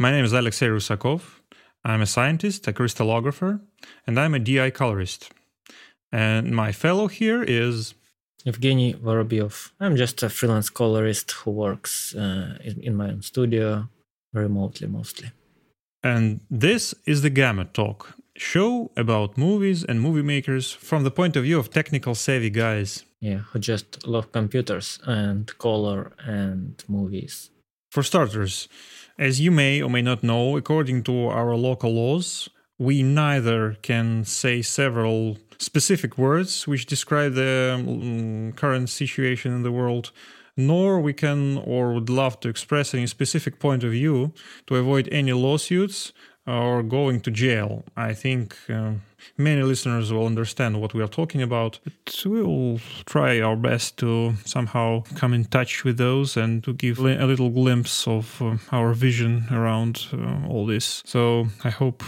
My 0.00 0.10
name 0.10 0.24
is 0.24 0.32
Alexey 0.32 0.66
Rusakov. 0.66 1.20
I'm 1.84 2.00
a 2.00 2.06
scientist, 2.06 2.66
a 2.66 2.72
crystallographer, 2.72 3.60
and 4.06 4.18
I'm 4.18 4.32
a 4.34 4.38
DI 4.38 4.70
colorist. 4.70 5.30
And 6.10 6.52
my 6.52 6.72
fellow 6.72 7.06
here 7.06 7.42
is 7.42 7.92
Evgeny 8.46 8.96
Vorobyov. 8.96 9.72
I'm 9.78 9.96
just 9.96 10.22
a 10.22 10.30
freelance 10.30 10.70
colorist 10.70 11.32
who 11.32 11.50
works 11.50 12.14
uh, 12.14 12.56
in, 12.64 12.80
in 12.80 12.96
my 12.96 13.10
own 13.10 13.20
studio 13.20 13.90
remotely 14.32 14.86
mostly. 14.86 15.32
And 16.02 16.40
this 16.50 16.94
is 17.04 17.20
the 17.20 17.28
Gamma 17.28 17.66
Talk, 17.66 18.14
show 18.34 18.90
about 18.96 19.36
movies 19.36 19.84
and 19.84 20.00
movie 20.00 20.22
makers 20.22 20.72
from 20.72 21.04
the 21.04 21.10
point 21.10 21.36
of 21.36 21.42
view 21.42 21.58
of 21.58 21.68
technical 21.68 22.14
savvy 22.14 22.48
guys. 22.48 23.04
Yeah, 23.20 23.40
who 23.52 23.58
just 23.58 24.06
love 24.06 24.32
computers 24.32 24.98
and 25.04 25.46
color 25.58 26.12
and 26.24 26.82
movies. 26.88 27.50
For 27.90 28.04
starters, 28.04 28.68
as 29.18 29.40
you 29.40 29.50
may 29.50 29.82
or 29.82 29.90
may 29.90 30.00
not 30.00 30.22
know, 30.22 30.56
according 30.56 31.02
to 31.04 31.26
our 31.26 31.56
local 31.56 31.92
laws, 31.92 32.48
we 32.78 33.02
neither 33.02 33.76
can 33.82 34.24
say 34.24 34.62
several 34.62 35.38
specific 35.58 36.16
words 36.16 36.68
which 36.68 36.86
describe 36.86 37.34
the 37.34 37.74
um, 37.74 38.52
current 38.52 38.90
situation 38.90 39.52
in 39.52 39.64
the 39.64 39.72
world, 39.72 40.12
nor 40.56 41.00
we 41.00 41.12
can 41.12 41.58
or 41.58 41.92
would 41.92 42.08
love 42.08 42.38
to 42.40 42.48
express 42.48 42.94
any 42.94 43.08
specific 43.08 43.58
point 43.58 43.82
of 43.82 43.90
view 43.90 44.32
to 44.68 44.76
avoid 44.76 45.08
any 45.10 45.32
lawsuits 45.32 46.12
or 46.46 46.84
going 46.84 47.20
to 47.22 47.30
jail. 47.32 47.84
I 47.96 48.14
think 48.14 48.56
uh, 48.68 48.92
many 49.36 49.62
listeners 49.62 50.12
will 50.12 50.26
understand 50.26 50.80
what 50.80 50.94
we 50.94 51.02
are 51.02 51.08
talking 51.08 51.42
about, 51.42 51.80
but 51.84 52.22
we'll 52.24 52.80
try 53.06 53.40
our 53.40 53.56
best 53.56 53.96
to 53.98 54.34
somehow 54.44 55.02
come 55.16 55.34
in 55.34 55.44
touch 55.44 55.84
with 55.84 55.96
those 55.96 56.36
and 56.36 56.62
to 56.64 56.72
give 56.72 56.98
a 56.98 57.26
little 57.26 57.50
glimpse 57.50 58.06
of 58.06 58.40
uh, 58.42 58.56
our 58.72 58.92
vision 58.94 59.46
around 59.50 60.06
uh, 60.12 60.46
all 60.48 60.66
this. 60.66 61.02
So 61.06 61.46
I 61.64 61.70
hope 61.70 62.02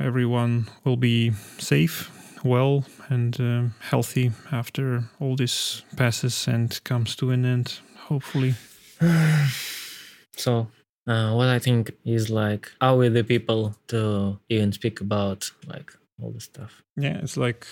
everyone 0.00 0.68
will 0.84 0.96
be 0.96 1.32
safe, 1.58 2.10
well, 2.44 2.84
and 3.08 3.40
uh, 3.40 3.62
healthy 3.80 4.32
after 4.50 5.04
all 5.20 5.36
this 5.36 5.82
passes 5.96 6.48
and 6.48 6.82
comes 6.84 7.14
to 7.16 7.30
an 7.30 7.44
end, 7.44 7.80
hopefully. 7.96 8.54
so 10.36 10.68
uh, 11.06 11.32
what 11.34 11.48
I 11.48 11.58
think 11.58 11.92
is 12.04 12.30
like, 12.30 12.70
are 12.80 12.96
we 12.96 13.08
the 13.08 13.24
people 13.24 13.74
to 13.88 14.38
even 14.48 14.72
speak 14.72 15.00
about 15.00 15.50
like 15.66 15.92
all 16.20 16.32
this 16.32 16.44
stuff? 16.44 16.82
Yeah, 16.96 17.18
it's 17.22 17.36
like, 17.36 17.66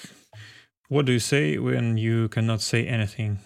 what 0.88 1.06
do 1.06 1.12
you 1.12 1.20
say 1.20 1.58
when 1.58 1.96
you 1.96 2.28
cannot 2.28 2.60
say 2.60 2.86
anything? 2.86 3.38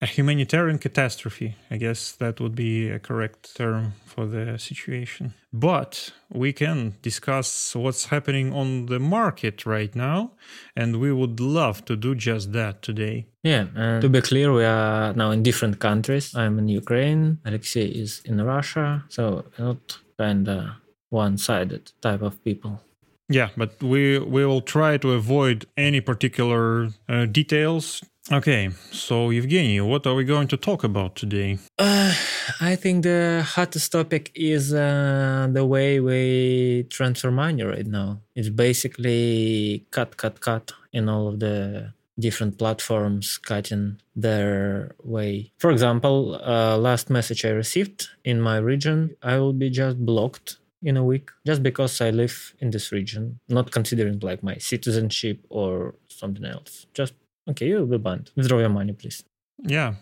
A 0.00 0.06
humanitarian 0.06 0.78
catastrophe, 0.78 1.56
I 1.72 1.76
guess 1.76 2.12
that 2.12 2.38
would 2.40 2.54
be 2.54 2.88
a 2.88 3.00
correct 3.00 3.56
term 3.56 3.94
for 4.06 4.26
the 4.26 4.56
situation. 4.56 5.34
But 5.52 6.12
we 6.32 6.52
can 6.52 6.94
discuss 7.02 7.74
what's 7.74 8.04
happening 8.04 8.52
on 8.52 8.86
the 8.86 9.00
market 9.00 9.66
right 9.66 9.92
now, 9.96 10.34
and 10.76 11.00
we 11.00 11.10
would 11.12 11.40
love 11.40 11.84
to 11.86 11.96
do 11.96 12.14
just 12.14 12.52
that 12.52 12.80
today. 12.80 13.26
Yeah, 13.42 13.66
and 13.74 14.00
to 14.00 14.08
be 14.08 14.20
clear, 14.20 14.52
we 14.52 14.64
are 14.64 15.12
now 15.14 15.32
in 15.32 15.42
different 15.42 15.80
countries. 15.80 16.32
I'm 16.32 16.60
in 16.60 16.68
Ukraine, 16.68 17.38
Alexei 17.44 17.86
is 17.86 18.22
in 18.24 18.40
Russia, 18.40 19.04
so 19.08 19.46
not 19.58 19.98
kind 20.16 20.48
of 20.48 20.66
one-sided 21.10 21.90
type 22.00 22.22
of 22.22 22.44
people. 22.44 22.80
Yeah, 23.28 23.50
but 23.56 23.82
we 23.82 24.18
we 24.18 24.46
will 24.46 24.62
try 24.62 24.96
to 24.98 25.12
avoid 25.12 25.66
any 25.76 26.00
particular 26.00 26.88
uh, 27.08 27.26
details 27.26 28.02
Okay, 28.30 28.68
so 28.90 29.30
Evgeny, 29.30 29.80
what 29.80 30.06
are 30.06 30.14
we 30.14 30.22
going 30.22 30.48
to 30.48 30.58
talk 30.58 30.84
about 30.84 31.16
today? 31.16 31.58
Uh, 31.78 32.12
I 32.60 32.76
think 32.76 33.04
the 33.04 33.42
hottest 33.54 33.90
topic 33.90 34.30
is 34.34 34.74
uh, 34.74 35.48
the 35.50 35.64
way 35.64 35.98
we 35.98 36.86
transfer 36.90 37.30
money 37.30 37.62
right 37.62 37.86
now. 37.86 38.20
It's 38.34 38.50
basically 38.50 39.86
cut, 39.92 40.18
cut, 40.18 40.40
cut 40.40 40.72
in 40.92 41.08
all 41.08 41.28
of 41.28 41.40
the 41.40 41.94
different 42.18 42.58
platforms 42.58 43.38
cutting 43.38 43.98
their 44.14 44.94
way. 45.02 45.52
For 45.56 45.70
example, 45.70 46.38
uh, 46.44 46.76
last 46.76 47.08
message 47.08 47.46
I 47.46 47.50
received 47.50 48.08
in 48.24 48.42
my 48.42 48.58
region, 48.58 49.16
I 49.22 49.38
will 49.38 49.54
be 49.54 49.70
just 49.70 50.04
blocked 50.04 50.58
in 50.82 50.96
a 50.96 51.04
week 51.04 51.30
just 51.46 51.62
because 51.62 52.00
I 52.00 52.10
live 52.10 52.54
in 52.60 52.70
this 52.70 52.92
region, 52.92 53.40
not 53.48 53.70
considering 53.70 54.18
like 54.20 54.42
my 54.42 54.56
citizenship 54.58 55.44
or 55.48 55.94
something 56.08 56.44
else. 56.44 56.86
Just 56.94 57.14
okay, 57.48 57.66
you'll 57.66 57.86
be 57.86 57.98
banned. 57.98 58.30
Withdraw 58.36 58.58
your 58.58 58.68
money, 58.68 58.92
please. 58.92 59.24
Yeah, 59.62 59.94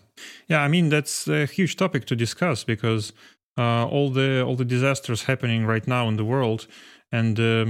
yeah. 0.47 0.61
I 0.61 0.67
mean, 0.67 0.89
that's 0.89 1.27
a 1.27 1.45
huge 1.45 1.75
topic 1.75 2.05
to 2.05 2.15
discuss 2.15 2.63
because 2.63 3.13
uh, 3.57 3.87
all 3.87 4.09
the 4.11 4.43
all 4.43 4.55
the 4.55 4.65
disasters 4.65 5.23
happening 5.23 5.65
right 5.65 5.87
now 5.87 6.07
in 6.07 6.17
the 6.17 6.25
world, 6.25 6.67
and 7.11 7.39
uh, 7.39 7.65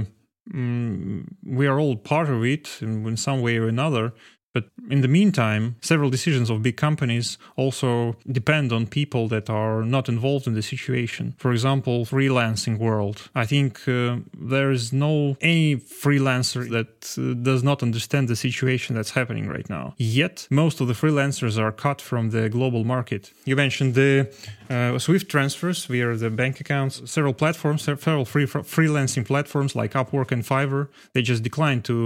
mm, 0.52 1.24
we 1.44 1.66
are 1.66 1.80
all 1.80 1.96
part 1.96 2.28
of 2.28 2.44
it 2.44 2.78
in, 2.82 3.06
in 3.06 3.16
some 3.16 3.40
way 3.40 3.56
or 3.56 3.68
another. 3.68 4.12
But 4.58 4.70
in 4.90 5.02
the 5.02 5.08
meantime, 5.08 5.76
several 5.80 6.10
decisions 6.10 6.50
of 6.50 6.62
big 6.62 6.76
companies 6.76 7.38
also 7.56 8.16
depend 8.40 8.72
on 8.72 8.86
people 8.86 9.28
that 9.28 9.48
are 9.48 9.82
not 9.96 10.08
involved 10.08 10.46
in 10.48 10.54
the 10.54 10.62
situation. 10.62 11.34
For 11.38 11.52
example, 11.52 12.04
freelancing 12.04 12.78
world. 12.78 13.16
I 13.34 13.46
think 13.46 13.72
uh, 13.86 14.16
there 14.54 14.70
is 14.78 14.92
no 14.92 15.36
any 15.40 15.76
freelancer 15.76 16.62
that 16.76 16.92
uh, 17.16 17.34
does 17.50 17.62
not 17.62 17.82
understand 17.82 18.26
the 18.28 18.36
situation 18.36 18.96
that's 18.96 19.12
happening 19.12 19.46
right 19.48 19.68
now. 19.78 19.94
Yet, 19.96 20.48
most 20.50 20.80
of 20.80 20.86
the 20.88 20.96
freelancers 21.02 21.54
are 21.64 21.72
cut 21.86 22.00
from 22.00 22.30
the 22.30 22.48
global 22.48 22.82
market. 22.94 23.32
You 23.44 23.54
mentioned 23.54 23.94
the 23.94 24.12
uh, 24.70 24.98
Swift 24.98 25.28
transfers 25.28 25.84
via 25.84 26.16
the 26.16 26.30
bank 26.30 26.54
accounts. 26.60 26.94
Several 27.16 27.34
platforms, 27.42 27.82
several 27.82 28.24
free 28.24 28.46
freelancing 28.46 29.24
platforms 29.24 29.76
like 29.76 29.92
Upwork 29.92 30.32
and 30.32 30.42
Fiverr, 30.42 30.88
they 31.12 31.22
just 31.22 31.42
declined 31.42 31.84
to 31.84 31.96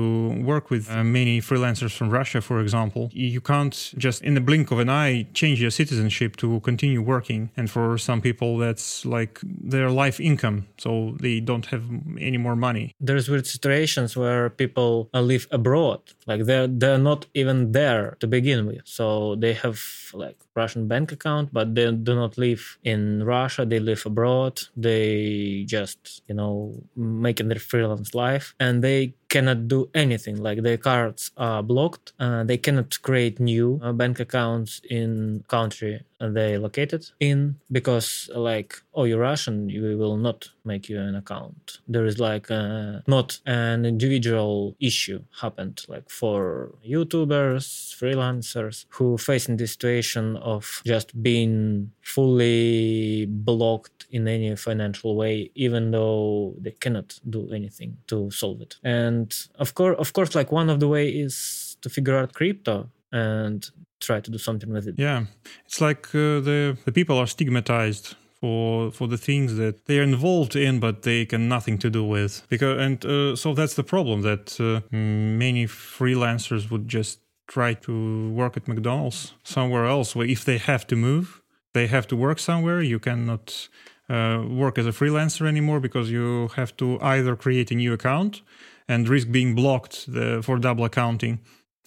work 0.52 0.68
with 0.68 0.90
uh, 0.90 1.02
many 1.04 1.40
freelancers 1.40 1.92
from 1.96 2.10
Russia 2.10 2.32
Russia, 2.32 2.41
for 2.42 2.60
example, 2.60 3.10
you 3.12 3.40
can't 3.40 3.92
just 3.96 4.22
in 4.22 4.34
the 4.34 4.40
blink 4.40 4.70
of 4.70 4.78
an 4.78 4.88
eye 4.88 5.26
change 5.34 5.60
your 5.60 5.70
citizenship 5.70 6.36
to 6.36 6.60
continue 6.60 7.00
working. 7.00 7.50
And 7.56 7.70
for 7.70 7.98
some 7.98 8.20
people, 8.20 8.58
that's 8.58 9.04
like 9.06 9.40
their 9.42 9.90
life 9.90 10.20
income. 10.20 10.66
So 10.78 11.16
they 11.20 11.40
don't 11.40 11.66
have 11.66 11.84
any 12.18 12.38
more 12.38 12.56
money. 12.56 12.94
There's 13.00 13.28
weird 13.28 13.46
situations 13.46 14.16
where 14.16 14.50
people 14.50 15.08
live 15.14 15.46
abroad. 15.50 16.00
Like 16.26 16.44
they're, 16.44 16.66
they're 16.66 16.98
not 16.98 17.26
even 17.34 17.72
there 17.72 18.16
to 18.20 18.26
begin 18.26 18.66
with. 18.66 18.82
So 18.84 19.36
they 19.36 19.54
have 19.54 19.80
like 20.12 20.38
Russian 20.54 20.86
bank 20.88 21.12
account, 21.12 21.52
but 21.52 21.74
they 21.74 21.90
do 21.90 22.14
not 22.14 22.36
live 22.38 22.78
in 22.84 23.24
Russia. 23.24 23.64
They 23.64 23.80
live 23.80 24.02
abroad. 24.04 24.60
They 24.76 25.64
just, 25.66 26.22
you 26.28 26.34
know, 26.34 26.82
making 26.96 27.48
their 27.48 27.58
freelance 27.58 28.14
life 28.14 28.54
and 28.60 28.82
they 28.84 29.14
cannot 29.28 29.68
do 29.68 29.88
anything. 29.94 30.36
Like 30.36 30.62
their 30.62 30.76
cards 30.76 31.30
are 31.36 31.62
blocked. 31.62 32.12
Uh, 32.18 32.44
they 32.44 32.58
cannot 32.58 33.00
create 33.02 33.40
new 33.40 33.80
uh, 33.82 33.92
bank 33.92 34.20
accounts 34.20 34.80
in 34.90 35.44
country 35.48 36.02
they 36.30 36.58
located 36.58 37.10
in 37.20 37.56
because 37.70 38.30
like 38.34 38.76
oh 38.94 39.04
you're 39.04 39.18
russian 39.18 39.66
we 39.66 39.94
will 39.94 40.16
not 40.16 40.48
make 40.64 40.88
you 40.88 40.98
an 41.00 41.14
account. 41.14 41.78
There 41.88 42.06
is 42.06 42.18
like 42.18 42.50
uh, 42.50 43.00
not 43.06 43.40
an 43.46 43.84
individual 43.84 44.76
issue 44.80 45.20
happened 45.40 45.84
like 45.88 46.08
for 46.08 46.72
youtubers 46.86 47.64
freelancers 48.00 48.86
who 48.90 49.18
facing 49.18 49.56
the 49.56 49.66
situation 49.66 50.36
of 50.36 50.82
just 50.84 51.20
being 51.22 51.90
fully 52.02 53.26
blocked 53.26 54.06
in 54.10 54.28
any 54.28 54.54
financial 54.56 55.16
way 55.16 55.50
even 55.54 55.90
though 55.90 56.54
they 56.58 56.72
cannot 56.72 57.18
do 57.28 57.50
anything 57.52 57.96
to 58.06 58.30
solve 58.30 58.60
it. 58.60 58.76
And 58.84 59.34
of 59.56 59.74
course 59.74 59.96
of 59.98 60.12
course 60.12 60.34
like 60.34 60.52
one 60.52 60.70
of 60.70 60.80
the 60.80 60.88
way 60.88 61.08
is 61.08 61.76
to 61.82 61.88
figure 61.90 62.16
out 62.16 62.34
crypto. 62.34 62.88
And 63.12 63.68
try 64.02 64.20
to 64.20 64.30
do 64.30 64.38
something 64.38 64.70
with 64.72 64.86
it. 64.86 64.94
Yeah, 64.98 65.26
it's 65.66 65.80
like 65.80 66.08
uh, 66.14 66.40
the 66.48 66.76
the 66.84 66.92
people 66.92 67.16
are 67.18 67.26
stigmatized 67.26 68.16
for 68.40 68.90
for 68.90 69.08
the 69.08 69.16
things 69.16 69.56
that 69.56 69.86
they 69.86 69.98
are 69.98 70.02
involved 70.02 70.56
in, 70.56 70.80
but 70.80 71.02
they 71.02 71.24
can 71.24 71.48
nothing 71.48 71.78
to 71.78 71.90
do 71.90 72.04
with. 72.04 72.42
Because 72.48 72.80
and 72.86 73.04
uh, 73.04 73.36
so 73.36 73.54
that's 73.54 73.74
the 73.74 73.84
problem 73.84 74.22
that 74.22 74.60
uh, 74.60 74.80
many 74.90 75.66
freelancers 75.66 76.70
would 76.70 76.88
just 76.88 77.20
try 77.46 77.74
to 77.74 78.30
work 78.30 78.56
at 78.56 78.68
McDonald's 78.68 79.34
somewhere 79.42 79.86
else. 79.86 80.16
Where 80.16 80.26
if 80.26 80.44
they 80.44 80.58
have 80.58 80.86
to 80.86 80.96
move, 80.96 81.40
they 81.72 81.86
have 81.86 82.06
to 82.08 82.16
work 82.16 82.38
somewhere. 82.38 82.82
You 82.82 82.98
cannot. 82.98 83.68
Uh, 84.10 84.44
work 84.48 84.78
as 84.78 84.86
a 84.86 84.90
freelancer 84.90 85.46
anymore 85.46 85.80
because 85.80 86.10
you 86.10 86.48
have 86.56 86.76
to 86.76 87.00
either 87.00 87.34
create 87.34 87.70
a 87.70 87.74
new 87.74 87.92
account 87.94 88.42
and 88.88 89.08
risk 89.08 89.30
being 89.30 89.54
blocked 89.54 90.12
the, 90.12 90.42
for 90.42 90.58
double 90.58 90.84
accounting 90.84 91.38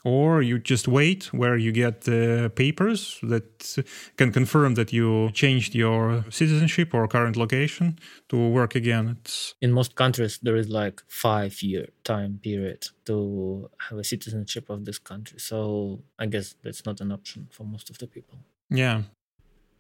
or 0.06 0.44
you 0.44 0.60
just 0.60 0.88
wait 0.88 1.34
where 1.34 1.58
you 1.58 1.72
get 1.72 2.02
the 2.02 2.52
papers 2.56 3.20
that 3.24 3.84
can 4.18 4.32
confirm 4.32 4.76
that 4.76 4.94
you 4.94 5.32
changed 5.32 5.74
your 5.74 6.24
citizenship 6.30 6.94
or 6.94 7.08
current 7.08 7.36
location 7.36 7.98
to 8.30 8.38
work 8.38 8.76
again. 8.76 9.18
It's 9.20 9.56
in 9.62 9.72
most 9.74 9.96
countries 9.96 10.40
there 10.44 10.56
is 10.56 10.70
like 10.70 11.02
five 11.08 11.62
year 11.64 11.88
time 12.04 12.40
period 12.42 12.88
to 13.06 13.68
have 13.90 13.98
a 13.98 14.04
citizenship 14.04 14.70
of 14.70 14.86
this 14.86 15.00
country. 15.00 15.40
So 15.40 16.00
I 16.20 16.28
guess 16.28 16.56
that's 16.64 16.86
not 16.86 17.02
an 17.02 17.12
option 17.12 17.48
for 17.52 17.64
most 17.64 17.90
of 17.90 17.98
the 17.98 18.06
people. 18.06 18.38
Yeah. 18.70 19.02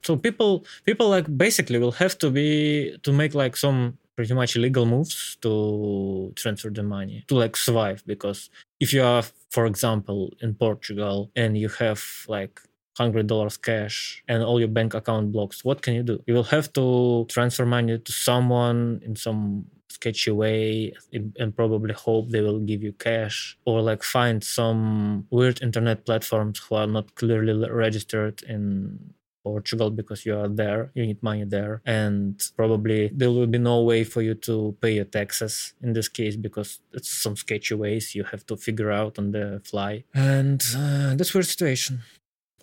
So 0.02 0.16
people 0.16 0.66
people 0.86 1.08
like 1.08 1.38
basically 1.38 1.78
will 1.78 1.98
have 2.04 2.18
to 2.18 2.32
be 2.32 2.98
to 3.04 3.14
make 3.14 3.36
like 3.36 3.56
some 3.56 4.00
pretty 4.16 4.34
much 4.34 4.56
illegal 4.56 4.86
moves 4.86 5.38
to 5.42 6.32
transfer 6.36 6.70
the 6.70 6.84
money 6.84 7.24
to 7.28 7.36
like 7.36 7.56
survive 7.56 8.04
because 8.06 8.50
if 8.80 8.94
you 8.94 9.04
are 9.04 9.24
for 9.52 9.66
example 9.66 10.32
in 10.42 10.54
portugal 10.54 11.32
and 11.36 11.58
you 11.58 11.70
have 11.70 12.02
like 12.28 12.62
hundred 12.98 13.28
dollars 13.28 13.58
cash 13.58 14.24
and 14.28 14.42
all 14.42 14.60
your 14.60 14.70
bank 14.70 14.94
account 14.94 15.32
blocks 15.32 15.66
what 15.66 15.82
can 15.82 15.94
you 15.94 16.04
do? 16.04 16.24
You 16.28 16.34
will 16.34 16.44
have 16.44 16.72
to 16.74 17.26
transfer 17.30 17.66
money 17.66 18.00
to 18.00 18.12
someone 18.12 19.02
in 19.04 19.16
some 19.16 19.66
sketchy 19.90 20.32
way 20.32 20.94
and 21.14 21.56
probably 21.56 21.94
hope 21.94 22.30
they 22.30 22.42
will 22.42 22.60
give 22.60 22.84
you 22.84 22.94
cash 22.94 23.58
or 23.66 23.82
like 23.82 24.04
find 24.04 24.44
some 24.44 25.26
weird 25.30 25.62
internet 25.62 26.06
platforms 26.06 26.60
who 26.60 26.76
are 26.76 26.88
not 26.88 27.16
clearly 27.16 27.70
registered 27.70 28.42
in 28.44 29.14
Portugal 29.50 29.90
because 30.00 30.26
you 30.26 30.34
are 30.42 30.52
there, 30.64 30.82
you 30.96 31.06
need 31.10 31.22
money 31.22 31.46
there, 31.58 31.82
and 31.86 32.34
probably 32.58 33.00
there 33.20 33.32
will 33.36 33.52
be 33.58 33.62
no 33.74 33.78
way 33.92 34.02
for 34.04 34.22
you 34.28 34.36
to 34.50 34.76
pay 34.82 34.94
your 35.00 35.10
taxes 35.20 35.74
in 35.86 35.94
this 35.94 36.10
case 36.20 36.36
because 36.48 36.70
it's 36.98 37.12
some 37.26 37.36
sketchy 37.44 37.76
ways 37.84 38.16
you 38.18 38.24
have 38.32 38.44
to 38.50 38.56
figure 38.68 38.92
out 39.00 39.14
on 39.20 39.32
the 39.32 39.62
fly, 39.70 40.04
and 40.14 40.62
uh, 40.76 41.16
that's 41.16 41.34
weird 41.34 41.46
situation 41.56 42.02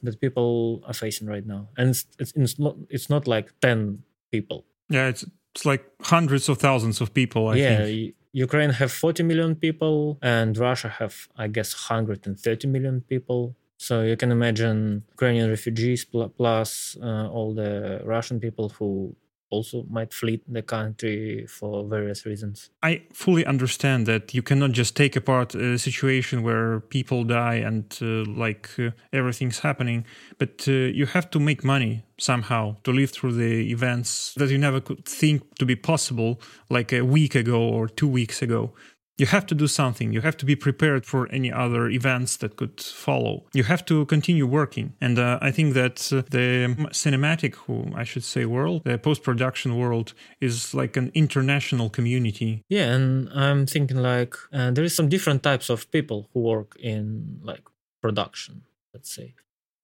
that 0.02 0.20
people 0.20 0.82
are 0.88 0.98
facing 1.04 1.28
right 1.34 1.46
now, 1.46 1.62
and 1.76 1.90
it's, 1.90 2.06
it's, 2.18 2.32
it's 2.34 2.58
not 2.58 2.74
it's 2.94 3.08
not 3.14 3.26
like 3.34 3.46
ten 3.60 4.02
people. 4.30 4.64
Yeah, 4.88 5.06
it's 5.12 5.24
it's 5.54 5.64
like 5.72 5.84
hundreds 6.14 6.48
of 6.48 6.58
thousands 6.58 7.00
of 7.00 7.12
people. 7.20 7.48
I 7.48 7.56
yeah, 7.56 7.84
think. 7.84 8.14
Ukraine 8.32 8.70
have 8.70 8.90
40 8.90 9.22
million 9.24 9.54
people, 9.54 10.18
and 10.22 10.56
Russia 10.56 10.88
have, 10.88 11.28
I 11.36 11.48
guess, 11.48 11.90
130 11.90 12.66
million 12.68 13.02
people. 13.02 13.54
So 13.86 14.02
you 14.02 14.16
can 14.16 14.30
imagine 14.30 15.02
Ukrainian 15.16 15.50
refugees 15.50 16.00
plus 16.38 16.96
uh, 17.02 17.26
all 17.34 17.52
the 17.52 18.00
Russian 18.04 18.38
people 18.38 18.68
who 18.68 19.16
also 19.50 19.84
might 19.90 20.12
flee 20.14 20.40
the 20.48 20.62
country 20.62 21.46
for 21.48 21.84
various 21.88 22.24
reasons. 22.24 22.70
I 22.82 23.02
fully 23.12 23.44
understand 23.44 24.06
that 24.06 24.34
you 24.34 24.42
cannot 24.42 24.70
just 24.70 24.94
take 24.96 25.16
apart 25.16 25.54
a 25.54 25.78
situation 25.78 26.44
where 26.44 26.80
people 26.96 27.24
die 27.24 27.56
and 27.68 27.84
uh, 28.00 28.24
like 28.44 28.70
uh, 28.78 28.90
everything's 29.12 29.58
happening, 29.58 30.06
but 30.38 30.54
uh, 30.68 30.72
you 30.98 31.06
have 31.06 31.28
to 31.30 31.40
make 31.40 31.64
money 31.64 32.04
somehow 32.18 32.76
to 32.84 32.92
live 32.92 33.10
through 33.10 33.32
the 33.32 33.70
events 33.70 34.32
that 34.36 34.48
you 34.48 34.58
never 34.58 34.80
could 34.80 35.04
think 35.04 35.42
to 35.58 35.66
be 35.66 35.74
possible 35.76 36.40
like 36.70 36.92
a 36.92 37.02
week 37.02 37.34
ago 37.34 37.60
or 37.60 37.88
two 37.88 38.08
weeks 38.08 38.42
ago 38.42 38.72
you 39.22 39.26
have 39.26 39.46
to 39.46 39.54
do 39.54 39.68
something. 39.68 40.12
You 40.12 40.20
have 40.28 40.36
to 40.38 40.46
be 40.52 40.56
prepared 40.56 41.02
for 41.06 41.20
any 41.38 41.50
other 41.64 41.82
events 42.00 42.30
that 42.38 42.56
could 42.56 42.80
follow. 42.80 43.34
You 43.60 43.64
have 43.72 43.82
to 43.90 44.04
continue 44.06 44.46
working. 44.60 44.86
And 45.00 45.16
uh, 45.16 45.38
I 45.48 45.50
think 45.56 45.74
that 45.74 45.96
uh, 46.12 46.22
the 46.36 46.74
cinematic, 47.04 47.52
I 48.02 48.04
should 48.10 48.24
say, 48.24 48.42
world, 48.46 48.82
the 48.84 48.98
post 48.98 49.22
production 49.22 49.70
world, 49.82 50.08
is 50.40 50.74
like 50.74 50.96
an 50.96 51.08
international 51.14 51.88
community. 51.88 52.64
Yeah, 52.68 52.86
and 52.96 53.28
I'm 53.44 53.64
thinking 53.74 53.98
like 53.98 54.34
uh, 54.52 54.72
there 54.72 54.84
is 54.88 54.94
some 54.98 55.08
different 55.08 55.40
types 55.44 55.70
of 55.70 55.88
people 55.96 56.28
who 56.32 56.40
work 56.40 56.70
in 56.80 57.38
like 57.44 57.64
production, 58.04 58.54
let's 58.92 59.14
say. 59.14 59.34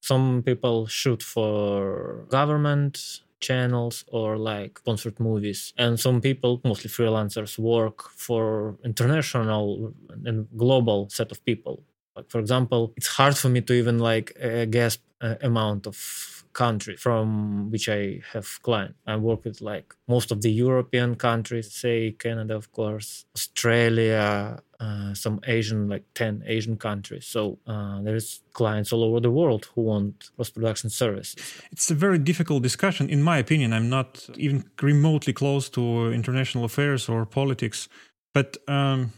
Some 0.00 0.42
people 0.42 0.86
shoot 0.88 1.22
for 1.22 2.26
government 2.38 3.20
channels 3.40 4.04
or 4.08 4.36
like 4.36 4.78
sponsored 4.78 5.18
movies. 5.20 5.72
And 5.78 5.98
some 5.98 6.20
people 6.20 6.60
mostly 6.64 6.90
freelancers 6.90 7.58
work 7.58 8.10
for 8.10 8.76
international 8.84 9.94
and 10.24 10.46
global 10.56 11.08
set 11.10 11.30
of 11.30 11.44
people. 11.44 11.84
Like 12.16 12.30
for 12.30 12.40
example 12.40 12.92
it's 12.96 13.06
hard 13.08 13.36
for 13.36 13.48
me 13.48 13.60
to 13.62 13.72
even 13.72 13.98
like 13.98 14.36
uh, 14.42 14.64
guess 14.64 14.98
uh, 15.20 15.36
amount 15.42 15.86
of 15.86 16.37
country 16.64 16.96
from 16.96 17.70
which 17.72 17.88
I 17.88 18.20
have 18.32 18.46
client. 18.62 18.94
I 19.06 19.14
work 19.16 19.44
with 19.44 19.58
like 19.60 19.94
most 20.08 20.32
of 20.32 20.38
the 20.42 20.50
European 20.66 21.14
countries, 21.14 21.72
say 21.72 22.16
Canada, 22.24 22.54
of 22.56 22.66
course, 22.72 23.26
Australia, 23.36 24.60
uh, 24.80 25.14
some 25.14 25.38
Asian, 25.46 25.88
like 25.88 26.04
10 26.14 26.42
Asian 26.46 26.76
countries. 26.76 27.26
So 27.26 27.58
uh, 27.66 28.02
there's 28.02 28.42
clients 28.52 28.92
all 28.92 29.04
over 29.04 29.20
the 29.20 29.30
world 29.30 29.68
who 29.74 29.82
want 29.82 30.30
post 30.36 30.54
production 30.54 30.90
services. 30.90 31.36
It's 31.70 31.90
a 31.90 31.94
very 31.94 32.18
difficult 32.18 32.62
discussion. 32.62 33.08
In 33.08 33.22
my 33.22 33.38
opinion, 33.38 33.72
I'm 33.72 33.88
not 33.88 34.28
even 34.36 34.64
remotely 34.82 35.32
close 35.32 35.68
to 35.70 36.12
international 36.12 36.64
affairs 36.64 37.08
or 37.08 37.24
politics. 37.24 37.88
But 38.34 38.56
um, 38.66 39.12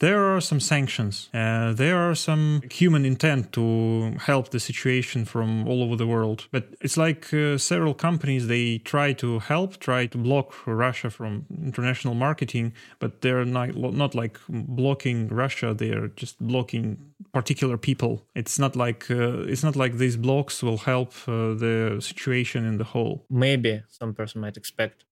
there 0.00 0.34
are 0.34 0.40
some 0.40 0.60
sanctions. 0.60 1.30
Uh, 1.32 1.72
there 1.72 1.96
are 1.96 2.14
some 2.14 2.62
human 2.70 3.04
intent 3.04 3.52
to 3.52 4.16
help 4.20 4.50
the 4.50 4.60
situation 4.60 5.24
from 5.24 5.66
all 5.68 5.82
over 5.82 5.96
the 5.96 6.06
world. 6.06 6.46
But 6.50 6.64
it's 6.80 6.96
like 6.96 7.32
uh, 7.32 7.58
several 7.58 7.94
companies, 7.94 8.46
they 8.48 8.78
try 8.78 9.12
to 9.14 9.38
help, 9.38 9.78
try 9.78 10.06
to 10.06 10.18
block 10.18 10.54
Russia 10.66 11.10
from 11.10 11.46
international 11.62 12.14
marketing, 12.14 12.74
but 12.98 13.20
they're 13.22 13.44
not, 13.44 13.76
not 13.76 14.14
like 14.14 14.38
blocking 14.48 15.28
Russia, 15.28 15.74
they're 15.74 16.08
just 16.08 16.38
blocking 16.40 16.98
particular 17.32 17.78
people. 17.78 18.26
It's 18.34 18.58
not 18.58 18.76
like 18.76 19.10
uh, 19.10 19.52
it's 19.52 19.64
not 19.64 19.76
like 19.76 19.94
these 19.98 20.16
blocks 20.16 20.62
will 20.62 20.78
help 20.78 21.12
uh, 21.26 21.54
the 21.54 21.98
situation 22.00 22.64
in 22.64 22.78
the 22.78 22.84
whole. 22.84 23.24
Maybe 23.30 23.82
some 23.88 24.14
person 24.14 24.40
might 24.40 24.56
expect 24.56 25.04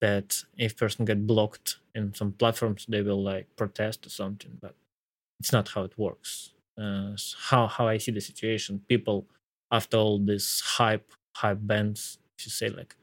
that 0.00 0.44
if 0.56 0.76
person 0.76 1.04
get 1.04 1.26
blocked 1.26 1.78
in 1.94 2.14
some 2.14 2.32
platforms 2.32 2.86
they 2.88 3.02
will 3.02 3.22
like 3.22 3.46
protest 3.56 4.06
or 4.06 4.10
something 4.10 4.58
but 4.60 4.74
it's 5.40 5.52
not 5.52 5.68
how 5.70 5.82
it 5.84 5.96
works. 5.98 6.52
Uh, 6.78 7.16
how 7.50 7.66
how 7.66 7.88
i 7.88 7.98
see 7.98 8.12
the 8.12 8.20
situation 8.20 8.80
people 8.88 9.26
after 9.72 9.96
all 9.96 10.18
this 10.18 10.60
hype 10.60 11.12
hype 11.34 11.58
bands 11.60 12.18
if 12.38 12.46
you 12.46 12.52
say 12.52 12.68
like 12.68 12.94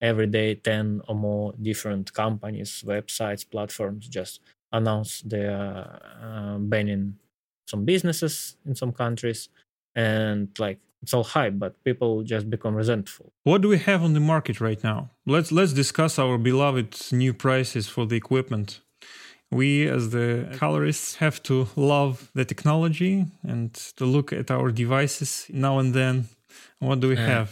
every 0.00 0.26
day 0.26 0.54
10 0.54 1.02
or 1.08 1.14
more 1.14 1.52
different 1.60 2.12
companies 2.12 2.84
websites 2.86 3.48
platforms 3.48 4.08
just 4.08 4.40
announce 4.72 5.22
they're 5.22 6.00
uh, 6.22 6.58
banning 6.58 7.16
some 7.66 7.84
businesses 7.84 8.56
in 8.66 8.74
some 8.74 8.92
countries 8.92 9.48
and 9.96 10.48
like 10.58 10.78
it's 11.06 11.14
all 11.14 11.22
hype, 11.22 11.56
but 11.56 11.72
people 11.84 12.24
just 12.24 12.50
become 12.50 12.74
resentful. 12.74 13.32
What 13.44 13.62
do 13.62 13.68
we 13.68 13.78
have 13.78 14.02
on 14.02 14.12
the 14.12 14.24
market 14.34 14.60
right 14.60 14.82
now? 14.82 15.10
Let's 15.24 15.52
let's 15.52 15.72
discuss 15.72 16.18
our 16.18 16.36
beloved 16.36 16.90
new 17.12 17.32
prices 17.32 17.84
for 17.94 18.06
the 18.10 18.16
equipment. 18.16 18.80
We, 19.58 19.86
as 19.96 20.10
the 20.10 20.28
colorists, 20.62 21.08
have 21.24 21.40
to 21.44 21.68
love 21.76 22.14
the 22.34 22.44
technology 22.44 23.26
and 23.52 23.72
to 23.98 24.04
look 24.04 24.32
at 24.32 24.50
our 24.50 24.72
devices 24.72 25.46
now 25.66 25.78
and 25.78 25.94
then. 25.94 26.24
What 26.80 26.98
do 26.98 27.08
we 27.08 27.16
have? 27.16 27.48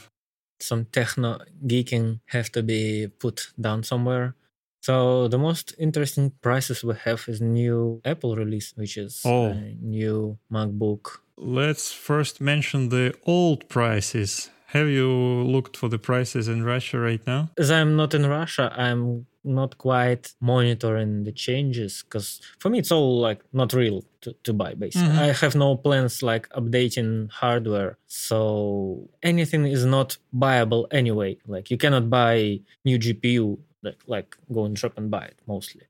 Some 0.58 0.86
techno 0.86 1.38
geeking 1.64 2.20
have 2.36 2.50
to 2.56 2.62
be 2.62 3.06
put 3.24 3.36
down 3.66 3.84
somewhere. 3.84 4.34
So 4.82 5.28
the 5.28 5.38
most 5.38 5.74
interesting 5.78 6.32
prices 6.42 6.82
we 6.82 6.94
have 7.04 7.20
is 7.28 7.40
new 7.40 8.00
Apple 8.04 8.34
release, 8.34 8.72
which 8.76 8.96
is 8.96 9.22
oh. 9.24 9.54
new 9.80 10.38
MacBook 10.50 11.04
Let's 11.36 11.92
first 11.92 12.40
mention 12.40 12.88
the 12.88 13.14
old 13.24 13.68
prices. 13.68 14.50
Have 14.68 14.88
you 14.88 15.08
looked 15.08 15.76
for 15.76 15.88
the 15.88 15.98
prices 15.98 16.48
in 16.48 16.64
Russia 16.64 16.98
right 16.98 17.24
now? 17.26 17.50
As 17.58 17.70
I'm 17.70 17.96
not 17.96 18.14
in 18.14 18.26
Russia, 18.26 18.72
I'm 18.76 19.26
not 19.44 19.76
quite 19.78 20.32
monitoring 20.40 21.24
the 21.24 21.32
changes 21.32 22.02
because 22.02 22.40
for 22.58 22.70
me 22.70 22.78
it's 22.78 22.90
all 22.90 23.20
like 23.20 23.40
not 23.52 23.72
real 23.72 24.02
to, 24.22 24.34
to 24.44 24.52
buy 24.52 24.74
basically. 24.74 25.08
Mm-hmm. 25.08 25.18
I 25.18 25.32
have 25.32 25.54
no 25.54 25.76
plans 25.76 26.22
like 26.22 26.48
updating 26.50 27.30
hardware. 27.30 27.98
So 28.06 29.10
anything 29.22 29.66
is 29.66 29.84
not 29.84 30.16
buyable 30.34 30.86
anyway. 30.90 31.36
Like 31.46 31.70
you 31.70 31.76
cannot 31.76 32.08
buy 32.08 32.60
new 32.84 32.98
GPU 32.98 33.58
like 33.82 34.00
like 34.06 34.36
go 34.52 34.64
and 34.64 34.78
shop 34.78 34.94
and 34.96 35.10
buy 35.10 35.26
it 35.26 35.38
mostly 35.46 35.82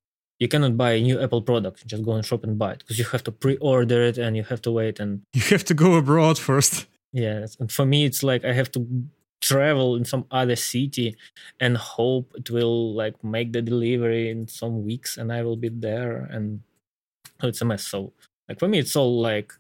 you 0.45 0.49
cannot 0.49 0.77
buy 0.77 0.93
a 0.93 1.01
new 1.01 1.19
Apple 1.19 1.41
product. 1.41 1.87
Just 1.87 2.05
go 2.05 2.13
and 2.13 2.25
shop 2.25 2.45
and 2.45 2.59
buy 2.59 2.73
it 2.73 2.81
because 2.81 2.99
you 2.99 3.07
have 3.07 3.25
to 3.25 3.33
pre-order 3.33 4.03
it 4.03 4.19
and 4.19 4.37
you 4.37 4.43
have 4.43 4.61
to 4.61 4.71
wait 4.71 5.01
and 5.01 5.23
you 5.33 5.41
have 5.41 5.65
to 5.65 5.73
go 5.73 5.95
abroad 5.95 6.39
first. 6.39 6.87
Yes, 7.13 7.57
and 7.59 7.73
for 7.73 7.87
me, 7.87 8.05
it's 8.05 8.23
like 8.23 8.45
I 8.45 8.53
have 8.53 8.71
to 8.73 8.81
travel 9.41 9.97
in 9.97 10.05
some 10.05 10.27
other 10.31 10.57
city 10.57 11.17
and 11.61 11.79
hope 11.79 12.31
it 12.35 12.51
will 12.51 12.95
like 12.95 13.17
make 13.25 13.55
the 13.55 13.63
delivery 13.63 14.29
in 14.29 14.47
some 14.47 14.85
weeks 14.85 15.17
and 15.17 15.33
I 15.33 15.43
will 15.43 15.57
be 15.57 15.71
there 15.71 16.29
and 16.31 16.61
oh, 17.43 17.49
it's 17.49 17.63
a 17.63 17.65
mess. 17.65 17.87
So 17.87 18.13
like 18.47 18.59
for 18.59 18.69
me, 18.69 18.79
it's 18.79 18.97
all 18.97 19.19
like 19.23 19.51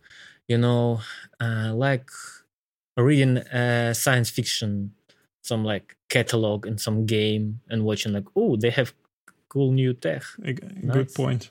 you 0.48 0.58
know, 0.58 1.00
uh, 1.40 1.72
like 1.72 2.10
reading 2.98 3.38
uh, 3.38 3.94
science 3.94 4.28
fiction, 4.28 4.92
some 5.40 5.64
like 5.64 5.96
catalog 6.10 6.66
in 6.66 6.76
some 6.76 7.06
game 7.06 7.60
and 7.70 7.84
watching 7.84 8.12
like 8.12 8.28
oh 8.36 8.56
they 8.56 8.70
have 8.70 8.92
cool 9.54 9.72
new 9.72 9.94
tech. 9.94 10.22
Good 10.92 11.14
point. 11.14 11.50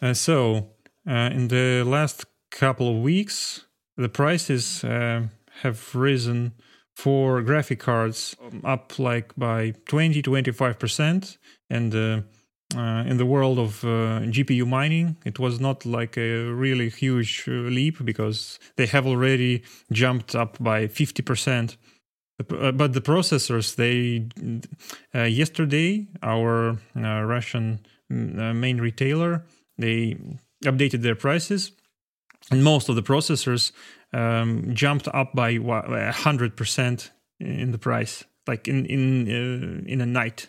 Uh, 0.00 0.14
so, 0.14 0.68
uh, 1.06 1.30
in 1.32 1.48
the 1.48 1.82
last 1.84 2.24
couple 2.50 2.88
of 2.88 3.02
weeks, 3.02 3.66
the 3.96 4.08
prices 4.08 4.84
uh, 4.84 5.22
have 5.62 5.94
risen 5.94 6.52
for 6.94 7.42
graphic 7.42 7.80
cards 7.80 8.36
up 8.62 8.98
like 8.98 9.34
by 9.36 9.74
20 9.88 10.22
25%. 10.22 11.38
And 11.68 11.94
uh, 11.94 12.20
uh, 12.76 13.04
in 13.06 13.16
the 13.16 13.26
world 13.26 13.58
of 13.58 13.84
uh, 13.84 14.20
GPU 14.34 14.66
mining, 14.66 15.16
it 15.24 15.38
was 15.38 15.60
not 15.60 15.84
like 15.84 16.16
a 16.16 16.44
really 16.44 16.88
huge 16.90 17.44
leap 17.46 18.04
because 18.04 18.58
they 18.76 18.86
have 18.86 19.06
already 19.06 19.62
jumped 19.92 20.34
up 20.34 20.56
by 20.60 20.86
50%. 20.86 21.76
Uh, 22.40 22.72
but 22.72 22.92
the 22.92 23.00
processors, 23.00 23.76
they 23.76 24.26
uh, 25.14 25.24
yesterday 25.24 26.08
our 26.22 26.78
uh, 26.96 27.22
Russian 27.22 27.80
mm, 28.10 28.38
uh, 28.38 28.54
main 28.54 28.80
retailer 28.80 29.44
they 29.78 30.16
updated 30.64 31.02
their 31.02 31.14
prices, 31.14 31.72
and 32.50 32.62
most 32.62 32.88
of 32.88 32.96
the 32.96 33.02
processors 33.02 33.72
um, 34.12 34.74
jumped 34.74 35.08
up 35.08 35.34
by 35.34 35.58
hundred 36.12 36.56
percent 36.56 37.10
in 37.40 37.72
the 37.72 37.78
price, 37.78 38.24
like 38.46 38.68
in 38.68 38.86
in 38.86 39.28
uh, 39.28 39.90
in 39.90 40.00
a 40.00 40.06
night. 40.06 40.48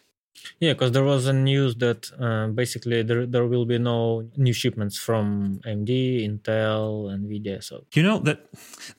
Yeah, 0.60 0.74
because 0.74 0.92
there 0.92 1.04
was 1.04 1.28
a 1.28 1.34
news 1.34 1.76
that 1.76 2.12
uh, 2.20 2.48
basically 2.48 3.04
there 3.04 3.26
there 3.26 3.46
will 3.46 3.66
be 3.66 3.78
no 3.78 4.28
new 4.38 4.54
shipments 4.54 4.98
from 4.98 5.60
AMD, 5.66 5.90
Intel, 6.28 7.10
Nvidia. 7.12 7.64
So 7.64 7.86
you 7.94 8.04
know 8.04 8.20
that 8.20 8.40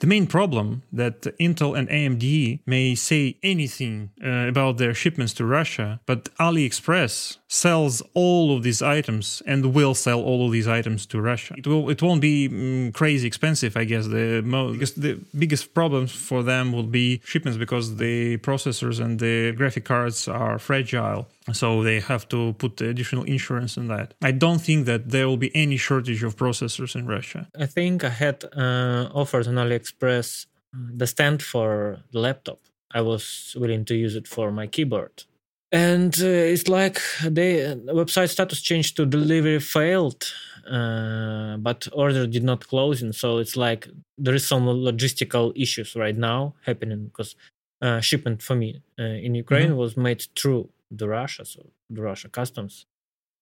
the 0.01 0.07
main 0.07 0.27
problem 0.27 0.83
that 0.93 1.23
Intel 1.39 1.79
and 1.79 1.89
AMD 1.89 2.61
may 2.67 2.95
say 2.95 3.37
anything 3.43 4.11
uh, 4.25 4.49
about 4.49 4.79
their 4.79 4.95
shipments 4.95 5.33
to 5.35 5.45
Russia, 5.45 6.01
but 6.07 6.25
AliExpress 6.37 7.39
sells 7.49 8.03
all 8.15 8.57
of 8.57 8.63
these 8.63 8.83
items 8.83 9.43
and 9.47 9.75
will 9.75 9.95
sell 9.95 10.21
all 10.21 10.47
of 10.47 10.53
these 10.53 10.69
items 10.69 11.07
to 11.07 11.21
Russia. 11.21 11.55
It 11.57 11.67
will 11.67 11.89
it 11.91 12.03
won't 12.03 12.21
be 12.21 12.49
mm, 12.49 12.93
crazy 12.93 13.27
expensive, 13.27 13.77
I 13.77 13.85
guess. 13.85 14.07
The 14.07 14.43
mo- 14.43 14.73
because 14.73 14.95
the 14.95 15.21
biggest 15.37 15.75
problem 15.75 16.07
for 16.07 16.43
them 16.43 16.73
will 16.73 16.91
be 17.03 17.21
shipments 17.25 17.59
because 17.59 17.97
the 17.97 18.39
processors 18.39 19.01
and 19.01 19.19
the 19.19 19.53
graphic 19.53 19.85
cards 19.85 20.29
are 20.29 20.59
fragile. 20.59 21.26
So 21.53 21.83
they 21.83 22.01
have 22.01 22.29
to 22.29 22.55
put 22.55 22.81
additional 22.81 23.25
insurance 23.25 23.79
on 23.79 23.87
that. 23.89 24.15
I 24.23 24.33
don't 24.33 24.61
think 24.61 24.87
that 24.87 25.11
there 25.11 25.27
will 25.29 25.37
be 25.37 25.55
any 25.55 25.77
shortage 25.77 26.23
of 26.23 26.37
processors 26.37 26.95
in 26.95 27.07
Russia. 27.07 27.49
I 27.59 27.67
think 27.67 28.05
I 28.05 28.11
had 28.11 28.45
uh, 28.45 29.09
offered 29.15 29.47
on 29.47 29.55
AliExpress 29.55 30.47
uh, 30.47 30.79
the 30.95 31.07
stand 31.07 31.43
for 31.43 32.01
the 32.13 32.21
laptop. 32.21 32.61
I 32.93 33.01
was 33.01 33.55
willing 33.59 33.85
to 33.87 33.95
use 33.95 34.15
it 34.17 34.27
for 34.29 34.51
my 34.51 34.67
keyboard 34.67 35.25
and 35.73 36.15
uh, 36.23 36.27
it's 36.27 36.69
like 36.69 37.01
the 37.23 37.81
website 37.89 38.31
status 38.31 38.61
changed 38.61 38.97
to 38.97 39.05
delivery 39.05 39.59
failed 39.59 40.33
uh, 40.71 41.57
but 41.57 41.89
order 41.93 42.27
did 42.27 42.45
not 42.45 42.67
close 42.67 43.03
and 43.03 43.15
so 43.15 43.39
it's 43.39 43.57
like 43.57 43.89
there 44.17 44.35
is 44.35 44.47
some 44.47 44.65
logistical 44.67 45.53
issues 45.57 45.97
right 45.97 46.17
now 46.17 46.55
happening 46.65 47.07
because 47.07 47.35
uh, 47.83 48.01
shipment 48.01 48.43
for 48.43 48.55
me 48.55 48.81
uh, 48.99 49.03
in 49.03 49.35
ukraine 49.35 49.69
mm-hmm. 49.69 49.77
was 49.77 49.97
made 49.97 50.27
through 50.37 50.69
the 50.91 51.09
russia 51.09 51.45
so 51.45 51.67
the 51.91 52.03
russia 52.03 52.29
customs 52.29 52.87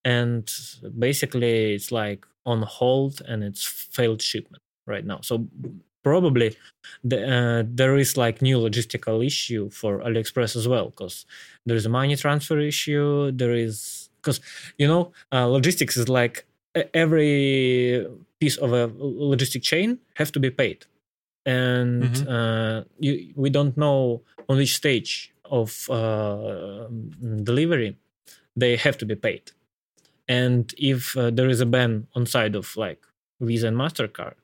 and 0.04 0.50
basically 0.98 1.74
it's 1.74 1.90
like 1.90 2.26
on 2.46 2.62
hold 2.62 3.22
and 3.26 3.42
it's 3.42 3.64
failed 3.64 4.20
shipment 4.20 4.62
right 4.86 5.04
now 5.04 5.18
so 5.22 5.46
probably 6.04 6.56
the, 7.02 7.18
uh, 7.36 7.62
there 7.66 7.96
is 7.96 8.16
like 8.16 8.40
new 8.40 8.58
logistical 8.58 9.26
issue 9.26 9.70
for 9.70 9.98
AliExpress 10.00 10.54
as 10.54 10.68
well 10.68 10.90
because 10.90 11.26
there 11.66 11.74
is 11.74 11.86
a 11.86 11.88
money 11.88 12.14
transfer 12.14 12.60
issue. 12.60 13.32
There 13.32 13.54
is 13.54 14.10
because 14.22 14.40
you 14.78 14.86
know 14.86 15.12
uh, 15.32 15.46
logistics 15.46 15.96
is 15.96 16.08
like 16.08 16.46
every 16.92 18.06
piece 18.38 18.56
of 18.58 18.72
a 18.72 18.88
logistic 18.88 19.62
chain 19.62 19.98
have 20.14 20.30
to 20.32 20.38
be 20.38 20.50
paid, 20.50 20.86
and 21.44 22.04
mm-hmm. 22.04 22.28
uh, 22.28 22.82
you, 23.00 23.32
we 23.34 23.50
don't 23.50 23.76
know 23.76 24.22
on 24.48 24.58
which 24.58 24.76
stage 24.76 25.33
of 25.44 25.88
uh, 25.90 26.86
delivery 27.42 27.96
they 28.56 28.76
have 28.76 28.96
to 28.98 29.06
be 29.06 29.16
paid. 29.16 29.50
And 30.28 30.72
if 30.78 31.16
uh, 31.16 31.30
there 31.30 31.48
is 31.48 31.60
a 31.60 31.66
ban 31.66 32.06
on 32.14 32.24
side 32.26 32.54
of 32.54 32.76
like 32.76 33.04
Visa 33.40 33.66
and 33.68 33.76
Mastercard, 33.76 34.34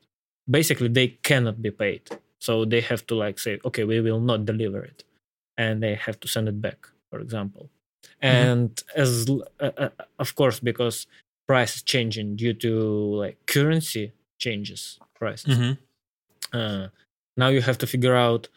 basically 0.49 0.89
they 0.89 1.07
cannot 1.07 1.61
be 1.61 1.71
paid 1.71 2.09
so 2.39 2.65
they 2.65 2.81
have 2.81 3.05
to 3.07 3.15
like 3.15 3.39
say 3.39 3.59
okay 3.63 3.83
we 3.83 4.01
will 4.01 4.19
not 4.19 4.45
deliver 4.45 4.83
it 4.83 5.03
and 5.57 5.81
they 5.81 5.95
have 5.95 6.19
to 6.19 6.27
send 6.27 6.47
it 6.47 6.61
back 6.61 6.87
for 7.09 7.19
example 7.19 7.69
mm-hmm. 8.21 8.35
and 8.35 8.83
as 8.95 9.29
uh, 9.59 9.71
uh, 9.77 9.89
of 10.19 10.35
course 10.35 10.59
because 10.59 11.07
price 11.47 11.77
is 11.77 11.83
changing 11.83 12.35
due 12.35 12.53
to 12.53 12.71
like 13.15 13.37
currency 13.45 14.11
changes 14.39 14.99
prices 15.13 15.57
mm-hmm. 15.57 16.57
uh, 16.57 16.87
now 17.37 17.47
you 17.47 17.61
have 17.61 17.77
to 17.77 17.87
figure 17.87 18.15
out 18.15 18.47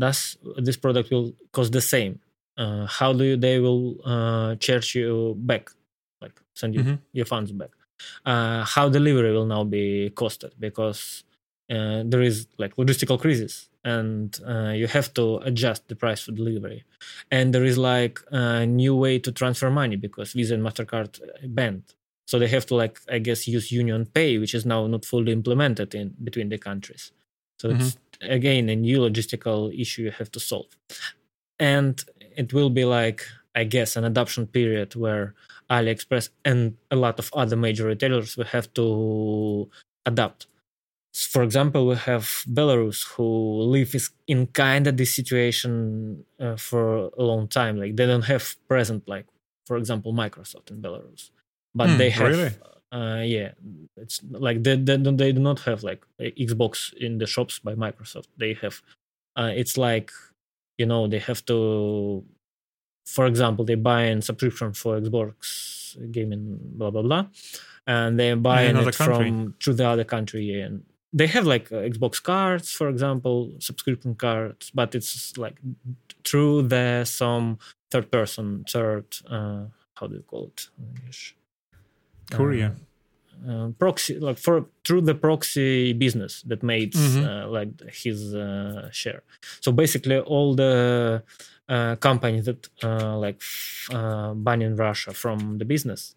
uh, 0.00 0.06
does 0.06 0.38
this 0.58 0.76
product 0.76 1.10
will 1.10 1.32
cost 1.52 1.72
the 1.72 1.80
same? 1.80 2.20
Uh, 2.56 2.86
how 2.86 3.12
do 3.12 3.24
you, 3.24 3.36
they 3.36 3.58
will 3.58 3.96
uh, 4.04 4.54
charge 4.56 4.94
you 4.94 5.34
back? 5.38 5.70
Like 6.20 6.40
send 6.54 6.74
you 6.74 6.80
mm-hmm. 6.80 6.94
your 7.12 7.26
funds 7.26 7.52
back. 7.52 7.70
Uh, 8.24 8.64
how 8.64 8.88
delivery 8.88 9.32
will 9.32 9.46
now 9.46 9.64
be 9.64 10.10
costed? 10.14 10.52
Because 10.58 11.24
uh, 11.70 12.02
there 12.04 12.22
is 12.22 12.46
like 12.58 12.76
logistical 12.76 13.20
crisis 13.20 13.68
and 13.84 14.40
uh, 14.46 14.70
you 14.70 14.86
have 14.86 15.14
to 15.14 15.38
adjust 15.38 15.88
the 15.88 15.96
price 15.96 16.20
for 16.20 16.32
delivery. 16.32 16.84
And 17.30 17.54
there 17.54 17.64
is 17.64 17.78
like 17.78 18.20
a 18.30 18.66
new 18.66 18.96
way 18.96 19.18
to 19.20 19.32
transfer 19.32 19.70
money 19.70 19.96
because 19.96 20.32
visa 20.32 20.54
and 20.54 20.62
mastercard 20.62 21.20
banned. 21.44 21.94
So 22.26 22.40
they 22.40 22.48
have 22.48 22.66
to 22.66 22.74
like 22.74 22.98
i 23.08 23.20
guess 23.20 23.46
use 23.46 23.70
union 23.70 24.04
pay 24.06 24.38
which 24.38 24.52
is 24.52 24.66
now 24.66 24.88
not 24.88 25.04
fully 25.04 25.32
implemented 25.32 25.94
in 25.94 26.14
between 26.22 26.48
the 26.48 26.58
countries. 26.58 27.12
So 27.58 27.68
mm-hmm. 27.68 27.80
it's 27.80 27.96
again 28.20 28.68
a 28.68 28.76
new 28.76 28.98
logistical 28.98 29.72
issue 29.78 30.02
you 30.02 30.10
have 30.10 30.30
to 30.30 30.40
solve 30.40 30.76
and 31.58 32.04
it 32.36 32.52
will 32.52 32.70
be 32.70 32.84
like 32.84 33.26
i 33.54 33.64
guess 33.64 33.96
an 33.96 34.04
adoption 34.04 34.46
period 34.46 34.94
where 34.94 35.34
AliExpress 35.70 36.30
and 36.44 36.76
a 36.90 36.96
lot 36.96 37.18
of 37.18 37.30
other 37.32 37.56
major 37.56 37.86
retailers 37.86 38.36
will 38.36 38.44
have 38.44 38.72
to 38.74 39.68
adapt. 40.04 40.46
For 41.12 41.42
example, 41.42 41.86
we 41.86 41.96
have 41.96 42.24
Belarus 42.46 43.06
who 43.14 43.62
live 43.62 43.94
in 44.26 44.48
kind 44.48 44.86
of 44.86 44.96
this 44.96 45.14
situation 45.14 46.24
uh, 46.38 46.56
for 46.56 47.10
a 47.16 47.22
long 47.22 47.48
time. 47.48 47.78
Like 47.78 47.96
they 47.96 48.06
don't 48.06 48.26
have 48.26 48.54
present, 48.68 49.08
like 49.08 49.26
for 49.66 49.76
example, 49.76 50.12
Microsoft 50.12 50.70
in 50.70 50.82
Belarus, 50.82 51.30
but 51.74 51.90
hmm, 51.90 51.96
they 51.96 52.10
have. 52.10 52.28
Really? 52.28 52.50
Uh, 52.92 53.22
yeah, 53.24 53.50
it's 53.96 54.20
like 54.30 54.62
they, 54.62 54.76
they 54.76 54.96
they 54.96 55.32
do 55.32 55.40
not 55.40 55.60
have 55.60 55.82
like 55.82 56.06
Xbox 56.20 56.92
in 56.94 57.18
the 57.18 57.26
shops 57.26 57.58
by 57.58 57.74
Microsoft. 57.74 58.28
They 58.38 58.54
have, 58.62 58.80
uh, 59.36 59.50
it's 59.54 59.76
like, 59.76 60.12
you 60.78 60.86
know, 60.86 61.06
they 61.08 61.18
have 61.18 61.44
to 61.46 62.24
for 63.06 63.26
example, 63.26 63.64
they 63.64 63.76
buy 63.76 64.02
a 64.02 64.20
subscription 64.20 64.72
for 64.72 65.00
Xbox 65.00 65.96
gaming, 66.10 66.58
blah 66.60 66.90
blah 66.90 67.02
blah, 67.02 67.26
and 67.86 68.18
they 68.18 68.34
buy 68.34 68.62
it 68.62 68.74
country. 68.74 68.94
from 68.94 69.54
to 69.60 69.72
the 69.72 69.86
other 69.86 70.04
country, 70.04 70.60
and 70.60 70.84
they 71.12 71.28
have 71.28 71.46
like 71.46 71.70
uh, 71.72 71.76
Xbox 71.76 72.22
cards, 72.22 72.70
for 72.72 72.88
example, 72.88 73.52
subscription 73.60 74.14
cards, 74.16 74.70
but 74.74 74.94
it's 74.94 75.38
like 75.38 75.56
through 76.24 76.62
the 76.62 77.04
some 77.04 77.58
third 77.90 78.10
person, 78.10 78.64
third, 78.68 79.06
uh, 79.30 79.66
how 79.94 80.06
do 80.08 80.16
you 80.16 80.22
call 80.22 80.46
it? 80.46 80.68
Courier. 82.30 82.74
Uh, 82.74 82.82
uh, 83.46 83.68
proxy 83.78 84.18
like 84.18 84.38
for 84.38 84.64
through 84.82 85.02
the 85.02 85.14
proxy 85.14 85.92
business 85.92 86.42
that 86.42 86.62
made 86.62 86.92
mm-hmm. 86.94 87.24
uh, 87.24 87.46
like 87.46 87.68
his 87.92 88.34
uh, 88.34 88.88
share 88.90 89.22
so 89.60 89.70
basically 89.70 90.18
all 90.18 90.54
the 90.54 91.22
uh, 91.68 91.96
companies 91.96 92.44
that 92.44 92.68
uh, 92.84 93.16
like 93.18 93.42
uh, 93.90 94.34
banning 94.34 94.76
Russia 94.76 95.12
from 95.12 95.58
the 95.58 95.64
business. 95.64 96.14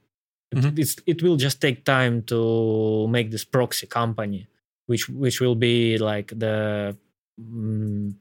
Mm-hmm. 0.53 0.79
It, 0.79 1.01
it 1.07 1.23
will 1.23 1.37
just 1.37 1.59
take 1.59 1.85
time 1.85 2.21
to 2.23 3.07
make 3.07 3.31
this 3.31 3.45
proxy 3.45 3.87
company, 3.87 4.47
which 4.85 5.09
which 5.09 5.41
will 5.41 5.55
be 5.55 5.97
like 5.97 6.27
the 6.37 6.95
um, 7.39 8.19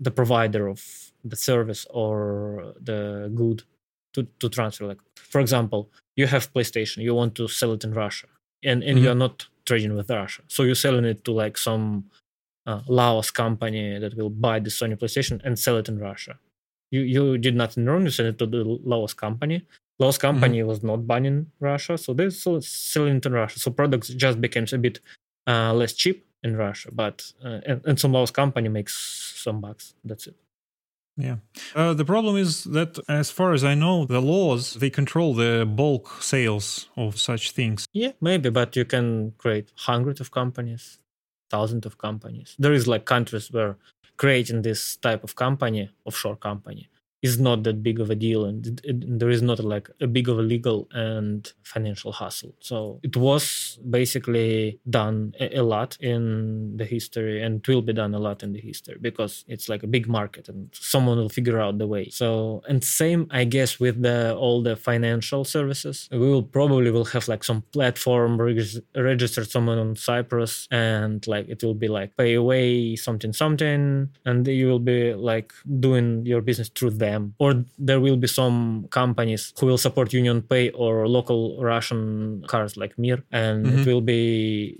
the 0.00 0.10
provider 0.10 0.66
of 0.66 1.12
the 1.22 1.36
service 1.36 1.86
or 1.90 2.74
the 2.80 3.30
good 3.32 3.62
to, 4.14 4.26
to 4.40 4.48
transfer. 4.48 4.86
Like 4.86 5.00
for 5.14 5.40
example, 5.40 5.88
you 6.16 6.26
have 6.26 6.52
PlayStation, 6.52 6.98
you 6.98 7.14
want 7.14 7.34
to 7.36 7.48
sell 7.48 7.72
it 7.72 7.84
in 7.84 7.92
Russia, 7.92 8.26
and 8.62 8.82
and 8.82 8.96
mm-hmm. 8.96 9.04
you're 9.04 9.14
not 9.14 9.46
trading 9.64 9.94
with 9.94 10.10
Russia, 10.10 10.42
so 10.48 10.62
you're 10.62 10.74
selling 10.74 11.04
it 11.04 11.24
to 11.24 11.32
like 11.32 11.56
some 11.56 12.10
uh, 12.66 12.80
Laos 12.88 13.30
company 13.30 13.98
that 13.98 14.16
will 14.16 14.30
buy 14.30 14.58
the 14.60 14.70
Sony 14.70 14.96
PlayStation 14.96 15.40
and 15.44 15.58
sell 15.58 15.76
it 15.76 15.88
in 15.88 15.98
Russia. 15.98 16.38
You 16.90 17.00
you 17.02 17.38
did 17.38 17.54
nothing 17.54 17.86
wrong. 17.86 18.04
You 18.04 18.10
sent 18.10 18.28
it 18.28 18.38
to 18.38 18.46
the 18.46 18.64
Laos 18.64 19.14
company. 19.14 19.66
Laos 19.98 20.16
mm-hmm. 20.16 20.20
company 20.20 20.58
mm-hmm. 20.58 20.68
was 20.68 20.82
not 20.82 21.06
banning 21.06 21.46
Russia, 21.60 21.96
so 21.98 22.14
they're 22.14 22.30
selling 22.30 23.16
it 23.16 23.26
in 23.26 23.32
Russia. 23.32 23.58
So 23.58 23.70
products 23.70 24.08
just 24.08 24.40
became 24.40 24.66
a 24.72 24.78
bit 24.78 25.00
uh, 25.46 25.72
less 25.74 25.92
cheap 25.92 26.26
in 26.42 26.56
Russia, 26.56 26.90
but 26.92 27.32
uh, 27.44 27.60
and, 27.66 27.84
and 27.86 28.00
some 28.00 28.12
Laos 28.12 28.30
company 28.30 28.68
makes 28.68 28.94
some 29.36 29.60
bucks. 29.60 29.94
That's 30.04 30.26
it. 30.26 30.36
Yeah. 31.20 31.36
Uh, 31.74 31.94
the 31.94 32.04
problem 32.04 32.36
is 32.36 32.64
that, 32.64 32.98
as 33.08 33.30
far 33.30 33.52
as 33.52 33.62
I 33.62 33.74
know, 33.74 34.06
the 34.06 34.20
laws 34.20 34.74
they 34.74 34.90
control 34.90 35.34
the 35.34 35.64
bulk 35.66 36.22
sales 36.22 36.88
of 36.96 37.18
such 37.18 37.52
things. 37.52 37.86
Yeah, 37.92 38.12
maybe, 38.20 38.50
but 38.50 38.76
you 38.76 38.84
can 38.84 39.32
create 39.38 39.72
hundreds 39.76 40.20
of 40.20 40.30
companies 40.30 41.00
thousands 41.50 41.84
of 41.84 41.98
companies. 41.98 42.54
There 42.58 42.72
is 42.72 42.86
like 42.86 43.04
countries 43.04 43.52
where 43.52 43.76
creating 44.16 44.62
this 44.62 44.96
type 44.96 45.24
of 45.24 45.34
company, 45.34 45.90
offshore 46.04 46.36
company, 46.36 46.88
is 47.22 47.38
not 47.38 47.62
that 47.64 47.82
big 47.82 48.00
of 48.00 48.10
a 48.10 48.14
deal 48.14 48.44
and 48.44 48.80
it, 48.84 49.18
there 49.18 49.30
is 49.30 49.42
not 49.42 49.58
like 49.60 49.90
a 50.00 50.06
big 50.06 50.28
of 50.28 50.38
a 50.38 50.42
legal 50.42 50.88
and 50.92 51.52
financial 51.62 52.12
hassle. 52.12 52.54
So 52.60 52.98
it 53.02 53.16
was 53.16 53.78
basically 53.88 54.80
done 54.88 55.34
a, 55.38 55.58
a, 55.58 55.62
lot 55.62 55.96
in 56.00 56.76
the 56.76 56.84
history 56.84 57.42
and 57.42 57.60
it 57.60 57.68
will 57.68 57.82
be 57.82 57.92
done 57.92 58.14
a 58.14 58.18
lot 58.18 58.42
in 58.42 58.52
the 58.52 58.60
history 58.60 58.96
because 59.00 59.44
it's 59.48 59.68
like 59.68 59.82
a 59.82 59.86
big 59.86 60.08
market 60.08 60.48
and 60.48 60.70
someone 60.72 61.18
will 61.18 61.28
figure 61.28 61.60
out 61.60 61.78
the 61.78 61.86
way. 61.86 62.08
So 62.08 62.62
and 62.68 62.82
same 62.82 63.26
i 63.30 63.44
guess 63.44 63.78
with 63.78 64.02
the 64.02 64.34
all 64.36 64.62
the 64.62 64.76
financial 64.76 65.44
services. 65.44 66.08
We 66.10 66.18
will 66.18 66.42
probably 66.42 66.90
will 66.90 67.04
have 67.06 67.28
like 67.28 67.44
some 67.44 67.62
platform 67.72 68.40
reg- 68.40 68.82
register 68.96 69.44
someone 69.44 69.78
on 69.78 69.96
cyprus 69.96 70.66
and 70.70 71.26
like 71.26 71.48
it 71.48 71.62
will 71.62 71.74
be 71.74 71.88
like 71.88 72.16
pay 72.16 72.34
away 72.34 72.96
something 72.96 73.32
something 73.32 74.08
and 74.24 74.46
you 74.46 74.66
will 74.68 74.78
be 74.78 75.14
like 75.14 75.52
doing 75.80 76.24
your 76.24 76.40
business 76.40 76.68
through 76.68 76.90
them 77.10 77.34
or 77.38 77.50
there 77.78 78.00
will 78.00 78.16
be 78.16 78.30
some 78.40 78.86
companies 78.90 79.42
who 79.58 79.66
will 79.66 79.82
support 79.86 80.12
union 80.12 80.38
pay 80.52 80.70
or 80.70 80.92
local 81.08 81.40
russian 81.72 82.00
cards 82.52 82.76
like 82.82 82.92
mir 83.02 83.18
and 83.32 83.66
mm-hmm. 83.66 83.78
it 83.78 83.86
will 83.86 84.04
be 84.14 84.22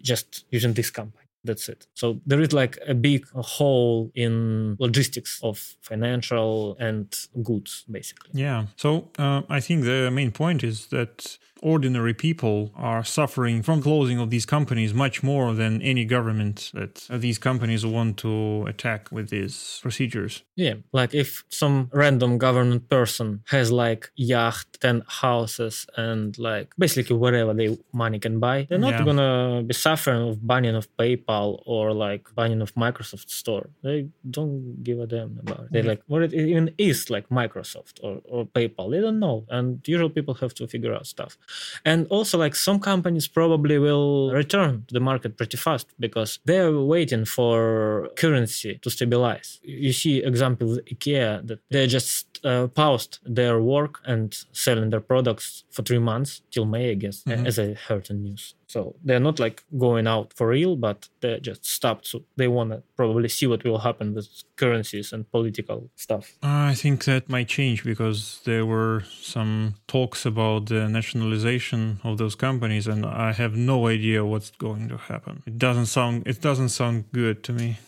just 0.03 0.45
using 0.51 0.73
this 0.79 0.91
company 0.91 1.20
that's 1.45 1.69
it 1.69 1.87
so 1.95 2.21
there 2.27 2.41
is 2.41 2.53
like 2.53 2.79
a 2.87 2.95
big 2.95 3.27
hole 3.31 4.11
in 4.15 4.77
logistics 4.79 5.41
of 5.43 5.77
financial 5.81 6.77
and 6.79 7.27
goods 7.43 7.85
basically 7.91 8.31
yeah 8.33 8.67
so 8.77 9.09
uh, 9.19 9.43
i 9.49 9.61
think 9.61 9.85
the 9.85 10.11
main 10.11 10.31
point 10.31 10.63
is 10.63 10.87
that 10.87 11.39
ordinary 11.63 12.15
people 12.15 12.73
are 12.75 13.05
suffering 13.05 13.63
from 13.63 13.83
closing 13.83 14.19
of 14.19 14.31
these 14.31 14.47
companies 14.47 14.95
much 14.95 15.23
more 15.23 15.53
than 15.55 15.81
any 15.83 16.05
government 16.05 16.71
that 16.75 17.07
these 17.11 17.39
companies 17.39 17.85
want 17.85 18.17
to 18.19 18.65
attack 18.67 19.11
with 19.13 19.31
these 19.31 19.79
procedures. 19.83 20.43
Yeah, 20.57 20.75
like 20.93 21.15
if 21.15 21.45
some 21.49 21.91
random 21.93 22.39
government 22.39 22.89
person 22.89 23.43
has 23.49 23.71
like 23.71 24.11
yacht, 24.17 24.67
10 24.81 25.03
houses 25.07 25.87
and 25.97 26.37
like 26.39 26.73
basically 26.79 27.17
whatever 27.17 27.55
they 27.55 27.79
money 27.93 28.19
can 28.19 28.41
buy, 28.41 28.67
they're 28.69 28.79
not 28.79 28.95
yeah. 28.95 29.05
gonna 29.05 29.63
be 29.63 29.75
suffering 29.75 30.29
of 30.29 30.47
banning 30.47 30.77
of 30.77 30.89
PayPal 30.97 31.30
or 31.65 31.93
like 31.93 32.35
banning 32.35 32.63
of 32.63 32.75
Microsoft 32.75 33.31
store. 33.31 33.71
They 33.83 34.09
don't 34.31 34.83
give 34.83 35.01
a 35.01 35.07
damn 35.07 35.39
about 35.39 35.61
it. 35.61 35.73
They're 35.73 35.83
like, 35.83 36.03
what 36.07 36.23
it 36.23 36.33
even 36.35 36.75
is 36.79 37.11
like 37.11 37.29
Microsoft 37.29 37.95
or, 38.03 38.21
or 38.25 38.47
PayPal. 38.47 38.91
They 38.91 39.01
don't 39.01 39.19
know. 39.19 39.45
And 39.49 39.87
usual 39.87 40.11
people 40.11 40.35
have 40.35 40.55
to 40.55 40.67
figure 40.67 40.95
out 40.95 41.07
stuff 41.07 41.37
and 41.85 42.07
also 42.09 42.39
like 42.39 42.55
some 42.55 42.79
companies 42.81 43.27
probably 43.29 43.79
will 43.79 44.31
return 44.33 44.85
to 44.87 44.95
the 44.95 45.01
market 45.01 45.37
pretty 45.37 45.57
fast 45.57 45.87
because 45.99 46.39
they're 46.45 46.79
waiting 46.79 47.25
for 47.25 48.09
currency 48.17 48.79
to 48.83 48.91
stabilize 48.91 49.61
you 49.63 49.93
see 49.93 50.23
examples 50.23 50.79
ikea 50.93 51.47
that 51.47 51.61
they 51.71 51.87
just 51.87 52.41
uh, 52.45 52.67
paused 52.69 53.19
their 53.25 53.61
work 53.61 54.01
and 54.05 54.45
selling 54.53 54.91
their 54.91 55.01
products 55.01 55.65
for 55.71 55.83
three 55.83 55.99
months 55.99 56.43
till 56.51 56.65
may 56.65 56.91
i 56.91 56.95
guess 56.95 57.23
mm-hmm. 57.25 57.47
as 57.47 57.59
i 57.59 57.75
heard 57.89 58.09
in 58.11 58.23
news 58.23 58.55
so 58.71 58.95
they're 59.03 59.27
not 59.29 59.41
like 59.41 59.65
going 59.77 60.07
out 60.07 60.33
for 60.37 60.47
real, 60.47 60.77
but 60.77 61.09
they 61.21 61.41
just 61.41 61.67
stopped. 61.67 62.07
So 62.07 62.23
they 62.37 62.47
want 62.47 62.71
to 62.71 62.83
probably 62.97 63.29
see 63.29 63.49
what 63.49 63.65
will 63.65 63.79
happen 63.79 64.15
with 64.15 64.29
currencies 64.55 65.13
and 65.13 65.29
political 65.29 65.91
stuff. 65.97 66.39
I 66.43 66.75
think 66.75 67.05
that 67.07 67.29
might 67.29 67.49
change 67.49 67.83
because 67.83 68.41
there 68.45 68.65
were 68.65 69.03
some 69.23 69.75
talks 69.89 70.25
about 70.25 70.67
the 70.67 70.89
nationalization 70.89 72.01
of 72.05 72.19
those 72.19 72.37
companies, 72.37 72.87
and 72.87 73.05
I 73.05 73.33
have 73.33 73.57
no 73.57 73.89
idea 73.89 74.25
what's 74.25 74.53
going 74.53 74.89
to 74.91 74.99
happen. 74.99 75.43
It 75.47 75.59
doesn't 75.59 75.87
sound 75.87 76.23
it 76.27 76.41
doesn't 76.41 76.69
sound 76.69 76.97
good 77.13 77.43
to 77.47 77.53
me 77.53 77.79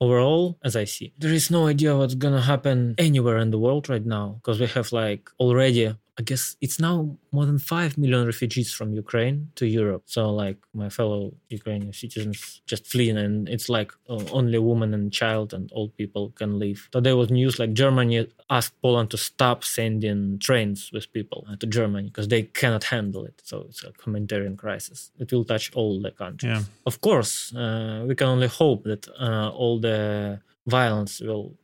overall 0.00 0.56
as 0.62 0.76
i 0.76 0.84
see 0.84 1.12
there 1.18 1.32
is 1.32 1.50
no 1.50 1.66
idea 1.66 1.96
what's 1.96 2.14
gonna 2.14 2.40
happen 2.40 2.94
anywhere 2.98 3.38
in 3.38 3.50
the 3.50 3.58
world 3.58 3.88
right 3.88 4.06
now 4.06 4.26
because 4.38 4.60
we 4.60 4.66
have 4.66 4.92
like 4.92 5.28
already 5.40 5.92
I 6.18 6.22
guess 6.22 6.56
it's 6.60 6.80
now 6.80 7.16
more 7.30 7.46
than 7.46 7.60
5 7.60 7.96
million 7.96 8.26
refugees 8.26 8.72
from 8.72 8.92
Ukraine 8.92 9.52
to 9.54 9.66
Europe. 9.66 10.02
So, 10.06 10.30
like, 10.30 10.58
my 10.74 10.88
fellow 10.88 11.32
Ukrainian 11.48 11.92
citizens 11.92 12.60
just 12.66 12.86
fleeing, 12.88 13.16
and 13.16 13.48
it's 13.48 13.68
like 13.68 13.92
uh, 14.08 14.24
only 14.32 14.58
women 14.58 14.92
and 14.94 15.12
child 15.12 15.54
and 15.54 15.70
old 15.72 15.96
people 15.96 16.30
can 16.30 16.58
leave. 16.58 16.88
Today 16.90 17.12
was 17.12 17.30
news 17.30 17.60
like 17.60 17.72
Germany 17.72 18.26
asked 18.50 18.74
Poland 18.82 19.10
to 19.10 19.16
stop 19.16 19.62
sending 19.62 20.40
trains 20.40 20.90
with 20.92 21.12
people 21.12 21.46
uh, 21.48 21.54
to 21.60 21.66
Germany 21.66 22.08
because 22.08 22.26
they 22.26 22.42
cannot 22.42 22.84
handle 22.84 23.24
it. 23.24 23.40
So, 23.44 23.66
it's 23.68 23.84
a 23.84 23.92
humanitarian 24.04 24.56
crisis. 24.56 25.12
It 25.20 25.30
will 25.32 25.44
touch 25.44 25.70
all 25.76 26.02
the 26.02 26.10
countries. 26.10 26.50
Yeah. 26.50 26.62
Of 26.84 27.00
course, 27.00 27.54
uh, 27.54 28.04
we 28.08 28.16
can 28.16 28.26
only 28.26 28.48
hope 28.48 28.82
that 28.84 29.06
uh, 29.20 29.50
all 29.50 29.78
the 29.78 30.40
violence 30.66 31.20
will 31.20 31.54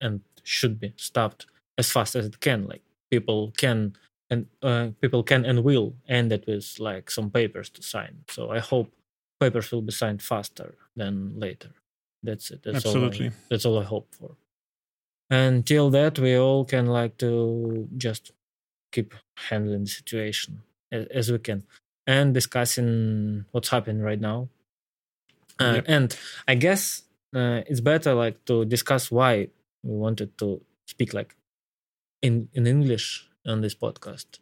and 0.00 0.20
should 0.44 0.78
be 0.78 0.92
stopped 0.96 1.46
as 1.76 1.90
fast 1.90 2.14
as 2.14 2.26
it 2.26 2.38
can. 2.38 2.68
Like, 2.68 2.82
people 3.10 3.52
can 3.56 3.94
and 4.30 4.46
uh, 4.62 4.88
people 5.00 5.22
can 5.22 5.44
and 5.44 5.62
will 5.62 5.94
end 6.08 6.32
it 6.32 6.46
with 6.46 6.76
like 6.78 7.10
some 7.10 7.30
papers 7.30 7.70
to 7.70 7.82
sign. 7.82 8.24
So 8.28 8.50
I 8.50 8.58
hope 8.58 8.92
papers 9.40 9.70
will 9.70 9.82
be 9.82 9.92
signed 9.92 10.22
faster 10.22 10.74
than 10.96 11.38
later. 11.38 11.70
That's 12.22 12.50
it. 12.50 12.62
That's 12.64 12.84
Absolutely. 12.84 13.26
All 13.26 13.32
I, 13.32 13.46
that's 13.50 13.64
all 13.64 13.78
I 13.78 13.84
hope 13.84 14.08
for. 14.14 14.36
Until 15.30 15.90
that, 15.90 16.18
we 16.18 16.36
all 16.36 16.64
can 16.64 16.86
like 16.86 17.18
to 17.18 17.88
just 17.96 18.32
keep 18.92 19.14
handling 19.48 19.84
the 19.84 19.90
situation 19.90 20.62
as, 20.90 21.06
as 21.06 21.32
we 21.32 21.38
can 21.38 21.64
and 22.06 22.32
discussing 22.32 23.44
what's 23.50 23.68
happening 23.68 24.02
right 24.02 24.20
now. 24.20 24.48
Uh, 25.58 25.74
yep. 25.76 25.84
And 25.88 26.16
I 26.46 26.54
guess 26.54 27.02
uh, 27.34 27.62
it's 27.66 27.80
better 27.80 28.14
like 28.14 28.44
to 28.46 28.64
discuss 28.64 29.10
why 29.10 29.48
we 29.82 29.96
wanted 29.96 30.36
to 30.38 30.60
speak 30.86 31.14
like 31.14 31.36
in 32.22 32.48
in 32.54 32.66
English 32.66 33.28
on 33.46 33.60
this 33.60 33.74
podcast. 33.74 34.40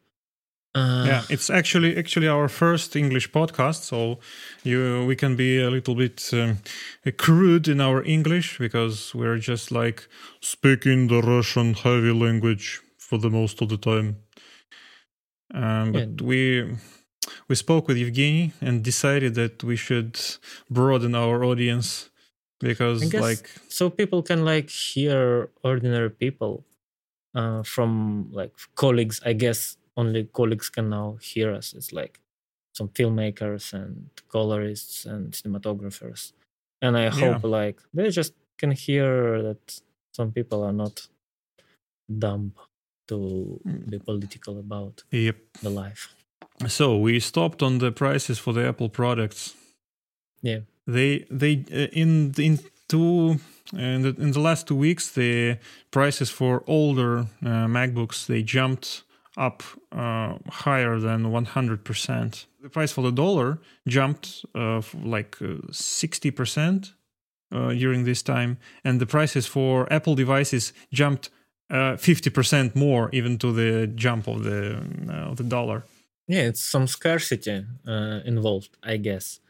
Uh, 0.76 1.04
yeah, 1.06 1.22
it's 1.30 1.50
actually 1.50 1.96
actually 1.96 2.26
our 2.26 2.48
first 2.48 2.96
English 2.96 3.30
podcast, 3.30 3.82
so 3.82 4.18
you 4.64 5.04
we 5.06 5.14
can 5.14 5.36
be 5.36 5.60
a 5.60 5.70
little 5.70 5.94
bit 5.94 6.30
um, 6.32 6.58
crude 7.16 7.68
in 7.68 7.80
our 7.80 8.02
English 8.02 8.58
because 8.58 9.14
we're 9.14 9.38
just 9.38 9.70
like 9.70 10.08
speaking 10.40 11.06
the 11.06 11.22
Russian 11.22 11.74
heavy 11.74 12.12
language 12.12 12.80
for 12.98 13.18
the 13.18 13.30
most 13.30 13.62
of 13.62 13.68
the 13.68 13.76
time. 13.76 14.16
Um, 15.54 15.92
but 15.92 16.08
yeah. 16.08 16.26
we 16.26 16.76
we 17.48 17.54
spoke 17.54 17.86
with 17.86 17.96
Evgeny 17.96 18.50
and 18.60 18.82
decided 18.82 19.36
that 19.36 19.62
we 19.62 19.76
should 19.76 20.18
broaden 20.68 21.14
our 21.14 21.44
audience 21.44 22.10
because 22.58 23.14
like 23.14 23.48
so 23.68 23.90
people 23.90 24.24
can 24.24 24.44
like 24.44 24.70
hear 24.70 25.50
ordinary 25.62 26.10
people 26.10 26.64
uh, 27.34 27.62
from 27.62 28.28
like 28.32 28.52
colleagues. 28.74 29.20
I 29.24 29.32
guess 29.32 29.76
only 29.96 30.24
colleagues 30.24 30.68
can 30.70 30.90
now 30.90 31.18
hear 31.20 31.52
us. 31.52 31.72
It's 31.72 31.92
like 31.92 32.20
some 32.72 32.88
filmmakers 32.88 33.72
and 33.72 34.10
colorists 34.28 35.04
and 35.04 35.32
cinematographers, 35.32 36.32
and 36.82 36.96
I 36.96 37.08
hope 37.08 37.42
yeah. 37.42 37.50
like 37.58 37.80
they 37.92 38.10
just 38.10 38.34
can 38.58 38.70
hear 38.70 39.42
that 39.42 39.80
some 40.12 40.32
people 40.32 40.62
are 40.62 40.72
not 40.72 41.08
dumb 42.18 42.52
to 43.08 43.60
mm. 43.66 43.90
be 43.90 43.98
political 43.98 44.58
about 44.58 45.02
yep. 45.10 45.36
the 45.62 45.70
life. 45.70 46.14
So 46.68 46.96
we 46.96 47.20
stopped 47.20 47.62
on 47.62 47.78
the 47.78 47.90
prices 47.90 48.38
for 48.38 48.52
the 48.52 48.66
Apple 48.66 48.88
products. 48.88 49.54
Yeah, 50.42 50.60
they 50.86 51.26
they 51.30 51.64
uh, 51.72 51.88
in 51.92 52.32
in 52.38 52.60
two 52.88 53.40
in 53.76 54.02
the, 54.02 54.14
in 54.18 54.32
the 54.32 54.40
last 54.40 54.66
two 54.66 54.76
weeks, 54.76 55.10
the 55.10 55.58
prices 55.90 56.30
for 56.30 56.62
older 56.66 57.20
uh, 57.42 57.66
MacBooks 57.66 58.26
they 58.26 58.42
jumped 58.42 59.04
up 59.36 59.62
uh, 59.92 60.36
higher 60.48 60.98
than 60.98 61.24
100%. 61.24 62.46
The 62.62 62.68
price 62.68 62.92
for 62.92 63.02
the 63.02 63.12
dollar 63.12 63.58
jumped 63.86 64.44
uh, 64.54 64.80
like 65.02 65.36
60% 65.36 66.92
uh, 67.52 67.56
uh, 67.56 67.72
during 67.72 68.04
this 68.04 68.22
time, 68.22 68.58
and 68.84 69.00
the 69.00 69.06
prices 69.06 69.46
for 69.46 69.92
Apple 69.92 70.14
devices 70.14 70.72
jumped 70.92 71.30
50% 71.70 72.66
uh, 72.66 72.78
more, 72.78 73.10
even 73.12 73.38
to 73.38 73.52
the 73.52 73.86
jump 73.86 74.28
of 74.28 74.44
the 74.44 74.82
of 75.30 75.36
the 75.36 75.44
dollar. 75.44 75.84
Yeah, 76.26 76.42
it's 76.42 76.62
some 76.62 76.86
scarcity 76.86 77.64
involved, 78.24 78.76
I 78.82 78.96
guess, 78.96 79.40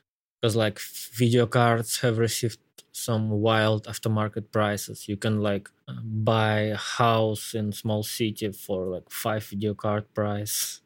because 0.41 0.57
like 0.57 0.81
video 1.13 1.47
cards 1.47 2.01
have 2.01 2.19
received 2.19 2.59
some 2.95 3.29
wild 3.29 3.87
aftermarket 3.87 4.53
prices. 4.53 5.09
You 5.09 5.17
can 5.17 5.41
like 5.41 5.69
buy 6.03 6.59
a 6.61 6.77
house 6.77 7.55
in 7.55 7.73
small 7.73 8.03
city 8.03 8.53
for 8.53 8.87
like 8.87 9.11
five 9.11 9.45
video 9.45 9.75
card 9.75 10.05
price. 10.15 10.81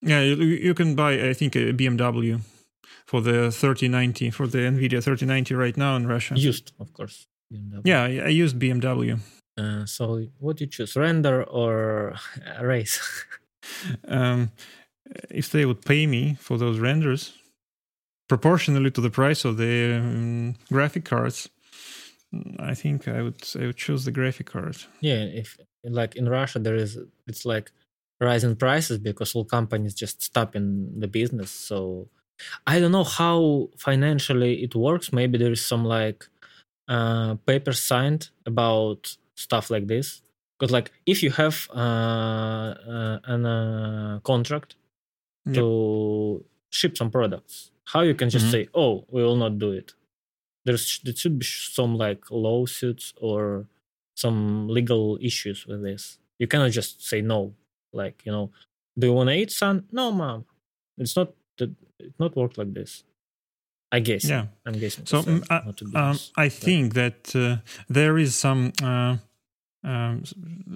Yeah, 0.00 0.20
you, 0.20 0.36
you 0.36 0.74
can 0.74 0.94
buy 0.94 1.12
I 1.28 1.34
think 1.34 1.54
a 1.54 1.72
BMW 1.72 2.40
for 3.06 3.20
the 3.20 3.50
3090 3.50 4.30
for 4.30 4.46
the 4.46 4.58
Nvidia 4.58 5.02
3090 5.02 5.54
right 5.54 5.76
now 5.76 5.96
in 5.96 6.06
Russia. 6.06 6.34
Used, 6.36 6.72
of 6.80 6.92
course. 6.92 7.26
BMW. 7.52 7.82
Yeah, 7.84 8.02
I 8.02 8.28
used 8.28 8.58
BMW. 8.58 9.20
Uh, 9.56 9.86
so 9.86 10.26
what 10.38 10.56
do 10.56 10.64
you 10.64 10.70
choose, 10.70 10.96
render 10.96 11.44
or 11.44 12.16
race? 12.60 13.24
um, 14.08 14.50
if 15.30 15.50
they 15.50 15.64
would 15.64 15.84
pay 15.84 16.06
me 16.06 16.36
for 16.40 16.58
those 16.58 16.78
renders, 16.80 17.34
proportionally 18.28 18.90
to 18.90 19.00
the 19.00 19.10
price 19.10 19.44
of 19.44 19.56
the 19.56 19.96
um, 19.98 20.54
graphic 20.72 21.04
cards, 21.04 21.48
I 22.58 22.74
think 22.74 23.08
I 23.08 23.22
would 23.22 23.42
I 23.56 23.66
would 23.66 23.76
choose 23.76 24.04
the 24.04 24.12
graphic 24.12 24.46
card. 24.46 24.76
Yeah, 25.00 25.22
if 25.24 25.56
like 25.84 26.16
in 26.16 26.28
Russia, 26.28 26.58
there 26.58 26.74
is 26.74 26.98
it's 27.26 27.44
like 27.44 27.70
rising 28.20 28.56
prices 28.56 28.98
because 28.98 29.34
all 29.34 29.44
companies 29.44 29.94
just 29.94 30.22
stop 30.22 30.56
in 30.56 30.98
the 31.00 31.08
business. 31.08 31.50
So 31.50 32.08
I 32.66 32.80
don't 32.80 32.92
know 32.92 33.04
how 33.04 33.68
financially 33.76 34.62
it 34.62 34.74
works. 34.74 35.12
Maybe 35.12 35.38
there 35.38 35.52
is 35.52 35.64
some 35.64 35.84
like 35.84 36.26
uh, 36.88 37.34
paper 37.46 37.72
signed 37.72 38.30
about 38.46 39.16
stuff 39.34 39.70
like 39.70 39.86
this. 39.86 40.22
Because 40.58 40.72
like 40.72 40.90
if 41.06 41.22
you 41.22 41.30
have 41.32 41.68
uh, 41.74 41.78
uh, 41.78 43.18
an 43.24 43.46
uh, 43.46 44.20
contract 44.22 44.76
Yep. 45.46 45.56
to 45.56 46.44
ship 46.70 46.96
some 46.96 47.10
products, 47.10 47.70
how 47.92 48.00
you 48.00 48.14
can 48.14 48.30
just 48.30 48.46
Mhm. 48.46 48.50
say, 48.50 48.68
"Oh, 48.74 49.04
we 49.10 49.22
will 49.22 49.36
not 49.36 49.58
do 49.58 49.70
it." 49.72 49.94
There's 50.64 51.00
there 51.04 51.14
should 51.14 51.38
be 51.38 51.46
some 51.46 51.96
like 51.96 52.30
lawsuits 52.30 53.12
or 53.16 53.66
some 54.16 54.68
legal 54.68 55.18
issues 55.20 55.66
with 55.66 55.82
this. 55.82 56.18
You 56.38 56.46
cannot 56.46 56.70
just 56.72 57.02
say 57.04 57.20
no. 57.20 57.54
Like 57.92 58.22
you 58.26 58.32
know, 58.32 58.50
do 58.98 59.06
you 59.08 59.12
want 59.12 59.28
to 59.30 59.34
eat, 59.36 59.50
son? 59.50 59.86
No, 59.92 60.10
mom. 60.12 60.44
It's 60.98 61.16
not. 61.16 61.28
that- 61.58 61.74
It 62.00 62.12
not 62.18 62.34
work 62.36 62.58
like 62.58 62.72
this. 62.74 63.04
I 63.96 64.00
guess. 64.00 64.24
Yeah. 64.28 64.46
I'm 64.66 64.78
guessing. 64.80 65.06
So 65.06 65.18
it's, 65.20 65.28
uh, 65.28 65.30
mm, 65.30 65.44
I- 65.50 65.64
not 65.66 65.76
to 65.78 65.84
be 65.84 65.96
Um. 65.96 66.18
I 66.36 66.48
think 66.48 66.94
that 66.94 67.20
uh, 67.36 67.58
there 67.88 68.18
is 68.18 68.34
some 68.34 68.72
uh, 68.82 69.16
um, 69.84 70.22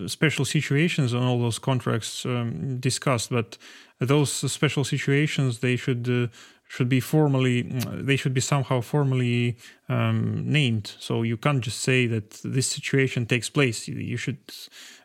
special 0.07 0.45
situations 0.45 1.13
on 1.15 1.23
all 1.23 1.39
those 1.41 1.59
contracts 1.59 2.25
um, 2.25 2.79
discussed, 2.79 3.31
but 3.31 3.59
those 3.99 4.31
special 4.53 4.85
situations 4.85 5.59
they 5.59 5.77
should 5.77 6.09
uh, 6.09 6.29
should 6.69 6.89
be 6.89 7.01
formally 7.01 7.63
they 7.63 8.17
should 8.17 8.35
be 8.35 8.41
somehow 8.41 8.81
formally 8.81 9.57
um, 9.89 10.45
named. 10.51 10.95
So 11.01 11.23
you 11.23 11.37
can't 11.37 11.63
just 11.65 11.81
say 11.81 12.07
that 12.07 12.31
this 12.45 12.67
situation 12.67 13.27
takes 13.27 13.49
place. 13.51 13.89
You, 13.89 14.17
should 14.17 14.39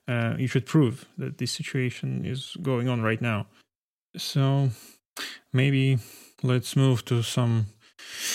uh, 0.08 0.36
you 0.38 0.47
should 0.47 0.65
prove 0.65 1.06
that 1.17 1.38
this 1.38 1.52
situation 1.52 2.26
is 2.26 2.56
going 2.62 2.89
on 2.89 3.02
right 3.02 3.21
now. 3.21 3.47
So 4.17 4.69
maybe 5.54 5.99
let's 6.43 6.76
move 6.76 7.06
to 7.06 7.23
some 7.23 7.67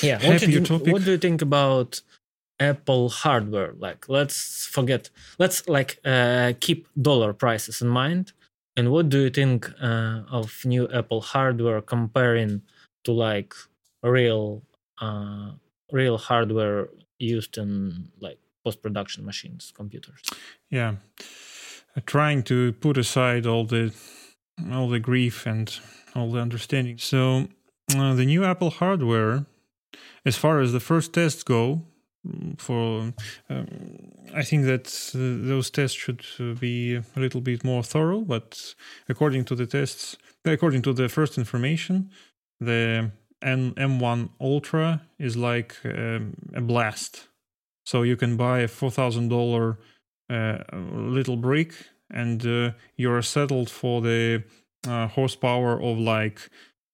yeah 0.03 0.17
what, 0.17 0.41
happier 0.41 0.61
you- 0.61 0.65
topic. 0.67 0.93
what 0.93 1.05
do 1.05 1.11
you 1.13 1.19
think 1.19 1.43
about 1.43 2.01
apple 2.61 3.09
hardware 3.09 3.75
like 3.79 4.09
let's 4.09 4.67
forget 4.67 5.11
let's 5.39 5.69
like 5.69 5.99
uh, 6.05 6.53
keep 6.61 6.89
dollar 7.01 7.33
prices 7.33 7.83
in 7.83 7.89
mind 7.89 8.33
and 8.77 8.91
what 8.91 9.09
do 9.09 9.21
you 9.21 9.31
think 9.31 9.71
uh, 9.81 10.23
of 10.31 10.65
new 10.65 10.89
apple 10.93 11.21
hardware 11.21 11.81
comparing 11.81 12.63
to 13.05 13.13
like 13.13 13.55
real 14.03 14.63
uh, 15.01 15.53
real 15.93 16.19
hardware 16.19 16.89
used 17.19 17.59
in 17.59 18.09
like 18.21 18.39
post-production 18.65 19.25
machines 19.25 19.73
computers. 19.75 20.21
Yeah. 20.71 20.97
Uh, 21.97 22.01
trying 22.07 22.43
to 22.45 22.73
put 22.75 22.99
aside 22.99 23.47
all 23.47 23.65
the 23.65 23.95
all 24.73 24.89
the 24.89 25.01
grief 25.01 25.47
and 25.47 25.79
all 26.15 26.31
the 26.31 26.41
understanding. 26.41 26.99
So 26.99 27.49
uh, 27.97 28.15
the 28.15 28.27
new 28.27 28.45
apple 28.45 28.71
hardware 28.71 29.47
as 30.25 30.37
far 30.37 30.61
as 30.61 30.73
the 30.73 30.81
first 30.81 31.13
tests 31.13 31.43
go 31.43 31.83
mm, 32.27 32.61
for 32.61 33.13
um, 33.49 33.67
i 34.35 34.43
think 34.43 34.65
that 34.65 34.87
uh, 35.15 35.19
those 35.49 35.71
tests 35.71 35.97
should 35.97 36.23
uh, 36.39 36.53
be 36.55 36.97
a 36.97 37.21
little 37.25 37.41
bit 37.41 37.65
more 37.65 37.83
thorough 37.83 38.21
but 38.21 38.75
according 39.09 39.45
to 39.45 39.55
the 39.55 39.67
tests 39.67 40.17
according 40.45 40.83
to 40.83 40.93
the 40.93 41.09
first 41.09 41.39
information 41.39 42.11
the 42.61 43.11
N- 43.41 43.75
m1 43.75 44.31
ultra 44.41 45.03
is 45.19 45.37
like 45.37 45.77
um, 45.85 46.35
a 46.55 46.61
blast. 46.61 47.29
So 47.85 48.03
you 48.03 48.17
can 48.17 48.37
buy 48.37 48.61
a 48.61 48.69
$4000 48.69 49.77
uh, 50.31 50.59
little 50.77 51.37
brick 51.37 51.73
and 52.11 52.45
uh, 52.45 52.73
you're 52.97 53.23
settled 53.23 53.71
for 53.71 54.01
the 54.03 54.43
uh, 54.87 55.07
horsepower 55.09 55.81
of 55.81 55.99
like 55.99 56.51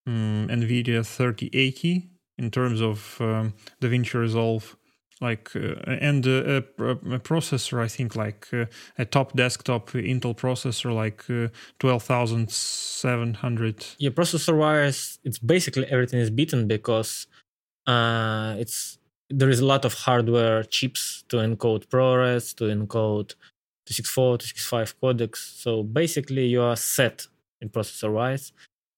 um, 0.06 0.48
nvidia 0.50 1.04
3080 1.04 2.10
in 2.38 2.50
terms 2.50 2.80
of 2.80 3.16
um, 3.20 3.54
davinci 3.80 4.14
resolve 4.14 4.76
like 5.24 5.50
uh, 5.56 5.74
and 6.08 6.26
uh, 6.26 6.30
a, 6.30 6.58
a 7.16 7.18
processor 7.18 7.82
i 7.82 7.88
think 7.88 8.14
like 8.14 8.46
uh, 8.52 8.66
a 8.98 9.04
top 9.04 9.32
desktop 9.34 9.90
intel 9.92 10.36
processor 10.36 10.94
like 10.94 11.28
uh, 11.30 11.48
12700 11.80 13.86
yeah 13.98 14.10
processor 14.10 14.56
wise 14.56 15.18
it's 15.24 15.38
basically 15.38 15.86
everything 15.86 16.20
is 16.20 16.30
beaten 16.30 16.68
because 16.68 17.26
it's 18.62 18.98
there 19.30 19.48
is 19.48 19.60
a 19.60 19.64
lot 19.64 19.84
of 19.84 19.94
hardware 19.94 20.64
chips 20.64 21.24
to 21.28 21.36
encode 21.38 21.86
ProRes, 21.86 22.54
to 22.56 22.64
encode 22.64 23.34
264, 23.86 24.38
265 24.38 25.00
codecs. 25.00 25.36
So 25.36 25.82
basically, 25.82 26.46
you 26.46 26.62
are 26.62 26.76
set 26.76 27.26
in 27.60 27.68
processor 27.68 28.12
wise. 28.12 28.52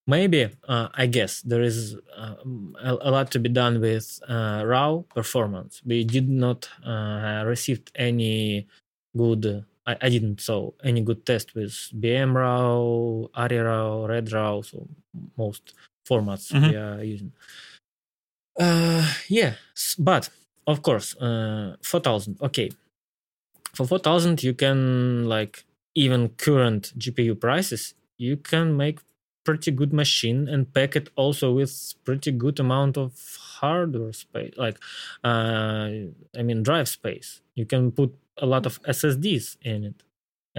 Maybe, 0.08 0.48
uh, 0.68 0.88
I 0.94 1.06
guess, 1.06 1.40
there 1.42 1.62
is 1.62 1.96
uh, 2.16 2.36
a, 2.80 2.92
a 3.00 3.10
lot 3.10 3.30
to 3.32 3.40
be 3.40 3.48
done 3.48 3.80
with 3.80 4.20
uh, 4.28 4.62
RAW 4.64 5.04
performance. 5.12 5.82
We 5.84 6.04
did 6.04 6.28
not 6.28 6.68
uh, 6.86 7.42
receive 7.44 7.82
any 7.96 8.68
good, 9.16 9.64
I, 9.84 9.96
I 10.00 10.08
didn't 10.08 10.40
saw 10.40 10.70
any 10.84 11.00
good 11.00 11.26
test 11.26 11.56
with 11.56 11.72
BM 11.98 12.36
RAW, 12.36 13.28
ARRI 13.34 13.58
RAW, 13.64 14.06
Red 14.06 14.30
RAW, 14.32 14.60
so 14.62 14.86
most 15.36 15.74
formats 16.08 16.52
Mhm. 16.52 16.70
we 16.70 16.76
are 16.76 17.02
using. 17.02 17.32
Uh, 18.58 19.12
yeah, 19.28 19.54
but 19.98 20.30
of 20.68 20.82
course, 20.82 21.16
uh, 21.16 21.76
4000. 21.82 22.38
Okay, 22.42 22.70
for 23.74 23.86
4000, 23.86 24.42
you 24.42 24.54
can 24.54 25.24
like 25.28 25.64
even 25.96 26.28
current 26.30 26.92
GPU 26.96 27.34
prices, 27.40 27.94
you 28.18 28.36
can 28.36 28.76
make 28.76 29.00
pretty 29.48 29.70
good 29.80 29.92
machine 30.02 30.40
and 30.52 30.60
pack 30.76 30.96
it 31.00 31.06
also 31.22 31.46
with 31.58 31.72
pretty 32.04 32.32
good 32.44 32.56
amount 32.60 32.94
of 33.04 33.12
hardware 33.60 34.12
space, 34.12 34.54
like 34.64 34.78
uh, 35.30 35.88
I 36.38 36.42
mean 36.48 36.62
drive 36.68 36.88
space. 36.88 37.28
You 37.54 37.64
can 37.72 37.82
put 37.92 38.10
a 38.36 38.46
lot 38.54 38.66
of 38.66 38.74
SSDs 38.96 39.56
in 39.62 39.78
it, 39.90 39.98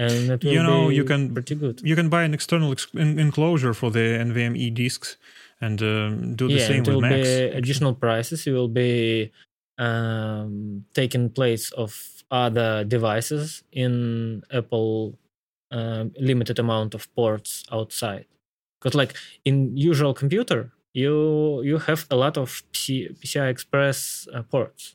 and 0.04 0.30
it 0.34 0.40
will 0.44 0.52
You 0.56 0.62
know, 0.68 0.88
be 0.88 0.96
you 0.98 1.04
can- 1.04 1.32
pretty 1.36 1.54
good. 1.54 1.76
you 1.90 1.94
can 2.00 2.08
buy 2.08 2.22
an 2.28 2.34
external 2.38 2.70
ex- 2.72 2.88
en- 3.04 3.18
enclosure 3.26 3.74
for 3.80 3.90
the 3.96 4.06
nvme 4.28 4.74
disks 4.82 5.16
and 5.60 5.78
um, 5.82 6.34
do 6.40 6.44
the 6.48 6.54
yeah, 6.54 6.66
same 6.70 6.82
it 6.82 6.86
with 6.86 6.94
will 6.94 7.00
macs 7.02 7.28
be 7.28 7.56
additional 7.60 7.94
prices. 7.94 8.46
It 8.48 8.52
will 8.58 8.72
be 8.86 9.30
um, 9.86 10.84
taking 10.94 11.30
place 11.30 11.66
of 11.72 11.90
other 12.30 12.84
devices 12.84 13.62
in 13.72 13.92
Apple 14.60 15.18
um, 15.70 16.12
limited 16.30 16.58
amount 16.58 16.94
of 16.94 17.02
ports 17.14 17.64
outside. 17.72 18.26
Because 18.80 18.94
like 18.94 19.14
in 19.44 19.76
usual 19.76 20.14
computer, 20.14 20.72
you 20.94 21.62
you 21.62 21.78
have 21.78 22.06
a 22.10 22.16
lot 22.16 22.36
of 22.36 22.62
PC, 22.72 23.08
PCI 23.20 23.48
Express 23.48 24.28
uh, 24.34 24.42
ports. 24.42 24.94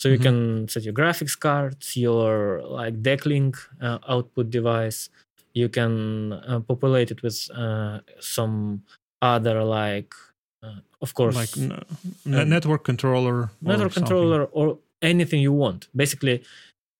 So 0.00 0.08
you 0.08 0.18
Mhm. 0.18 0.22
can 0.22 0.68
set 0.68 0.84
your 0.84 0.94
graphics 0.94 1.36
cards, 1.38 1.96
your 1.96 2.62
like 2.62 3.02
Decklink 3.02 3.56
uh, 3.80 3.98
output 4.08 4.50
device. 4.50 5.08
You 5.54 5.68
can 5.68 6.32
uh, 6.34 6.60
populate 6.60 7.10
it 7.10 7.22
with 7.22 7.50
uh, 7.54 8.00
some 8.20 8.82
other 9.22 9.64
like, 9.64 10.14
uh, 10.62 10.78
of 11.02 11.14
course, 11.14 11.34
like 11.34 11.56
n- 11.56 11.72
n- 12.26 12.40
um, 12.42 12.48
network 12.48 12.84
controller 12.84 13.38
or 13.42 13.72
network 13.72 13.92
something. 13.92 14.06
controller 14.06 14.44
or 14.52 14.78
anything 15.02 15.40
you 15.42 15.52
want. 15.52 15.88
Basically, 15.96 16.42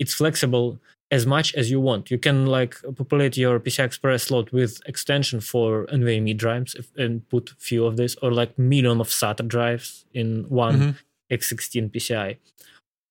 it's 0.00 0.14
flexible 0.14 0.80
as 1.10 1.24
much 1.26 1.54
as 1.54 1.70
you 1.70 1.80
want. 1.80 2.10
You 2.10 2.18
can 2.18 2.46
like 2.46 2.74
populate 2.96 3.36
your 3.36 3.58
PCI 3.60 3.84
Express 3.84 4.24
slot 4.24 4.52
with 4.52 4.80
extension 4.86 5.40
for 5.40 5.86
NVMe 5.86 6.36
drives 6.36 6.76
and 6.96 7.26
put 7.30 7.50
few 7.58 7.86
of 7.86 7.96
this, 7.96 8.14
or 8.22 8.30
like 8.30 8.58
million 8.58 9.00
of 9.00 9.08
SATA 9.08 9.46
drives 9.48 10.04
in 10.12 10.44
one 10.48 10.78
Mhm. 10.80 10.94
X16 11.30 11.88
PCI. 11.90 12.36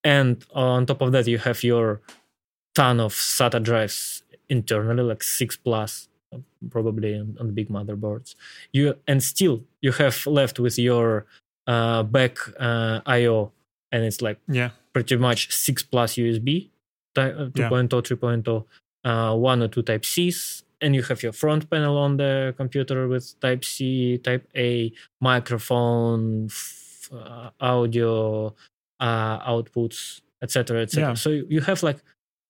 And 0.03 0.45
on 0.53 0.85
top 0.85 1.01
of 1.01 1.11
that, 1.11 1.27
you 1.27 1.37
have 1.39 1.63
your 1.63 2.01
ton 2.75 2.99
of 2.99 3.13
SATA 3.13 3.61
drives 3.63 4.23
internally, 4.49 5.03
like 5.03 5.23
six 5.23 5.57
plus, 5.57 6.07
probably 6.69 7.15
on, 7.15 7.35
on 7.39 7.53
big 7.53 7.69
motherboards. 7.69 8.35
You 8.71 8.95
and 9.07 9.21
still 9.23 9.63
you 9.81 9.91
have 9.93 10.25
left 10.27 10.59
with 10.59 10.77
your 10.77 11.25
uh, 11.65 12.03
back 12.03 12.37
uh, 12.59 13.01
I/O, 13.05 13.51
and 13.91 14.03
it's 14.05 14.21
like 14.21 14.37
yeah 14.47 14.69
pretty 14.93 15.15
much 15.17 15.51
six 15.51 15.83
plus 15.83 16.15
USB, 16.15 16.69
ty- 17.17 17.31
uh, 17.41 17.49
2.0, 17.69 18.01
3.0, 18.01 18.65
uh, 19.09 19.33
one 19.51 19.59
or 19.63 19.69
two 19.73 19.81
Type 19.89 20.05
Cs, 20.11 20.39
and 20.81 20.89
you 20.97 21.03
have 21.09 21.19
your 21.25 21.33
front 21.43 21.63
panel 21.71 21.95
on 22.05 22.11
the 22.17 22.53
computer 22.61 23.07
with 23.13 23.25
Type 23.45 23.63
C, 23.71 24.17
Type 24.27 24.45
A, 24.55 24.91
microphone, 25.47 26.45
f- 26.45 27.09
uh, 27.13 27.49
audio 27.73 28.53
uh, 28.99 29.37
outputs, 29.53 30.21
etc., 30.43 30.81
etc. 30.83 31.09
Yeah. 31.09 31.13
So 31.15 31.29
you 31.29 31.61
have 31.61 31.81
like 31.89 31.99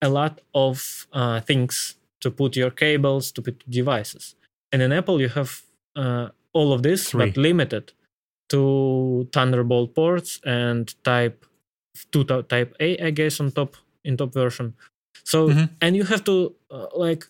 a 0.01 0.09
lot 0.09 0.33
of 0.53 1.07
uh, 1.13 1.39
things 1.49 1.95
to 2.21 2.31
put 2.31 2.55
your 2.55 2.71
cables 2.71 3.31
to 3.35 3.41
put 3.41 3.55
devices, 3.69 4.35
and 4.71 4.81
in 4.81 4.91
Apple 4.91 5.17
you 5.21 5.29
have 5.39 5.51
uh, 5.95 6.27
all 6.53 6.69
of 6.73 6.81
this, 6.81 7.13
but 7.13 7.37
limited 7.37 7.93
to 8.49 9.27
Thunderbolt 9.33 9.93
ports 9.93 10.39
and 10.45 10.83
Type 11.03 11.45
two 12.11 12.23
Type 12.23 12.75
A, 12.79 12.89
I 13.07 13.11
guess, 13.11 13.39
on 13.39 13.51
top 13.51 13.75
in 14.07 14.17
top 14.17 14.31
version. 14.33 14.67
So 15.31 15.37
Mhm. 15.49 15.69
and 15.83 15.91
you 15.97 16.05
have 16.11 16.23
to 16.29 16.35
uh, 16.75 16.87
like 17.05 17.23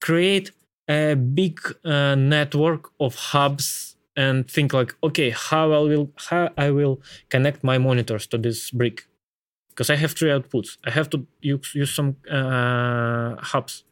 create 0.00 0.52
a 0.88 1.14
big 1.14 1.60
uh, 1.84 2.14
network 2.14 2.82
of 2.98 3.14
hubs 3.32 3.96
and 4.16 4.36
think 4.54 4.72
like 4.72 4.94
okay 5.02 5.30
how 5.30 5.66
i 5.78 5.80
will 5.90 6.06
how 6.28 6.42
i 6.66 6.68
will 6.78 6.96
connect 7.34 7.62
my 7.70 7.78
monitors 7.78 8.26
to 8.26 8.36
this 8.46 8.70
brick 8.78 8.98
because 9.70 9.90
i 9.94 9.96
have 10.02 10.12
three 10.18 10.30
outputs 10.36 10.70
i 10.88 10.90
have 10.90 11.08
to 11.10 11.18
use, 11.52 11.74
use 11.74 11.92
some 11.98 12.10
uh, 12.38 13.30
hubs 13.52 13.84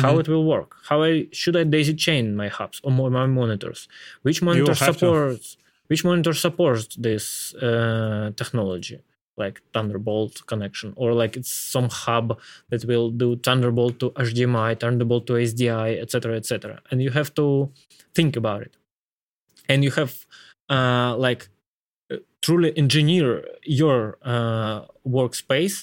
how 0.00 0.12
Mhm. 0.14 0.20
it 0.20 0.28
will 0.32 0.44
work 0.54 0.70
how 0.88 0.98
i 1.02 1.26
should 1.40 1.56
i 1.56 1.64
daisy 1.64 1.94
chain 1.94 2.24
my 2.42 2.48
hubs 2.58 2.80
or 2.84 2.90
my 2.98 3.08
my 3.18 3.26
monitors 3.26 3.80
which 4.26 4.40
monitor 4.42 4.74
have 4.74 4.78
to. 4.78 4.92
supports 4.94 5.56
which 5.90 6.02
monitor 6.04 6.34
supports 6.46 6.94
this 7.08 7.24
uh, 7.66 8.30
technology 8.40 8.98
like 9.38 9.62
thunderbolt 9.72 10.46
connection 10.46 10.92
or 10.96 11.12
like 11.12 11.36
it's 11.36 11.52
some 11.52 11.88
hub 11.88 12.38
that 12.70 12.84
will 12.84 13.10
do 13.10 13.36
thunderbolt 13.36 13.98
to 14.00 14.10
hdmi 14.10 14.78
thunderbolt 14.80 15.26
to 15.26 15.34
sdi 15.34 16.00
etc 16.00 16.36
etc 16.36 16.80
and 16.90 17.02
you 17.02 17.10
have 17.10 17.32
to 17.34 17.70
think 18.18 18.36
about 18.36 18.62
it. 18.62 18.74
And 19.68 19.78
you 19.84 19.92
have 20.00 20.12
uh, 20.76 21.16
like 21.16 21.42
uh, 22.12 22.16
truly 22.42 22.70
engineer 22.76 23.30
your 23.64 24.18
uh, 24.22 24.78
workspace 25.06 25.76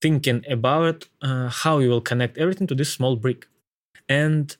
thinking 0.00 0.44
about 0.48 0.98
uh, 1.20 1.48
how 1.62 1.74
you 1.82 1.88
will 1.92 2.06
connect 2.12 2.38
everything 2.38 2.66
to 2.68 2.76
this 2.80 2.92
small 2.98 3.16
brick. 3.16 3.40
And 4.08 4.56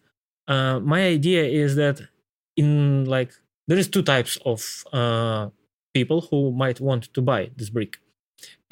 uh, 0.48 0.80
my 0.80 1.00
idea 1.16 1.44
is 1.44 1.76
that 1.76 1.96
in 2.56 3.04
like 3.16 3.32
there 3.68 3.78
is 3.78 3.88
two 3.88 4.02
types 4.02 4.32
of 4.52 4.60
uh, 4.92 5.48
people 5.94 6.20
who 6.28 6.40
might 6.62 6.78
want 6.88 7.04
to 7.14 7.20
buy 7.30 7.50
this 7.56 7.70
brick 7.70 7.92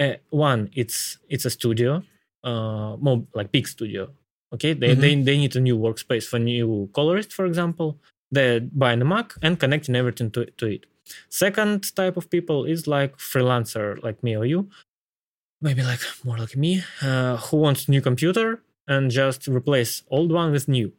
uh, 0.00 0.14
one 0.30 0.70
it's 0.74 1.18
it's 1.28 1.44
a 1.44 1.50
studio 1.50 2.02
uh 2.44 2.96
more 3.00 3.18
like 3.34 3.50
big 3.52 3.66
studio 3.66 4.08
okay? 4.54 4.72
They, 4.74 4.90
Mhm. 4.94 5.00
they 5.00 5.12
they 5.28 5.36
need 5.38 5.56
a 5.56 5.60
new 5.60 5.76
workspace 5.86 6.24
for 6.30 6.38
new 6.38 6.88
colorist 6.94 7.32
for 7.32 7.44
example 7.46 7.88
they're 8.30 8.60
buying 8.60 9.00
a 9.02 9.04
mac 9.04 9.34
and 9.42 9.58
connecting 9.58 9.94
everything 9.96 10.30
to, 10.32 10.46
to 10.58 10.66
it. 10.66 10.86
Second 11.28 11.94
type 11.94 12.16
of 12.16 12.28
people 12.28 12.64
is 12.64 12.86
like 12.88 13.12
freelancer 13.18 14.02
like 14.02 14.18
me 14.24 14.36
or 14.36 14.44
you. 14.44 14.68
Maybe 15.62 15.82
like 15.82 16.00
more 16.24 16.36
like 16.36 16.56
me 16.56 16.82
uh, 17.02 17.36
who 17.36 17.56
wants 17.58 17.88
new 17.88 18.00
computer 18.02 18.62
and 18.88 19.10
just 19.10 19.46
replace 19.48 20.02
old 20.10 20.30
one 20.32 20.50
with 20.52 20.66
new. 20.68 20.92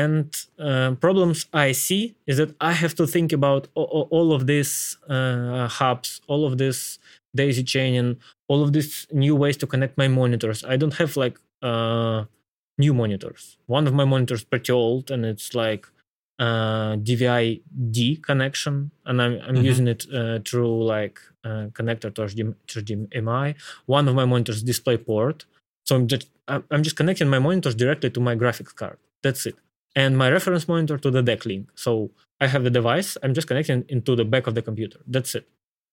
And 0.00 0.34
uh, 0.58 0.92
problems 1.06 1.46
i 1.52 1.72
see 1.72 2.02
is 2.26 2.36
that 2.38 2.50
i 2.60 2.72
have 2.82 2.94
to 3.00 3.06
think 3.06 3.30
about 3.32 3.68
a- 3.76 3.80
a- 3.98 4.08
all 4.16 4.32
of 4.32 4.46
these 4.46 4.96
uh, 5.08 5.68
hubs 5.68 6.20
all 6.30 6.42
of 6.48 6.56
this 6.58 6.98
daisy 7.34 7.62
chaining 7.64 8.16
all 8.48 8.62
of 8.62 8.72
these 8.72 9.06
new 9.12 9.34
ways 9.34 9.56
to 9.56 9.66
connect 9.66 9.96
my 9.98 10.08
monitors 10.08 10.64
i 10.64 10.76
don't 10.76 10.94
have 10.94 11.16
like 11.16 11.38
uh, 11.62 12.24
new 12.78 12.92
monitors 12.94 13.56
one 13.66 13.86
of 13.86 13.94
my 13.94 14.04
monitors 14.04 14.44
pretty 14.44 14.72
old 14.72 15.10
and 15.10 15.24
it's 15.24 15.54
like 15.54 15.86
uh, 16.38 16.96
dvi 16.96 17.60
d 17.90 18.16
connection 18.16 18.90
and 19.06 19.20
i'm, 19.22 19.34
I'm 19.46 19.56
Mhm. 19.56 19.64
using 19.64 19.88
it 19.94 20.06
uh, 20.12 20.38
through 20.46 20.84
like 20.84 21.18
uh, 21.44 21.66
connector 21.78 22.10
to 22.14 22.22
HDMI, 22.22 23.54
one 23.86 24.08
of 24.08 24.14
my 24.14 24.24
monitors 24.24 24.62
display 24.62 24.96
port 24.96 25.44
so 25.86 25.96
i'm 25.96 26.06
just 26.06 26.28
I'm 26.48 26.64
I'm 26.72 26.82
just 26.82 26.96
connecting 26.96 27.28
my 27.28 27.38
monitors 27.38 27.74
directly 27.74 28.10
to 28.10 28.20
my 28.20 28.34
graphics 28.42 28.74
card 28.74 28.98
that's 29.24 29.46
it 29.46 29.56
and 29.94 30.16
my 30.22 30.28
reference 30.30 30.66
monitor 30.68 30.96
to 30.98 31.10
the 31.10 31.22
DeckLink. 31.22 31.66
So 31.74 32.10
I 32.40 32.46
have 32.46 32.64
the 32.64 32.70
device. 32.70 33.18
I'm 33.22 33.34
just 33.34 33.46
connecting 33.46 33.84
into 33.88 34.16
the 34.16 34.24
back 34.24 34.46
of 34.46 34.54
the 34.54 34.62
computer. 34.62 34.98
That's 35.06 35.34
it. 35.34 35.46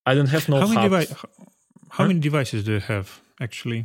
I 0.10 0.16
don't 0.16 0.30
have 0.36 0.46
no 0.50 0.60
how 0.62 0.68
many 0.74 0.82
devi- 0.90 1.14
how 1.14 1.30
Huh? 2.04 2.08
many 2.08 2.20
devices 2.30 2.64
do 2.68 2.72
you 2.78 2.84
have 2.94 3.08
actually? 3.46 3.82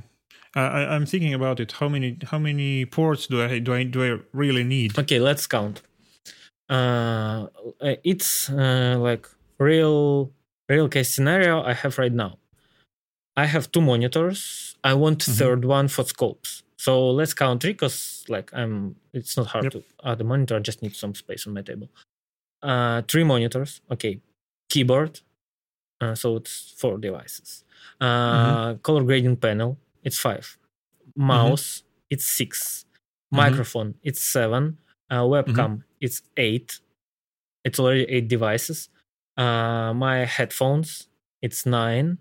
I, 0.54 0.60
I, 0.78 0.80
I'm 0.94 1.06
thinking 1.12 1.34
about 1.40 1.56
it. 1.60 1.70
How 1.80 1.88
many 1.94 2.08
how 2.30 2.38
many 2.48 2.70
ports 2.98 3.22
do 3.30 3.37
I 3.42 3.58
do 3.66 3.70
I 3.78 3.82
do 3.94 3.98
I 4.08 4.10
really 4.42 4.64
need? 4.76 4.88
Okay, 5.02 5.18
let's 5.28 5.46
count. 5.56 5.76
Uh, 6.68 7.46
it's 8.12 8.48
uh, 8.50 8.96
like 9.08 9.28
real 9.58 10.30
real 10.68 10.88
case 10.88 11.10
scenario 11.14 11.62
I 11.62 11.74
have 11.82 11.98
right 11.98 12.12
now. 12.24 12.32
I 13.37 13.46
have 13.46 13.70
two 13.74 13.80
monitors. 13.80 14.76
I 14.90 14.94
want 14.94 15.18
Mhm. 15.24 15.38
third 15.38 15.62
one 15.64 15.88
for 15.88 16.04
scopes. 16.04 16.62
So 16.78 16.92
let's 17.18 17.34
count 17.34 17.62
three 17.62 17.72
because 17.72 18.24
like 18.28 18.48
I'm 18.60 18.96
it's 19.12 19.37
not 19.37 19.46
hard 19.52 19.64
Yep. 19.64 19.72
to 19.72 19.82
add 20.04 20.20
a 20.20 20.24
monitor. 20.24 20.56
I 20.56 20.60
just 20.60 20.80
need 20.82 20.94
some 20.96 21.14
space 21.14 21.46
on 21.46 21.52
my 21.54 21.62
table. 21.62 21.88
Uh, 22.62 23.02
three 23.10 23.24
monitors. 23.24 23.80
Okay, 23.90 24.20
keyboard. 24.70 25.20
Uh, 26.00 26.14
so 26.14 26.37
it's 26.37 26.74
four 26.76 26.98
devices. 26.98 27.64
Uh, 28.00 28.74
Color 28.83 29.04
grading 29.04 29.37
panel. 29.37 29.78
It's 30.02 30.18
five. 30.18 30.59
Mouse. 31.16 31.83
It's 32.11 32.26
6 32.26 32.85
Mhm. 33.33 33.37
Microphone. 33.37 33.94
It's 34.02 34.22
seven. 34.22 34.78
Uh, 35.11 35.22
webcam. 35.22 35.83
It's 36.00 36.22
eight. 36.37 36.80
It's 37.64 37.78
already 37.78 38.04
eight 38.09 38.28
devices. 38.28 38.88
Uh, 39.37 39.92
my 39.94 40.24
headphones. 40.24 41.09
It's 41.42 41.64
9 41.66 42.18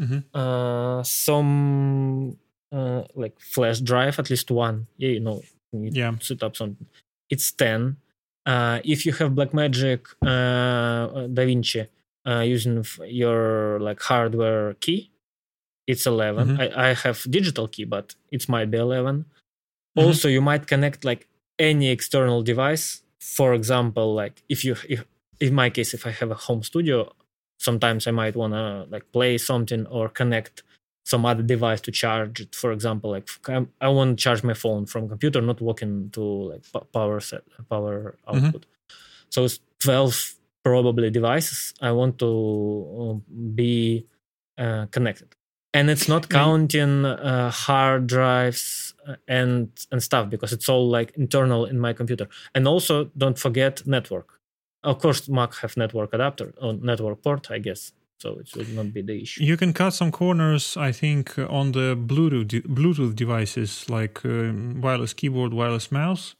Mhm. 0.00 0.24
uh, 0.34 1.02
some 1.02 2.38
uh, 2.72 3.04
like 3.14 3.38
flash 3.38 3.78
drive, 3.80 4.18
at 4.18 4.30
least 4.30 4.50
one. 4.50 4.86
Yeah, 4.96 5.10
you 5.10 5.20
know, 5.20 5.42
you 5.72 5.90
Yeah. 5.92 6.18
set 6.20 6.42
up 6.42 6.56
something. 6.56 6.86
It's 7.30 7.52
10. 7.52 7.98
Uh, 8.46 8.80
if 8.84 9.06
you 9.06 9.12
have 9.12 9.32
Blackmagic 9.32 10.06
uh, 10.22 11.28
DaVinci 11.28 11.86
uh, 12.26 12.40
using 12.40 12.84
your 13.06 13.78
like 13.80 14.00
hardware 14.00 14.74
key, 14.74 15.10
it's 15.86 16.06
11. 16.06 16.56
Mhm. 16.56 16.60
I, 16.60 16.90
I 16.90 16.94
have 16.94 17.22
digital 17.30 17.68
key, 17.68 17.84
but 17.84 18.14
it 18.30 18.48
might 18.48 18.70
be 18.70 18.78
11. 18.78 19.24
Mhm. 19.96 20.02
Also, 20.02 20.28
you 20.28 20.40
might 20.40 20.66
connect 20.66 21.04
like 21.04 21.28
any 21.58 21.88
external 21.90 22.42
device. 22.42 23.02
For 23.20 23.54
example, 23.54 24.14
like 24.14 24.42
if 24.48 24.64
you, 24.64 24.76
if, 24.88 25.04
in 25.40 25.54
my 25.54 25.70
case, 25.70 25.94
if 25.94 26.06
I 26.06 26.10
have 26.10 26.30
a 26.30 26.34
home 26.34 26.62
studio, 26.62 27.12
sometimes 27.58 28.06
I 28.06 28.10
might 28.10 28.36
want 28.36 28.52
to 28.54 28.86
like 28.90 29.10
play 29.12 29.38
something 29.38 29.86
or 29.86 30.08
connect 30.08 30.62
some 31.06 31.26
other 31.26 31.42
device 31.42 31.80
to 31.82 31.90
charge 31.92 32.40
it. 32.40 32.54
For 32.54 32.72
example, 32.72 33.10
like 33.10 33.28
i 33.80 33.88
want 33.88 34.18
to 34.18 34.22
charge 34.22 34.42
my 34.42 34.54
phone 34.54 34.86
from 34.86 35.08
computer, 35.08 35.40
not 35.42 35.60
walking 35.60 36.10
to 36.10 36.20
like 36.22 36.64
power 36.92 37.20
set 37.20 37.42
power 37.68 38.16
Mhm. 38.26 38.46
output. 38.46 38.66
So 39.30 39.44
it's 39.44 39.60
twelve 39.82 40.34
probably 40.64 41.10
devices 41.10 41.74
I 41.80 41.92
want 41.92 42.18
to 42.18 42.30
uh, 43.00 43.32
be 43.54 44.06
uh, 44.58 44.86
connected, 44.90 45.34
and 45.72 45.90
it's 45.90 46.08
not 46.08 46.28
counting 46.28 47.04
uh, 47.04 47.50
hard 47.50 48.06
drives 48.06 48.94
uh, 49.06 49.16
and 49.28 49.68
and 49.92 50.02
stuff 50.02 50.30
because 50.30 50.52
it's 50.52 50.68
all 50.68 50.88
like 50.88 51.12
internal 51.16 51.66
in 51.66 51.78
my 51.78 51.92
computer. 51.92 52.28
And 52.54 52.66
also 52.66 53.10
don't 53.16 53.38
forget 53.38 53.86
network. 53.86 54.28
Of 54.82 54.98
course, 54.98 55.28
Mac 55.28 55.54
have 55.56 55.76
network 55.76 56.12
adapter 56.12 56.52
or 56.60 56.74
network 56.74 57.22
port, 57.22 57.50
I 57.50 57.58
guess. 57.58 57.92
So 58.18 58.38
it 58.38 58.48
should 58.48 58.74
not 58.74 58.92
be 58.92 59.02
the 59.02 59.22
issue. 59.22 59.42
You 59.42 59.56
can 59.56 59.72
cut 59.72 59.92
some 59.92 60.10
corners, 60.10 60.76
I 60.76 60.92
think, 60.92 61.38
on 61.38 61.72
the 61.72 61.96
Bluetooth 61.96 62.62
Bluetooth 62.66 63.14
devices 63.14 63.90
like 63.90 64.24
um, 64.24 64.80
wireless 64.80 65.12
keyboard, 65.14 65.52
wireless 65.52 65.90
mouse. 65.90 66.36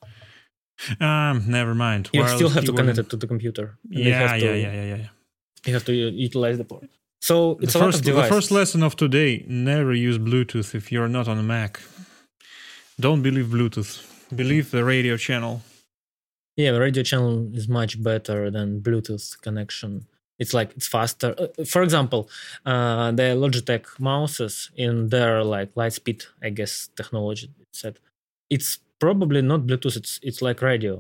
Um, 1.01 1.45
never 1.47 1.75
mind. 1.75 2.11
You 2.13 2.21
Wireless 2.21 2.37
still 2.37 2.49
have 2.51 2.65
to 2.65 2.73
connect 2.73 2.99
it 2.99 3.09
to 3.11 3.17
the 3.17 3.27
computer. 3.27 3.79
Yeah, 3.89 4.37
to, 4.37 4.45
yeah, 4.45 4.55
yeah, 4.55 4.73
yeah, 4.73 4.97
yeah. 4.97 5.09
You 5.67 5.73
have 5.73 5.85
to 5.85 5.95
utilize 5.95 6.59
the 6.59 6.65
port. 6.65 6.91
So 7.21 7.59
it's 7.63 7.73
the 7.73 7.79
a 7.79 7.81
lot 7.81 7.87
first, 7.87 8.09
of 8.09 8.15
the 8.15 8.23
first 8.25 8.51
lesson 8.51 8.83
of 8.83 8.97
today: 8.97 9.45
never 9.49 9.95
use 9.95 10.19
Bluetooth 10.19 10.75
if 10.75 10.93
you're 10.93 11.09
not 11.09 11.27
on 11.29 11.39
a 11.39 11.43
Mac. 11.43 11.81
Don't 13.01 13.23
believe 13.23 13.47
Bluetooth. 13.47 13.93
Believe 14.35 14.71
the 14.71 14.85
radio 14.85 15.17
channel. 15.17 15.63
Yeah, 16.57 16.73
the 16.73 16.81
radio 16.81 17.03
channel 17.03 17.51
is 17.55 17.67
much 17.69 18.03
better 18.03 18.51
than 18.51 18.81
Bluetooth 18.81 19.41
connection. 19.41 20.07
It's 20.39 20.53
like 20.53 20.73
it's 20.77 20.87
faster. 20.87 21.35
Uh, 21.39 21.65
For 21.65 21.83
example, 21.83 22.29
uh, 22.67 23.11
the 23.13 23.35
Logitech 23.35 23.87
mouses 23.99 24.71
in 24.77 25.09
their 25.09 25.43
like 25.45 25.75
Lightspeed, 25.75 26.27
I 26.43 26.51
guess, 26.51 26.89
technology 26.97 27.51
said, 27.73 27.99
it's 28.51 28.79
probably 29.07 29.43
not 29.43 29.61
Bluetooth. 29.69 29.97
It's 30.03 30.15
it's 30.29 30.41
like 30.49 30.59
radio, 30.73 30.95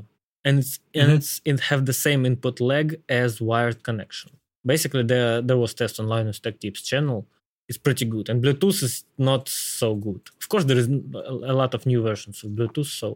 and 0.46 0.54
it's 0.62 0.74
and 1.00 1.08
Mhm. 1.10 1.16
it's 1.18 1.30
it 1.50 1.58
have 1.70 1.82
the 1.90 1.92
same 2.06 2.20
input 2.30 2.56
lag 2.70 2.88
as 3.22 3.30
wired 3.50 3.78
connection. 3.88 4.30
Basically, 4.72 5.04
there 5.12 5.42
there 5.48 5.58
was 5.64 5.72
test 5.74 5.94
on 6.00 6.06
Linus 6.14 6.38
Tech 6.40 6.56
Tips 6.60 6.82
channel. 6.90 7.20
It's 7.68 7.78
pretty 7.86 8.04
good, 8.14 8.26
and 8.30 8.42
Bluetooth 8.44 8.82
is 8.88 8.94
not 9.30 9.42
so 9.48 9.88
good. 10.06 10.22
Of 10.40 10.46
course, 10.50 10.64
there 10.68 10.80
is 10.82 10.88
a 10.88 11.52
a 11.52 11.54
lot 11.62 11.72
of 11.76 11.80
new 11.92 12.00
versions 12.10 12.36
of 12.44 12.50
Bluetooth, 12.58 12.90
so 13.02 13.08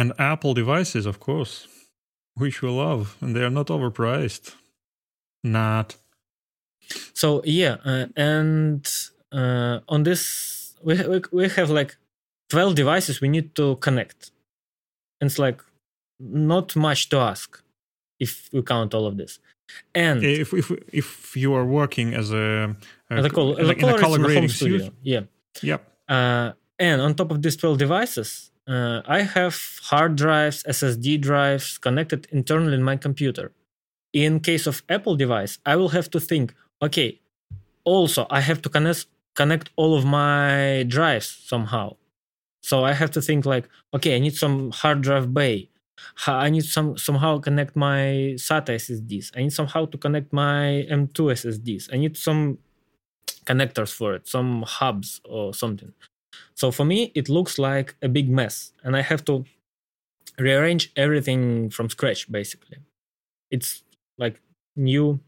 And 0.00 0.08
Apple 0.32 0.54
devices, 0.62 1.04
of 1.06 1.16
course, 1.28 1.54
which 2.42 2.56
we 2.62 2.68
love, 2.84 3.02
and 3.20 3.30
they 3.34 3.42
are 3.48 3.54
not 3.60 3.68
overpriced. 3.76 4.44
Not. 5.60 5.88
so 7.22 7.28
yeah 7.44 7.76
uh, 7.90 8.06
and 8.16 8.82
uh, 9.40 9.76
on 9.94 10.02
this 10.08 10.22
we, 10.86 10.94
we 11.12 11.18
we 11.38 11.44
have 11.56 11.70
like 11.80 11.92
12 12.50 12.74
devices 12.74 13.20
we 13.20 13.28
need 13.28 13.54
to 13.54 13.76
connect 13.76 14.30
and 15.20 15.30
it's 15.30 15.38
like 15.38 15.60
not 16.18 16.76
much 16.76 17.08
to 17.08 17.16
ask 17.18 17.62
if 18.18 18.48
we 18.52 18.60
count 18.62 18.92
all 18.94 19.06
of 19.06 19.16
this 19.16 19.38
and 19.94 20.22
If 20.24 20.52
if 20.52 20.66
if 21.02 21.08
you 21.42 21.50
are 21.54 21.64
working 21.64 22.08
as 22.20 22.32
a, 22.32 22.76
a 23.10 23.22
the 23.22 23.30
col- 23.30 23.56
in 23.56 23.66
a- 23.66 23.78
in 23.82 23.88
a 23.88 23.98
color 24.04 24.18
grading 24.18 24.48
studio 24.48 24.78
studio, 24.78 24.92
yeah 25.02 25.22
yep. 25.70 25.80
uh, 26.08 26.48
and 26.78 27.00
on 27.00 27.14
top 27.14 27.30
of 27.30 27.38
these 27.42 27.56
12 27.56 27.78
devices, 27.78 28.50
uh, 28.66 29.02
I 29.06 29.20
have 29.22 29.56
hard 29.90 30.16
drives, 30.16 30.62
SSD 30.64 31.20
drives 31.20 31.78
connected 31.78 32.26
internally 32.32 32.74
in 32.74 32.82
my 32.82 32.96
computer. 32.96 33.52
In 34.12 34.40
case 34.40 34.66
of 34.66 34.82
Apple 34.88 35.14
device, 35.14 35.58
I 35.64 35.76
will 35.76 35.90
have 35.90 36.08
to 36.10 36.18
think, 36.20 36.54
okay, 36.82 37.20
also 37.84 38.26
I 38.30 38.40
have 38.40 38.60
to 38.62 38.68
connect 38.68 39.06
connect 39.36 39.70
all 39.76 39.92
of 39.98 40.04
my 40.04 40.84
drives 40.88 41.28
somehow. 41.52 41.96
So 42.62 42.84
I 42.84 42.92
have 42.92 43.10
to 43.12 43.22
think 43.22 43.46
like, 43.46 43.68
okay, 43.94 44.16
I 44.16 44.18
need 44.18 44.34
some 44.34 44.70
hard 44.70 45.00
drive 45.00 45.32
bay. 45.32 45.70
I 46.26 46.50
need 46.50 46.64
some 46.64 46.96
somehow 46.96 47.38
connect 47.38 47.76
my 47.76 48.34
SATA 48.36 48.76
SSDs. 48.76 49.32
I 49.36 49.40
need 49.40 49.52
somehow 49.52 49.86
to 49.86 49.98
connect 49.98 50.32
my 50.32 50.86
M2 50.90 51.32
SSDs. 51.32 51.92
I 51.92 51.98
need 51.98 52.16
some 52.16 52.58
connectors 53.44 53.92
for 53.92 54.14
it, 54.14 54.28
some 54.28 54.62
hubs 54.62 55.20
or 55.24 55.52
something. 55.54 55.92
So 56.54 56.70
for 56.70 56.84
me, 56.84 57.12
it 57.14 57.28
looks 57.28 57.58
like 57.58 57.96
a 58.02 58.08
big 58.08 58.30
mess, 58.30 58.72
and 58.84 58.96
I 58.96 59.02
have 59.02 59.24
to 59.26 59.44
rearrange 60.38 60.92
everything 60.96 61.70
from 61.70 61.90
scratch. 61.90 62.30
Basically, 62.30 62.78
it's 63.50 63.82
like 64.18 64.40
new, 64.76 65.20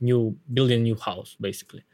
new 0.00 0.36
building 0.52 0.82
new 0.82 0.96
house, 0.96 1.36
basically. 1.40 1.84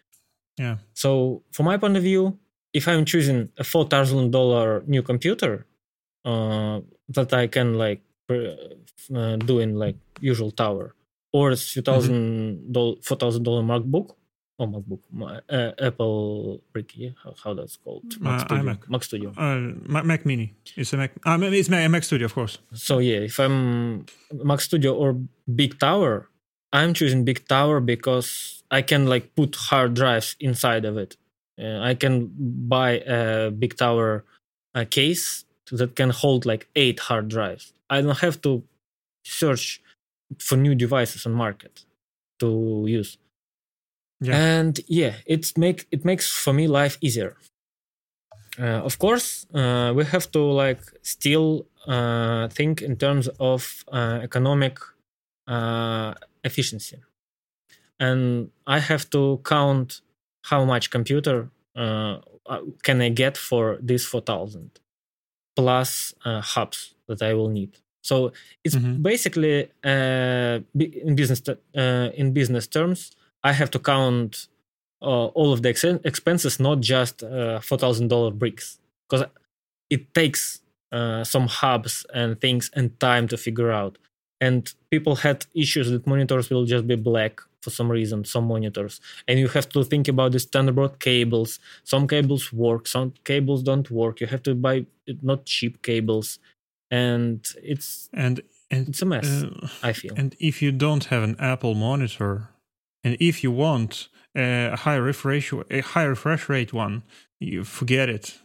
Yeah. 0.58 0.76
So 0.94 1.42
from 1.52 1.66
my 1.66 1.76
point 1.76 1.96
of 1.96 2.02
view, 2.02 2.38
if 2.78 2.84
I'm 2.88 3.04
choosing 3.12 3.40
a 3.56 3.64
four 3.64 3.84
thousand 3.92 4.30
dollar 4.38 4.82
new 4.86 5.02
computer 5.02 5.54
uh, 6.24 6.80
that 7.16 7.32
I 7.32 7.46
can 7.46 7.68
like 7.84 8.02
uh, 8.28 9.36
do 9.48 9.60
in 9.64 9.70
like 9.84 9.96
usual 10.20 10.50
tower, 10.50 10.94
or 11.32 11.44
a 11.52 11.56
few 11.56 11.82
thousand 11.82 12.72
dollar, 12.72 12.96
four 13.02 13.16
thousand 13.16 13.42
dollar 13.44 13.62
MacBook, 13.62 14.08
or 14.58 14.66
MacBook, 14.68 15.02
uh, 15.48 15.72
Apple 15.88 16.62
Ricky, 16.74 17.14
how, 17.22 17.34
how 17.42 17.54
that's 17.54 17.76
called? 17.76 18.04
Mac 18.20 18.40
Studio. 18.40 18.62
iMac. 18.62 18.88
Mac 18.92 19.02
Studio. 19.04 19.28
Uh, 19.36 20.02
Mac 20.10 20.26
Mini. 20.26 20.52
It's 20.76 20.92
a 20.92 20.98
Mac. 20.98 21.12
Uh, 21.24 21.38
it's 21.42 21.70
Mac 21.70 22.04
Studio, 22.04 22.26
of 22.26 22.34
course. 22.34 22.58
So 22.74 22.98
yeah, 22.98 23.20
if 23.30 23.38
I'm 23.40 24.04
Mac 24.32 24.60
Studio 24.60 24.94
or 24.94 25.16
Big 25.54 25.78
Tower, 25.78 26.28
I'm 26.72 26.92
choosing 26.92 27.24
Big 27.24 27.48
Tower 27.48 27.80
because 27.80 28.62
I 28.70 28.82
can 28.82 29.06
like 29.06 29.34
put 29.34 29.56
hard 29.56 29.94
drives 29.94 30.36
inside 30.40 30.84
of 30.84 30.98
it. 30.98 31.16
Uh, 31.60 31.80
I 31.80 31.94
can 31.94 32.32
buy 32.68 33.00
a 33.06 33.50
Big 33.50 33.76
Tower 33.76 34.24
uh, 34.74 34.84
case 34.88 35.44
that 35.72 35.96
can 35.96 36.10
hold 36.10 36.46
like 36.46 36.68
eight 36.76 37.00
hard 37.00 37.28
drives. 37.28 37.72
I 37.88 38.00
don't 38.02 38.18
have 38.18 38.40
to 38.42 38.62
search 39.24 39.80
for 40.38 40.56
new 40.56 40.74
devices 40.74 41.26
on 41.26 41.32
market 41.32 41.84
to 42.40 42.84
use. 42.86 43.18
Yeah. 44.20 44.36
And 44.36 44.80
yeah, 44.88 45.14
it's 45.26 45.56
make 45.56 45.86
it 45.90 46.04
makes 46.04 46.30
for 46.30 46.52
me 46.52 46.66
life 46.66 46.96
easier. 47.00 47.36
Uh, 48.58 48.80
of 48.82 48.98
course, 48.98 49.46
uh, 49.52 49.92
we 49.94 50.04
have 50.04 50.30
to 50.32 50.40
like 50.40 50.80
still 51.02 51.66
uh, 51.86 52.48
think 52.48 52.80
in 52.80 52.96
terms 52.96 53.28
of 53.38 53.84
uh, 53.92 54.20
economic 54.22 54.78
uh, 55.46 56.14
efficiency, 56.42 56.98
and 58.00 58.50
I 58.66 58.78
have 58.78 59.10
to 59.10 59.40
count 59.44 60.00
how 60.50 60.64
much 60.64 60.90
computer 60.90 61.48
uh, 61.74 62.18
can 62.82 63.00
I 63.00 63.10
get 63.10 63.36
for 63.36 63.78
this 63.80 64.04
four 64.06 64.20
thousand 64.20 64.70
plus 65.56 66.14
hubs 66.24 66.94
that 67.08 67.22
I 67.22 67.34
will 67.34 67.48
need. 67.48 67.72
So 68.02 68.32
it's 68.64 68.76
mm-hmm. 68.76 69.02
basically 69.02 69.70
in 69.82 71.14
business 71.16 71.42
in 72.20 72.32
business 72.32 72.66
terms 72.66 73.16
I 73.42 73.52
have 73.52 73.70
to 73.70 73.78
count 73.78 74.48
uh, 75.02 75.26
all 75.38 75.52
of 75.52 75.62
the 75.62 75.68
ex- 75.68 75.84
expenses, 75.84 76.58
not 76.58 76.80
just 76.80 77.22
uh, 77.22 77.60
four 77.60 77.78
thousand 77.78 78.08
dollar 78.08 78.30
bricks, 78.30 78.78
because 79.08 79.26
it 79.88 80.12
takes 80.14 80.60
uh, 80.90 81.22
some 81.22 81.46
hubs 81.46 82.04
and 82.12 82.40
things 82.40 82.70
and 82.74 82.98
time 82.98 83.28
to 83.28 83.36
figure 83.36 83.70
out. 83.70 83.98
And 84.40 84.72
people 84.90 85.16
had 85.16 85.46
issues 85.54 85.90
that 85.90 86.06
monitors 86.06 86.50
will 86.50 86.64
just 86.64 86.86
be 86.86 86.96
black 86.96 87.40
for 87.66 87.72
some 87.80 87.90
reason, 87.90 88.24
some 88.24 88.46
monitors, 88.46 88.94
and 89.26 89.34
you 89.42 89.48
have 89.48 89.68
to 89.70 89.82
think 89.82 90.06
about 90.14 90.30
the 90.32 90.38
Thunderbolt 90.38 90.94
cables. 91.00 91.50
Some 91.92 92.06
cables 92.14 92.44
work, 92.52 92.86
some 92.86 93.08
cables 93.24 93.60
don't 93.70 93.88
work. 93.90 94.20
You 94.20 94.28
have 94.34 94.42
to 94.44 94.54
buy 94.54 94.86
not 95.30 95.40
cheap 95.54 95.82
cables, 95.82 96.38
and 96.90 97.38
it's 97.72 98.08
and, 98.12 98.34
and 98.70 98.88
it's 98.88 99.02
a 99.02 99.06
mess. 99.06 99.28
Uh, 99.42 99.68
I 99.82 99.92
feel. 99.92 100.14
And 100.16 100.36
if 100.38 100.62
you 100.62 100.70
don't 100.86 101.04
have 101.12 101.22
an 101.28 101.36
Apple 101.52 101.74
monitor, 101.74 102.34
and 103.02 103.16
if 103.18 103.42
you 103.42 103.50
want 103.50 104.08
a 104.36 104.76
high 104.84 105.00
refresh 105.10 105.52
a 105.78 105.80
high 105.92 106.08
refresh 106.14 106.48
rate 106.48 106.72
one, 106.72 107.02
you 107.40 107.64
forget 107.64 108.08
it. 108.08 108.38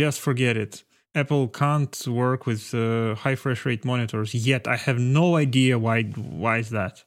Just 0.00 0.18
forget 0.20 0.56
it. 0.56 0.84
Apple 1.14 1.46
can't 1.46 1.96
work 2.08 2.44
with 2.50 2.74
uh, 2.74 3.14
high 3.22 3.36
refresh 3.36 3.64
rate 3.66 3.84
monitors 3.84 4.34
yet. 4.34 4.66
I 4.66 4.76
have 4.76 4.98
no 4.98 5.36
idea 5.36 5.78
why. 5.78 6.02
Why 6.42 6.58
is 6.58 6.70
that? 6.70 7.04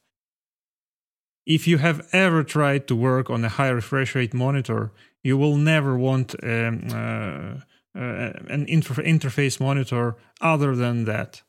If 1.48 1.66
you 1.66 1.78
have 1.78 2.06
ever 2.12 2.44
tried 2.44 2.88
to 2.88 2.96
work 2.96 3.30
on 3.30 3.46
a 3.46 3.50
high 3.50 3.70
refresh 3.70 4.16
rate 4.16 4.34
monitor, 4.34 4.92
you 5.24 5.38
will 5.38 5.56
never 5.56 5.98
want 5.98 6.36
um, 6.44 6.88
uh, 6.92 7.62
uh, 7.98 8.34
an 8.50 8.66
inter- 8.68 9.02
interface 9.02 9.58
monitor 9.58 10.18
other 10.42 10.76
than 10.76 11.06
that. 11.06 11.42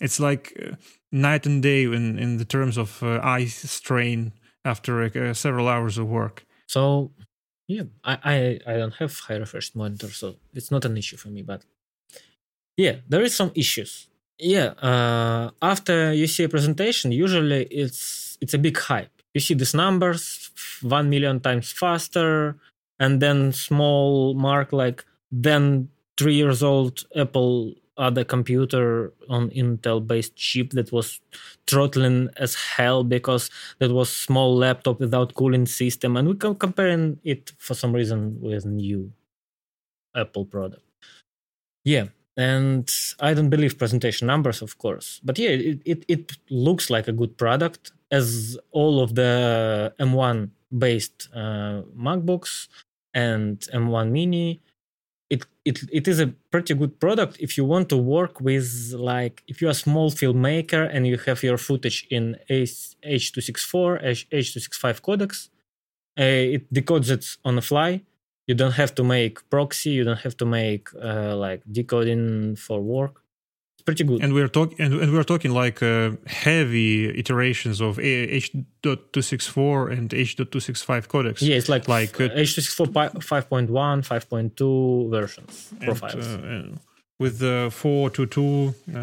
It's 0.00 0.20
like 0.20 0.52
uh, 0.62 0.76
night 1.10 1.44
and 1.44 1.60
day 1.60 1.82
in, 1.84 2.18
in 2.20 2.36
the 2.36 2.44
terms 2.44 2.78
of 2.78 3.02
uh, 3.02 3.18
eye 3.20 3.46
strain 3.46 4.32
after 4.64 5.02
uh, 5.02 5.34
several 5.34 5.66
hours 5.66 5.98
of 5.98 6.06
work. 6.06 6.46
So, 6.68 7.10
yeah, 7.66 7.82
I, 8.04 8.18
I, 8.24 8.74
I 8.74 8.76
don't 8.76 8.94
have 8.94 9.18
high 9.18 9.38
refresh 9.38 9.74
monitor, 9.74 10.10
so 10.10 10.36
it's 10.54 10.70
not 10.70 10.84
an 10.84 10.96
issue 10.96 11.16
for 11.16 11.30
me. 11.30 11.42
But 11.42 11.64
yeah, 12.76 12.96
there 13.08 13.22
is 13.22 13.34
some 13.34 13.50
issues. 13.56 14.06
Yeah, 14.38 14.74
uh, 14.80 15.50
after 15.62 16.12
you 16.12 16.28
see 16.28 16.44
a 16.44 16.48
presentation, 16.48 17.10
usually 17.10 17.64
it's 17.64 18.38
it's 18.40 18.54
a 18.54 18.58
big 18.58 18.78
hype. 18.78 19.15
You 19.36 19.40
see 19.40 19.52
these 19.52 19.74
numbers, 19.74 20.48
one 20.80 21.10
million 21.10 21.40
times 21.40 21.70
faster, 21.70 22.56
and 22.98 23.20
then 23.20 23.52
small 23.52 24.32
mark 24.32 24.72
like 24.72 25.04
then 25.30 25.90
three 26.16 26.36
years 26.36 26.62
old 26.62 27.04
Apple 27.14 27.74
other 27.98 28.24
computer 28.24 29.12
on 29.28 29.50
Intel 29.50 30.00
based 30.06 30.36
chip 30.36 30.70
that 30.70 30.90
was 30.90 31.20
throttling 31.66 32.30
as 32.38 32.54
hell 32.54 33.04
because 33.04 33.50
that 33.78 33.90
was 33.90 34.08
small 34.08 34.56
laptop 34.56 35.00
without 35.00 35.34
cooling 35.34 35.66
system 35.66 36.16
and 36.16 36.26
we 36.28 36.34
can 36.34 36.54
comparing 36.54 37.18
it 37.22 37.52
for 37.58 37.74
some 37.74 37.92
reason 37.92 38.40
with 38.40 38.64
new 38.64 39.12
Apple 40.14 40.46
product. 40.46 40.82
Yeah, 41.84 42.06
and 42.36 42.90
I 43.20 43.32
don't 43.34 43.48
believe 43.48 43.78
presentation 43.78 44.26
numbers, 44.26 44.60
of 44.60 44.78
course, 44.78 45.20
but 45.24 45.38
yeah, 45.38 45.50
it, 45.50 45.80
it, 45.84 46.04
it 46.08 46.32
looks 46.50 46.90
like 46.90 47.08
a 47.08 47.12
good 47.12 47.38
product 47.38 47.92
as 48.10 48.58
all 48.72 49.02
of 49.02 49.14
the 49.14 49.94
M1 49.98 50.50
based 50.76 51.28
uh, 51.34 51.82
MacBooks 51.96 52.68
and 53.14 53.58
M1 53.72 54.10
Mini. 54.10 54.60
It, 55.28 55.44
it 55.64 55.80
it 55.90 56.06
is 56.06 56.20
a 56.20 56.28
pretty 56.52 56.74
good 56.74 57.00
product 57.00 57.38
if 57.40 57.56
you 57.56 57.64
want 57.64 57.88
to 57.88 57.96
work 57.96 58.40
with 58.40 58.92
like 58.96 59.42
if 59.48 59.60
you're 59.60 59.72
a 59.72 59.74
small 59.74 60.12
filmmaker 60.12 60.88
and 60.92 61.04
you 61.04 61.18
have 61.26 61.42
your 61.42 61.58
footage 61.58 62.06
in 62.10 62.36
H264 62.48 64.24
H265 64.30 65.00
codecs 65.00 65.48
uh, 66.16 66.54
it 66.54 66.72
decodes 66.72 67.10
it 67.10 67.26
on 67.44 67.56
the 67.56 67.62
fly 67.62 68.02
you 68.46 68.54
don't 68.54 68.76
have 68.82 68.94
to 68.94 69.04
make 69.04 69.48
proxy 69.50 69.90
you 69.90 70.04
don't 70.04 70.20
have 70.26 70.36
to 70.36 70.46
make 70.46 70.88
uh, 71.02 71.36
like 71.36 71.62
decoding 71.70 72.56
for 72.56 72.80
work 72.80 73.22
It's 73.74 73.84
pretty 73.84 74.04
good. 74.04 74.22
And 74.24 74.32
we're 74.32 74.52
talking 74.58 74.78
and, 74.82 74.92
and, 75.02 75.12
we're 75.14 75.28
talking 75.34 75.52
like 75.64 75.78
uh, 75.82 76.12
heavy 76.44 76.90
iterations 77.22 77.80
of 77.88 77.92
H.264 77.98 79.92
and 79.96 80.08
H.265 80.14 81.06
codecs. 81.12 81.40
Yeah, 81.48 81.56
it's 81.60 81.70
like 81.74 81.86
like 81.98 82.14
uh, 82.20 82.44
H.264 82.46 82.88
5.1, 83.20 83.68
5.2 83.68 85.10
versions 85.16 85.52
and, 85.72 85.84
profiles. 85.86 86.26
Uh, 86.26 86.76
with 87.18 87.38
the 87.38 87.70
422 87.72 88.74
uh, 88.88 88.94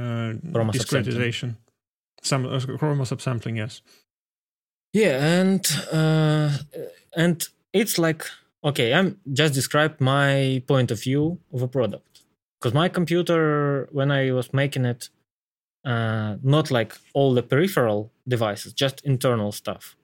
discretization. 0.71 1.55
Some 2.21 2.45
uh, 2.45 2.59
chroma 2.59 3.05
subsampling, 3.05 3.57
yes. 3.57 3.81
Yeah, 4.93 5.39
and 5.41 5.65
uh, 5.91 6.57
and 7.15 7.45
it's 7.73 7.97
like 7.97 8.25
okay, 8.63 8.93
I'm 8.93 9.19
just 9.31 9.53
described 9.53 9.99
my 10.01 10.63
point 10.67 10.91
of 10.91 11.01
view 11.01 11.39
of 11.53 11.61
a 11.61 11.67
product. 11.67 12.21
Because 12.59 12.73
my 12.73 12.87
computer 12.87 13.89
when 13.91 14.09
i 14.09 14.31
was 14.31 14.53
making 14.53 14.85
it 14.85 15.09
uh, 15.85 16.37
not 16.41 16.71
like 16.71 16.97
all 17.13 17.33
the 17.33 17.43
peripheral 17.43 18.11
devices 18.27 18.71
just 18.73 19.01
internal 19.03 19.51
stuff. 19.51 19.95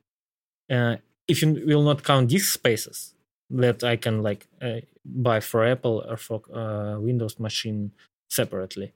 Uh, 0.70 0.98
if 1.28 1.42
you 1.42 1.62
will 1.66 1.84
not 1.84 2.04
count 2.04 2.30
these 2.30 2.50
spaces 2.50 3.16
that 3.50 3.84
i 3.84 3.96
can 3.96 4.22
like 4.22 4.48
uh, 4.62 4.82
buy 5.06 5.40
for 5.40 5.66
apple 5.66 6.04
or 6.08 6.18
for 6.18 6.42
uh, 6.54 7.00
windows 7.00 7.40
machine 7.40 7.92
separately 8.30 8.94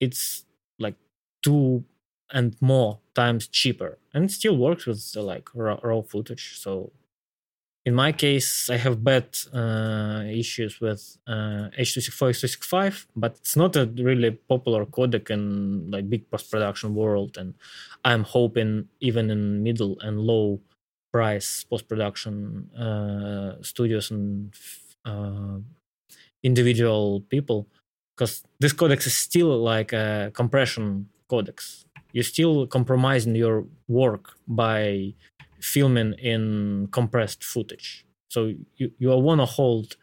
it's 0.00 0.44
like 0.78 0.96
two 1.42 1.84
and 2.32 2.56
more 2.60 2.98
times 3.14 3.46
cheaper. 3.46 3.98
And 4.12 4.30
still 4.30 4.56
works 4.56 4.86
with 4.86 5.12
the, 5.12 5.22
like 5.22 5.48
raw, 5.54 5.78
raw 5.82 6.02
footage 6.02 6.58
so 6.58 6.92
in 7.84 7.94
my 7.94 8.12
case, 8.12 8.70
I 8.70 8.76
have 8.76 9.02
bad 9.02 9.26
uh, 9.52 10.22
issues 10.26 10.80
with 10.80 11.18
uh, 11.26 11.68
H.264, 11.76 12.30
H.265, 12.30 13.06
but 13.16 13.32
it's 13.40 13.56
not 13.56 13.74
a 13.74 13.86
really 13.86 14.30
popular 14.30 14.86
codec 14.86 15.30
in 15.30 15.90
like 15.90 16.08
big 16.08 16.30
post-production 16.30 16.94
world, 16.94 17.36
and 17.36 17.54
I'm 18.04 18.22
hoping 18.22 18.88
even 19.00 19.30
in 19.30 19.62
middle 19.62 19.98
and 20.00 20.20
low 20.20 20.60
price 21.12 21.64
post-production 21.64 22.70
uh, 22.74 23.60
studios 23.62 24.10
and 24.12 24.54
uh, 25.04 25.58
individual 26.44 27.22
people, 27.22 27.66
because 28.14 28.44
this 28.60 28.72
codec 28.72 29.04
is 29.06 29.16
still 29.16 29.58
like 29.58 29.92
a 29.92 30.30
compression 30.34 31.08
codecs. 31.28 31.84
You're 32.12 32.24
still 32.24 32.66
compromising 32.66 33.34
your 33.34 33.64
work 33.88 34.34
by 34.46 35.14
filming 35.62 36.14
in 36.14 36.88
compressed 36.90 37.44
footage. 37.44 38.04
So 38.28 38.52
you, 38.76 38.90
you 38.98 39.10
want 39.10 39.40
to 39.40 39.46
hold 39.46 39.96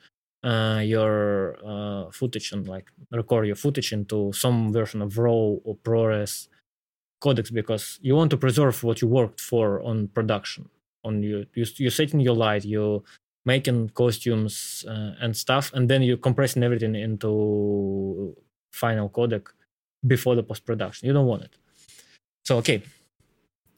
uh, 0.44 0.82
your 0.84 1.58
uh, 1.66 2.12
footage 2.12 2.52
and 2.52 2.68
like 2.68 2.88
record 3.12 3.46
your 3.46 3.56
footage 3.56 3.92
into 3.92 4.32
some 4.34 4.72
version 4.72 5.02
of 5.02 5.18
RAW 5.18 5.58
or 5.64 5.76
ProRes 5.78 6.48
codecs 7.22 7.52
because 7.54 8.00
you 8.02 8.16
want 8.16 8.32
to 8.32 8.38
preserve 8.38 8.82
what 8.84 9.02
you 9.02 9.08
worked 9.08 9.42
for 9.42 9.82
on 9.84 10.08
production. 10.08 10.70
On 11.04 11.22
you, 11.22 11.46
you 11.54 11.66
you're 11.78 11.92
setting 11.92 12.20
your 12.20 12.36
light, 12.36 12.66
you're 12.66 13.02
making 13.46 13.90
costumes 13.90 14.86
uh, 14.88 15.12
and 15.20 15.36
stuff, 15.36 15.72
and 15.74 15.90
then 15.90 16.02
you're 16.02 16.18
compressing 16.18 16.64
everything 16.64 16.96
into 16.96 18.36
final 18.72 19.10
codec 19.10 19.48
before 20.06 20.36
the 20.36 20.44
post 20.44 20.66
production. 20.66 21.08
You 21.08 21.14
don't 21.14 21.26
want 21.26 21.44
it. 21.44 21.56
So 22.46 22.58
okay. 22.58 22.82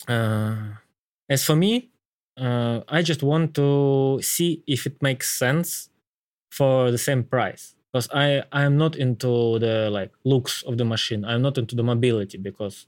Uh, 0.08 0.56
as 1.32 1.44
for 1.44 1.56
me, 1.56 1.90
uh, 2.38 2.82
I 2.88 3.02
just 3.02 3.24
want 3.24 3.56
to 3.56 4.20
see 4.22 4.64
if 4.68 4.86
it 4.86 5.02
makes 5.02 5.30
sense 5.30 5.90
for 6.52 6.92
the 6.92 6.98
same 6.98 7.24
price 7.24 7.76
because 7.88 8.08
I 8.14 8.44
I 8.52 8.64
am 8.64 8.76
not 8.78 8.96
into 8.96 9.58
the 9.60 9.90
like 9.90 10.12
looks 10.26 10.64
of 10.64 10.78
the 10.78 10.86
machine. 10.86 11.24
I'm 11.24 11.42
not 11.42 11.58
into 11.58 11.76
the 11.76 11.84
mobility 11.84 12.38
because 12.38 12.86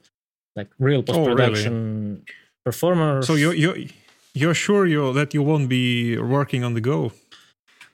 like 0.55 0.69
real 0.77 1.01
post 1.03 1.23
production 1.23 1.73
oh, 1.73 1.79
really? 1.79 2.23
performers. 2.65 3.27
So 3.27 3.35
you 3.35 3.51
you 3.51 3.87
you're 4.33 4.59
sure 4.65 4.85
you 4.85 5.13
that 5.13 5.33
you 5.33 5.41
won't 5.41 5.69
be 5.69 6.17
working 6.17 6.63
on 6.63 6.73
the 6.73 6.81
go? 6.81 7.11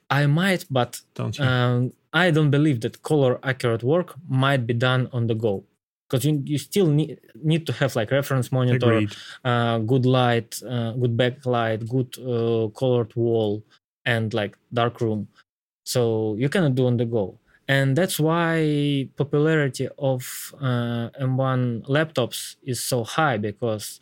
I 0.09 0.25
might, 0.25 0.65
but 0.71 1.01
don't 1.13 1.39
um, 1.39 1.93
I 2.11 2.31
don't 2.31 2.49
believe 2.49 2.81
that 2.81 3.03
color 3.03 3.39
accurate 3.43 3.83
work 3.83 4.15
might 4.27 4.65
be 4.65 4.73
done 4.73 5.09
on 5.13 5.27
the 5.27 5.35
go 5.35 5.63
because 6.09 6.25
you, 6.25 6.41
you 6.45 6.57
still 6.57 6.87
need, 6.87 7.19
need 7.35 7.67
to 7.67 7.73
have 7.73 7.95
like 7.95 8.09
reference 8.11 8.51
monitor 8.51 9.01
uh, 9.45 9.77
good 9.79 10.05
light 10.05 10.61
uh, 10.63 10.91
good 10.93 11.15
backlight 11.15 11.87
good 11.87 12.11
uh, 12.19 12.67
colored 12.69 13.15
wall 13.15 13.63
and 14.05 14.33
like 14.33 14.57
dark 14.73 14.99
room. 15.01 15.27
So 15.85 16.35
you 16.37 16.49
cannot 16.49 16.75
do 16.75 16.87
on 16.87 16.97
the 16.97 17.05
go. 17.05 17.37
And 17.67 17.95
that's 17.95 18.19
why 18.19 19.09
popularity 19.15 19.87
of 19.99 20.53
uh, 20.59 21.09
m1 21.21 21.87
laptops 21.87 22.55
is 22.63 22.81
so 22.81 23.03
high 23.03 23.37
because 23.37 23.99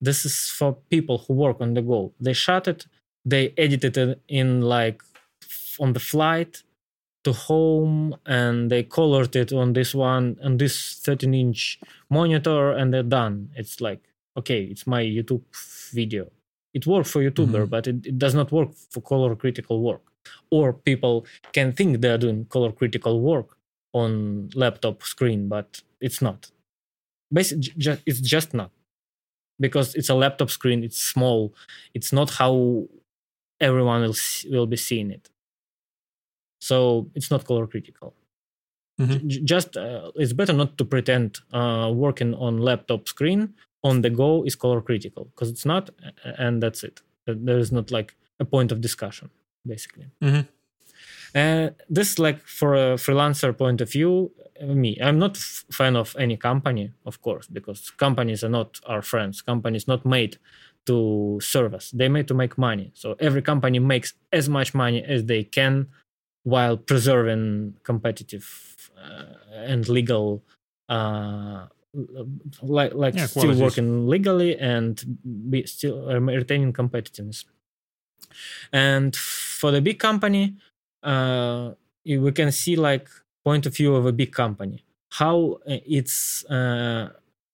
this 0.00 0.24
is 0.24 0.48
for 0.48 0.78
people 0.88 1.18
who 1.18 1.34
work 1.34 1.60
on 1.60 1.74
the 1.74 1.82
go. 1.82 2.12
They 2.18 2.32
shot 2.32 2.66
it 2.66 2.86
they 3.24 3.52
edited 3.56 3.96
it 3.96 4.20
in 4.28 4.62
like 4.62 5.02
on 5.78 5.92
the 5.92 6.00
flight 6.00 6.62
to 7.24 7.32
home 7.32 8.16
and 8.26 8.70
they 8.70 8.82
colored 8.82 9.36
it 9.36 9.52
on 9.52 9.72
this 9.74 9.94
one 9.94 10.36
on 10.42 10.56
this 10.56 11.00
13 11.04 11.34
inch 11.34 11.78
monitor 12.08 12.72
and 12.72 12.92
they're 12.92 13.02
done. 13.02 13.50
It's 13.56 13.80
like 13.80 14.00
okay 14.36 14.62
it's 14.64 14.86
my 14.86 15.02
youtube 15.02 15.42
video. 15.92 16.30
It 16.72 16.86
works 16.86 17.10
for 17.10 17.20
youtuber 17.20 17.62
mm-hmm. 17.62 17.64
but 17.66 17.86
it, 17.86 18.06
it 18.06 18.18
does 18.18 18.34
not 18.34 18.52
work 18.52 18.70
for 18.90 19.00
color 19.00 19.34
critical 19.34 19.82
work. 19.82 20.02
Or 20.50 20.72
people 20.72 21.26
can 21.52 21.72
think 21.72 22.00
they're 22.00 22.18
doing 22.18 22.46
color 22.46 22.72
critical 22.72 23.20
work 23.20 23.56
on 23.92 24.50
laptop 24.54 25.02
screen 25.02 25.48
but 25.48 25.82
it's 26.00 26.22
not. 26.22 26.50
Basically 27.32 27.72
just, 27.76 28.02
it's 28.06 28.20
just 28.20 28.54
not. 28.54 28.70
Because 29.58 29.94
it's 29.94 30.08
a 30.08 30.14
laptop 30.14 30.50
screen 30.50 30.82
it's 30.84 30.98
small. 30.98 31.54
It's 31.92 32.12
not 32.12 32.30
how 32.30 32.86
everyone 33.60 34.00
will, 34.00 34.16
will 34.50 34.66
be 34.66 34.78
seeing 34.78 35.10
it 35.10 35.28
so 36.60 37.10
it's 37.16 37.30
not 37.30 37.44
color 37.44 37.66
critical. 37.66 38.14
Mm-hmm. 39.00 39.28
J- 39.28 39.40
just 39.42 39.76
uh, 39.76 40.12
it's 40.14 40.32
better 40.32 40.52
not 40.52 40.78
to 40.78 40.84
pretend 40.84 41.40
uh, 41.52 41.90
working 41.92 42.34
on 42.34 42.58
laptop 42.58 43.08
screen 43.08 43.54
on 43.82 44.02
the 44.02 44.10
go 44.10 44.44
is 44.44 44.54
color 44.54 44.80
critical 44.82 45.24
because 45.24 45.48
it's 45.50 45.64
not 45.64 45.90
and 46.38 46.62
that's 46.62 46.84
it. 46.84 47.02
There 47.26 47.58
is 47.58 47.72
not 47.72 47.90
like 47.90 48.14
a 48.38 48.44
point 48.44 48.72
of 48.72 48.80
discussion 48.80 49.30
basically. 49.66 50.06
Mm-hmm. 50.22 50.40
uh, 51.34 51.70
this 51.88 52.18
like 52.18 52.40
for 52.46 52.74
a 52.74 52.96
freelancer 52.96 53.56
point 53.56 53.80
of 53.80 53.90
view 53.90 54.32
uh, 54.60 54.66
me 54.66 54.98
i'm 55.02 55.18
not 55.18 55.36
f- 55.36 55.64
fan 55.70 55.96
of 55.96 56.16
any 56.18 56.36
company 56.36 56.92
of 57.06 57.20
course 57.22 57.46
because 57.46 57.90
companies 57.90 58.42
are 58.44 58.48
not 58.48 58.80
our 58.86 59.02
friends. 59.02 59.42
Companies 59.42 59.86
not 59.86 60.04
made 60.04 60.38
to 60.86 61.38
serve 61.42 61.74
us. 61.74 61.90
They 61.90 62.08
made 62.08 62.26
to 62.28 62.34
make 62.34 62.56
money. 62.56 62.90
So 62.94 63.16
every 63.20 63.42
company 63.42 63.78
makes 63.78 64.14
as 64.32 64.48
much 64.48 64.74
money 64.74 65.04
as 65.04 65.26
they 65.26 65.44
can 65.44 65.88
while 66.44 66.76
preserving 66.76 67.74
competitive 67.82 68.90
uh, 68.96 69.24
and 69.54 69.88
legal 69.88 70.42
uh, 70.88 71.66
like 72.62 72.94
like 72.94 73.14
yeah, 73.14 73.26
still 73.26 73.54
working 73.58 74.08
legally 74.08 74.56
and 74.58 75.18
be 75.50 75.66
still 75.66 76.08
uh, 76.08 76.18
retaining 76.20 76.72
competitiveness. 76.72 77.44
And 78.72 79.14
for 79.16 79.70
the 79.70 79.80
big 79.80 79.98
company 79.98 80.56
uh, 81.02 81.72
we 82.04 82.32
can 82.32 82.52
see 82.52 82.76
like 82.76 83.08
point 83.44 83.66
of 83.66 83.76
view 83.76 83.94
of 83.94 84.06
a 84.06 84.12
big 84.12 84.32
company 84.32 84.84
how 85.10 85.58
uh, 85.66 85.78
it's 85.86 86.44
uh, 86.46 87.08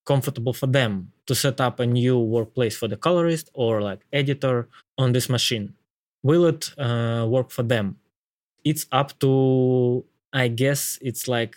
comfortable 0.04 0.52
for 0.52 0.66
them 0.66 1.12
to 1.26 1.34
set 1.34 1.60
up 1.60 1.80
a 1.80 1.86
new 1.86 2.18
workplace 2.18 2.76
for 2.76 2.88
the 2.88 2.96
colorist 2.96 3.50
or 3.54 3.80
like 3.80 4.00
editor 4.12 4.68
on 4.98 5.12
this 5.12 5.28
machine. 5.28 5.74
Will 6.22 6.44
it 6.46 6.70
uh, 6.78 7.26
work 7.28 7.50
for 7.50 7.62
them 7.62 7.96
it's 8.70 8.84
up 9.00 9.08
to 9.22 9.30
i 10.32 10.46
guess 10.48 10.98
it's 11.00 11.24
like 11.28 11.54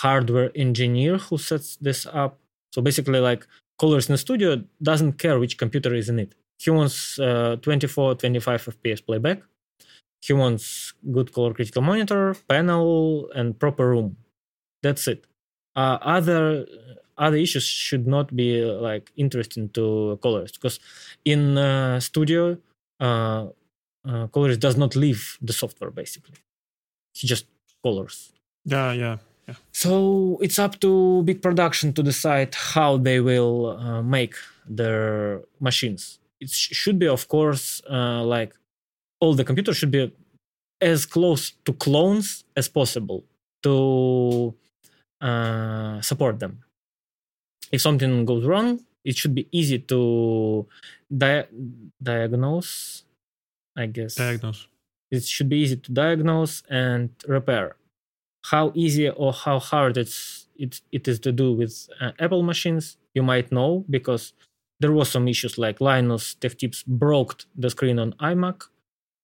hardware 0.00 0.50
engineer 0.54 1.18
who 1.18 1.36
sets 1.36 1.76
this 1.76 2.06
up. 2.06 2.38
So 2.74 2.80
basically 2.80 3.20
like 3.20 3.46
colors 3.78 4.08
in 4.08 4.14
the 4.14 4.18
studio 4.18 4.62
doesn't 4.82 5.18
care 5.18 5.38
which 5.38 5.58
computer 5.58 5.94
is 5.94 6.08
in 6.08 6.18
it. 6.18 6.34
He 6.58 6.70
wants 6.70 7.18
uh, 7.18 7.56
24 7.60 8.14
25 8.14 8.64
fps 8.64 9.04
playback. 9.04 9.42
He 10.22 10.32
wants 10.32 10.94
good 11.12 11.32
color 11.32 11.52
critical 11.52 11.82
monitor 11.82 12.34
panel 12.48 13.28
and 13.34 13.58
proper 13.58 13.90
room. 13.90 14.16
That's 14.82 15.06
it. 15.08 15.26
Uh, 15.76 15.98
other 16.00 16.66
other 17.18 17.36
issues 17.36 17.64
should 17.64 18.06
not 18.06 18.34
be 18.34 18.64
uh, 18.64 18.80
like 18.80 19.12
interesting 19.16 19.68
to 19.70 20.18
colors 20.22 20.52
because 20.52 20.80
in 21.24 21.58
uh, 21.58 22.00
studio 22.00 22.56
uh, 24.04 24.26
colorist 24.28 24.60
does 24.60 24.76
not 24.76 24.96
leave 24.96 25.38
the 25.40 25.52
software 25.52 25.90
basically. 25.90 26.36
He 27.14 27.26
just 27.26 27.46
colors. 27.82 28.32
Yeah 28.64 28.92
yeah 28.92 29.16
yeah. 29.48 29.54
So 29.72 30.38
it's 30.40 30.58
up 30.58 30.80
to 30.80 31.22
big 31.24 31.42
production 31.42 31.92
to 31.94 32.02
decide 32.02 32.54
how 32.54 32.96
they 32.96 33.20
will 33.20 33.76
uh, 33.78 34.02
make 34.02 34.34
their 34.68 35.42
machines. 35.60 36.18
It 36.40 36.50
sh- 36.50 36.74
should 36.74 36.98
be 36.98 37.08
of 37.08 37.28
course 37.28 37.82
uh, 37.90 38.22
like 38.24 38.54
all 39.20 39.34
the 39.34 39.44
computers 39.44 39.76
should 39.76 39.90
be 39.90 40.12
as 40.80 41.06
close 41.06 41.52
to 41.64 41.72
clones 41.72 42.44
as 42.56 42.68
possible 42.68 43.24
to 43.62 44.54
uh, 45.20 46.00
support 46.00 46.40
them. 46.40 46.64
If 47.70 47.80
something 47.80 48.24
goes 48.24 48.44
wrong 48.44 48.80
it 49.04 49.16
should 49.16 49.34
be 49.34 49.48
easy 49.50 49.78
to 49.78 50.66
di- 51.10 51.46
diagnose 52.02 53.04
I 53.76 53.86
guess. 53.86 54.14
Diagnose. 54.16 54.66
It 55.10 55.24
should 55.24 55.48
be 55.48 55.58
easy 55.58 55.76
to 55.76 55.92
diagnose 55.92 56.62
and 56.70 57.10
repair. 57.26 57.76
How 58.46 58.72
easy 58.74 59.08
or 59.08 59.32
how 59.32 59.58
hard 59.58 59.96
it's 59.96 60.48
it, 60.56 60.80
it 60.90 61.08
is 61.08 61.18
to 61.20 61.32
do 61.32 61.52
with 61.52 61.88
uh, 62.00 62.12
Apple 62.18 62.42
machines, 62.42 62.96
you 63.14 63.22
might 63.22 63.50
know 63.52 63.84
because 63.90 64.32
there 64.80 64.92
was 64.92 65.08
some 65.10 65.28
issues 65.28 65.58
like 65.58 65.80
Linus 65.80 66.34
Tech 66.34 66.58
Tips 66.58 66.82
broke 66.82 67.44
the 67.56 67.70
screen 67.70 67.98
on 67.98 68.12
iMac 68.14 68.64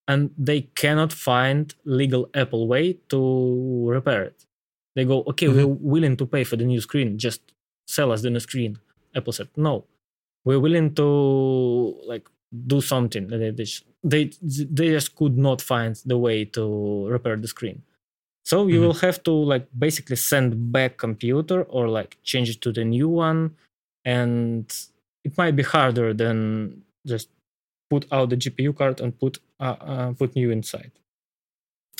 and 0.07 0.31
they 0.37 0.61
cannot 0.61 1.13
find 1.13 1.73
legal 1.85 2.29
Apple 2.33 2.67
way 2.67 2.93
to 3.09 3.85
repair 3.87 4.23
it. 4.23 4.45
They 4.95 5.05
go, 5.05 5.23
okay, 5.27 5.47
mm-hmm. 5.47 5.57
we're 5.57 5.67
willing 5.67 6.17
to 6.17 6.25
pay 6.25 6.43
for 6.43 6.55
the 6.55 6.65
new 6.65 6.81
screen, 6.81 7.17
just 7.17 7.41
sell 7.87 8.11
us 8.11 8.21
the 8.21 8.29
new 8.29 8.39
screen. 8.39 8.79
Apple 9.15 9.33
said, 9.33 9.49
no, 9.55 9.85
we're 10.45 10.59
willing 10.59 10.93
to 10.95 11.99
like 12.05 12.27
do 12.67 12.81
something. 12.81 13.27
They, 13.27 13.51
they, 14.03 14.31
they 14.43 14.89
just 14.89 15.15
could 15.15 15.37
not 15.37 15.61
find 15.61 15.95
the 16.05 16.17
way 16.17 16.45
to 16.45 17.07
repair 17.07 17.35
the 17.35 17.47
screen. 17.47 17.83
So 18.43 18.67
you 18.67 18.75
mm-hmm. 18.75 18.85
will 18.85 18.93
have 18.95 19.21
to 19.23 19.31
like 19.31 19.67
basically 19.77 20.15
send 20.15 20.71
back 20.71 20.97
computer 20.97 21.63
or 21.63 21.87
like 21.87 22.17
change 22.23 22.49
it 22.49 22.61
to 22.61 22.71
the 22.71 22.83
new 22.83 23.07
one, 23.07 23.55
and 24.05 24.65
it 25.23 25.37
might 25.37 25.55
be 25.55 25.63
harder 25.63 26.13
than 26.13 26.81
just 27.05 27.29
put 27.89 28.05
out 28.11 28.29
the 28.29 28.37
GPU 28.37 28.75
card 28.75 29.01
and 29.01 29.17
put 29.19 29.37
uh, 29.59 29.75
uh, 29.79 30.13
put 30.13 30.35
new 30.35 30.49
inside. 30.49 30.91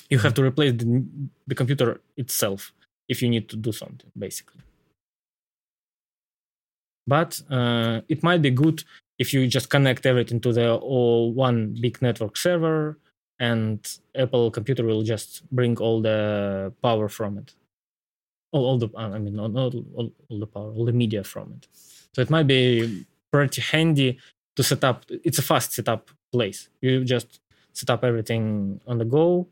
You 0.09 0.17
have 0.19 0.33
to 0.35 0.43
replace 0.43 0.73
the, 0.73 1.05
the 1.45 1.53
computer 1.53 2.01
itself 2.17 2.73
if 3.07 3.21
you 3.21 3.29
need 3.29 3.47
to 3.49 3.55
do 3.55 3.71
something, 3.71 4.09
basically. 4.17 4.61
But 7.05 7.41
uh, 7.49 8.01
it 8.07 8.23
might 8.23 8.41
be 8.41 8.49
good 8.49 8.83
if 9.19 9.33
you 9.33 9.47
just 9.47 9.69
connect 9.69 10.05
everything 10.05 10.39
to 10.39 10.53
the 10.53 10.75
all 10.75 11.33
one 11.33 11.75
big 11.79 12.01
network 12.01 12.37
server, 12.37 12.97
and 13.39 13.79
Apple 14.15 14.49
computer 14.51 14.83
will 14.83 15.03
just 15.03 15.49
bring 15.51 15.77
all 15.77 16.01
the 16.01 16.73
power 16.81 17.07
from 17.09 17.37
it. 17.37 17.53
All, 18.51 18.65
all 18.65 18.77
the 18.77 18.89
I 18.97 19.19
mean, 19.19 19.39
all, 19.39 19.55
all, 19.57 20.11
all 20.29 20.39
the 20.39 20.47
power, 20.47 20.71
all 20.71 20.85
the 20.85 20.93
media 20.93 21.23
from 21.23 21.53
it. 21.53 21.67
So 22.15 22.21
it 22.21 22.29
might 22.29 22.47
be 22.47 23.05
pretty 23.31 23.61
handy 23.61 24.17
to 24.55 24.63
set 24.63 24.83
up. 24.83 25.05
It's 25.09 25.37
a 25.37 25.43
fast 25.43 25.73
setup 25.73 26.09
place. 26.31 26.69
You 26.81 27.03
just 27.03 27.39
set 27.73 27.89
up 27.89 28.03
everything 28.03 28.81
on 28.87 28.97
the 28.97 29.05
go 29.05 29.47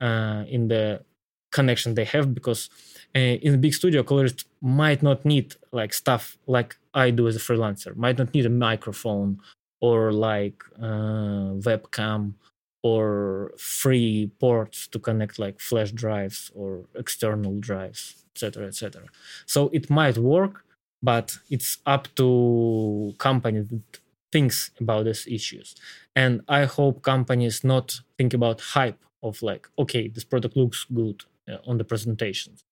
uh, 0.00 0.44
in 0.48 0.68
the 0.68 1.02
connection 1.50 1.94
they 1.94 2.04
have 2.04 2.34
because 2.34 2.70
uh, 3.14 3.18
in 3.18 3.54
a 3.54 3.58
big 3.58 3.74
studio 3.74 4.02
colorist 4.02 4.46
might 4.60 5.02
not 5.02 5.24
need 5.24 5.54
like 5.72 5.92
stuff 5.92 6.36
like 6.46 6.76
i 6.94 7.10
do 7.10 7.26
as 7.28 7.36
a 7.36 7.40
freelancer. 7.40 7.96
Might 7.96 8.18
not 8.18 8.32
need 8.34 8.46
a 8.46 8.50
microphone 8.50 9.40
or 9.80 10.12
like 10.12 10.62
uh, 10.80 11.54
webcam 11.66 12.34
or 12.82 13.52
free 13.58 14.30
ports 14.38 14.86
to 14.88 14.98
connect 14.98 15.38
like 15.38 15.60
flash 15.60 15.92
drives 15.92 16.50
or 16.54 16.84
external 16.94 17.58
drives 17.60 18.24
etc 18.34 18.66
etc 18.66 19.02
so 19.44 19.68
it 19.72 19.90
might 19.90 20.16
work 20.16 20.64
but 21.02 21.38
it's 21.50 21.78
up 21.86 22.14
to 22.14 23.14
company 23.18 23.60
that 23.60 24.00
thinks 24.32 24.70
about 24.80 25.04
these 25.04 25.26
issues. 25.26 25.74
And 26.14 26.42
i 26.48 26.64
hope 26.64 27.02
companies 27.02 27.64
not 27.64 28.00
think 28.16 28.34
about 28.34 28.60
hype 28.60 29.02
of 29.22 29.42
like 29.42 29.68
okay 29.78 30.08
this 30.08 30.24
product 30.24 30.56
looks 30.56 30.86
good 30.94 31.24
on 31.66 31.78
the 31.78 31.84
presentations. 31.84 32.64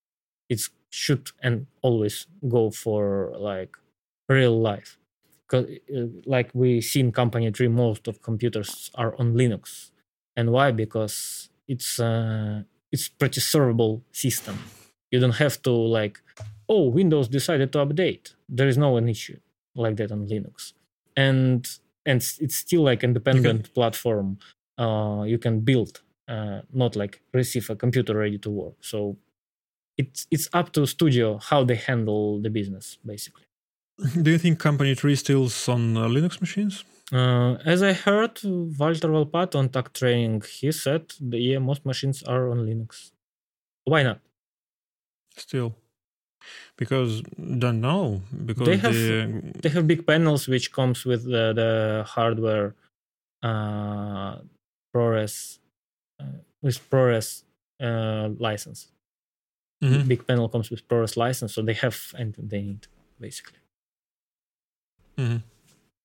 It 0.49 0.61
should 0.91 1.31
and 1.43 1.67
always 1.83 2.27
go 2.49 2.71
for 2.71 3.35
like 3.39 3.77
real 4.29 4.61
life. 4.61 4.99
Because 5.47 5.67
uh, 5.95 6.07
like 6.27 6.51
we 6.55 6.81
see 6.81 7.01
in 7.01 7.13
Company 7.13 7.51
3 7.51 7.69
most 7.69 8.09
of 8.09 8.23
computers 8.23 8.91
are 8.95 9.15
on 9.19 9.35
linux. 9.35 9.91
And 10.37 10.51
why? 10.53 10.71
Because 10.71 11.49
it's 11.67 11.99
uh, 11.99 12.63
it's 12.93 13.09
pretty 13.09 13.41
servable 13.41 14.03
system. 14.13 14.59
You 15.11 15.21
don't 15.21 15.37
have 15.37 15.61
to 15.63 15.71
like 15.71 16.21
oh 16.69 16.89
windows 16.89 17.29
decided 17.29 17.73
to 17.73 17.79
update. 17.79 18.35
There 18.49 18.69
is 18.69 18.79
no 18.79 18.97
an 18.97 19.09
issue 19.09 19.39
like 19.75 19.97
that 19.97 20.13
on 20.13 20.27
linux. 20.27 20.75
And 21.17 21.67
and 22.07 22.23
it's 22.41 22.57
still 22.57 22.83
like 22.83 23.03
independent 23.05 23.61
okay. 23.61 23.73
platform 23.75 24.39
uh, 24.79 25.25
you 25.27 25.39
can 25.39 25.61
build 25.61 26.03
uh, 26.29 26.61
not 26.73 26.97
like 26.97 27.21
receive 27.33 27.69
a 27.71 27.77
computer 27.77 28.17
ready 28.17 28.39
to 28.39 28.51
work. 28.51 28.75
So 28.81 29.17
it's 29.97 30.27
it's 30.31 30.49
up 30.53 30.73
to 30.73 30.87
studio 30.87 31.39
how 31.39 31.65
they 31.65 31.77
handle 31.77 32.41
the 32.41 32.51
business 32.51 32.99
basically. 33.05 33.45
Do 34.23 34.31
you 34.31 34.39
think 34.39 34.61
Company 34.61 34.95
3 34.95 35.17
stills 35.17 35.69
on 35.69 35.97
uh, 35.97 36.07
Linux 36.07 36.41
machines? 36.41 36.85
Uh, 37.13 37.55
as 37.65 37.83
I 37.83 37.95
heard, 37.95 38.39
Walter 38.45 39.09
Volpatto 39.09 39.57
on 39.57 39.71
Tech 39.71 39.93
Training, 39.93 40.43
he 40.61 40.71
said, 40.71 41.13
the, 41.21 41.39
yeah, 41.39 41.59
most 41.59 41.85
machines 41.87 42.23
are 42.23 42.51
on 42.51 42.59
Linux. 42.59 43.11
Why 43.85 44.03
not? 44.03 44.21
Still, 45.37 45.75
because 46.77 47.23
don't 47.59 47.81
know 47.81 48.23
because 48.45 48.67
they 48.67 48.77
have 48.77 48.93
the... 48.93 49.53
they 49.63 49.69
have 49.69 49.87
big 49.87 50.07
panels 50.07 50.47
which 50.49 50.71
comes 50.73 51.05
with 51.05 51.25
the, 51.25 51.53
the 51.55 52.05
hardware 52.07 52.75
uh, 53.43 54.37
ProRes 54.95 55.59
with 56.63 56.91
ProRes 56.91 57.45
uh, 57.81 58.31
license. 58.39 58.89
Mm-hmm. 59.83 60.09
Big 60.09 60.27
panel 60.27 60.49
comes 60.49 60.71
with 60.71 60.87
ProRes 60.89 61.17
license, 61.17 61.55
so 61.55 61.63
they 61.63 61.75
have 61.75 62.13
anything 62.19 62.49
they 62.49 62.63
need 62.63 62.87
basically. 63.21 63.59
Mm-hmm. 65.17 65.39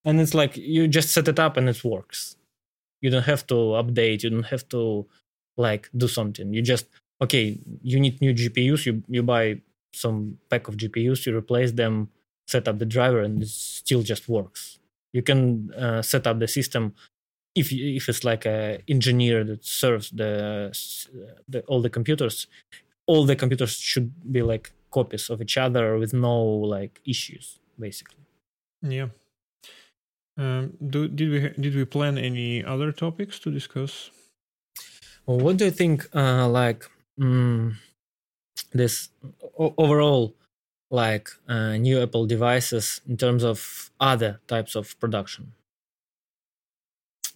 And 0.05 0.21
it's 0.21 0.33
like 0.33 0.57
you 0.57 0.87
just 0.87 1.13
set 1.13 1.27
it 1.27 1.39
up 1.39 1.57
and 1.57 1.69
it 1.69 1.83
works. 1.83 2.35
You 3.01 3.09
don't 3.09 3.23
have 3.23 3.47
to 3.47 3.55
update. 3.55 4.23
You 4.23 4.29
don't 4.29 4.43
have 4.43 4.67
to 4.69 5.05
like 5.57 5.89
do 5.95 6.07
something. 6.07 6.53
You 6.53 6.61
just 6.61 6.87
okay. 7.21 7.57
You 7.81 7.99
need 7.99 8.21
new 8.21 8.33
GPUs. 8.33 8.85
You 8.85 9.03
you 9.07 9.23
buy 9.23 9.61
some 9.93 10.37
pack 10.49 10.67
of 10.67 10.77
GPUs. 10.77 11.25
You 11.25 11.37
replace 11.37 11.71
them, 11.71 12.09
set 12.47 12.67
up 12.67 12.79
the 12.79 12.85
driver, 12.85 13.21
and 13.21 13.41
it 13.41 13.49
still 13.49 14.03
just 14.03 14.27
works. 14.27 14.79
You 15.13 15.21
can 15.21 15.71
uh, 15.73 16.01
set 16.01 16.27
up 16.27 16.39
the 16.39 16.47
system 16.47 16.95
if 17.55 17.71
if 17.71 18.09
it's 18.09 18.23
like 18.23 18.45
a 18.45 18.81
engineer 18.87 19.43
that 19.43 19.63
serves 19.65 20.09
the, 20.11 20.71
the 21.47 21.61
all 21.61 21.81
the 21.81 21.89
computers 21.89 22.47
all 23.05 23.25
the 23.25 23.35
computers 23.35 23.75
should 23.75 24.11
be 24.31 24.41
like 24.41 24.71
copies 24.91 25.29
of 25.29 25.41
each 25.41 25.57
other 25.57 25.97
with 25.97 26.13
no 26.13 26.43
like 26.43 27.01
issues 27.05 27.59
basically. 27.79 28.23
Yeah. 28.81 29.09
Um, 30.37 30.73
do, 30.85 31.07
did 31.07 31.29
we 31.29 31.61
did 31.61 31.75
we 31.75 31.85
plan 31.85 32.17
any 32.17 32.63
other 32.63 32.91
topics 32.91 33.39
to 33.39 33.51
discuss? 33.51 34.09
Well, 35.25 35.39
what 35.39 35.57
do 35.57 35.65
you 35.65 35.71
think 35.71 36.07
uh, 36.15 36.47
like 36.49 36.85
mm, 37.19 37.75
this 38.71 39.09
o- 39.59 39.75
overall 39.77 40.35
like 40.89 41.29
uh, 41.47 41.77
new 41.77 42.01
apple 42.01 42.25
devices 42.25 43.01
in 43.07 43.17
terms 43.17 43.43
of 43.43 43.91
other 43.99 44.39
types 44.47 44.75
of 44.75 44.99
production 44.99 45.53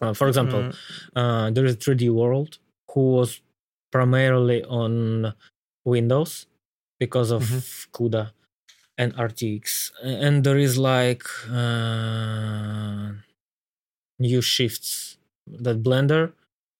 uh, 0.02 0.14
for 0.14 0.28
example, 0.28 0.60
mm. 0.60 0.76
uh, 1.16 1.50
there 1.52 1.66
is 1.66 1.78
3D 1.78 2.12
World 2.12 2.60
who 2.92 3.14
was 3.14 3.42
primarily 3.92 4.64
on 4.64 5.34
Windows 5.86 6.46
because 7.00 7.32
of 7.32 7.44
mm-hmm. 7.44 7.92
CUDA 7.92 8.32
and 8.98 9.16
RTX, 9.16 9.92
and 10.04 10.44
there 10.44 10.58
is 10.58 10.78
like 10.78 11.24
uh, 11.52 13.12
new 14.20 14.42
shifts 14.42 15.18
that 15.46 15.84
Blender 15.84 16.34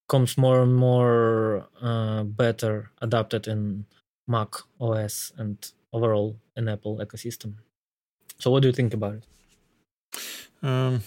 comes 0.10 0.38
more 0.38 0.62
and 0.62 0.76
more 0.76 1.68
uh, 1.82 2.24
better 2.24 2.92
adapted 3.02 3.48
in 3.48 3.86
Mac 4.28 4.56
OS 4.80 5.32
and 5.38 5.58
overall 5.94 6.38
in 6.56 6.68
Apple 6.68 6.98
ecosystem. 6.98 7.56
So, 8.40 8.52
what 8.52 8.62
do 8.62 8.68
you 8.68 8.74
think 8.74 8.94
about 8.94 9.16
it? 9.16 9.24
Um, 10.62 11.04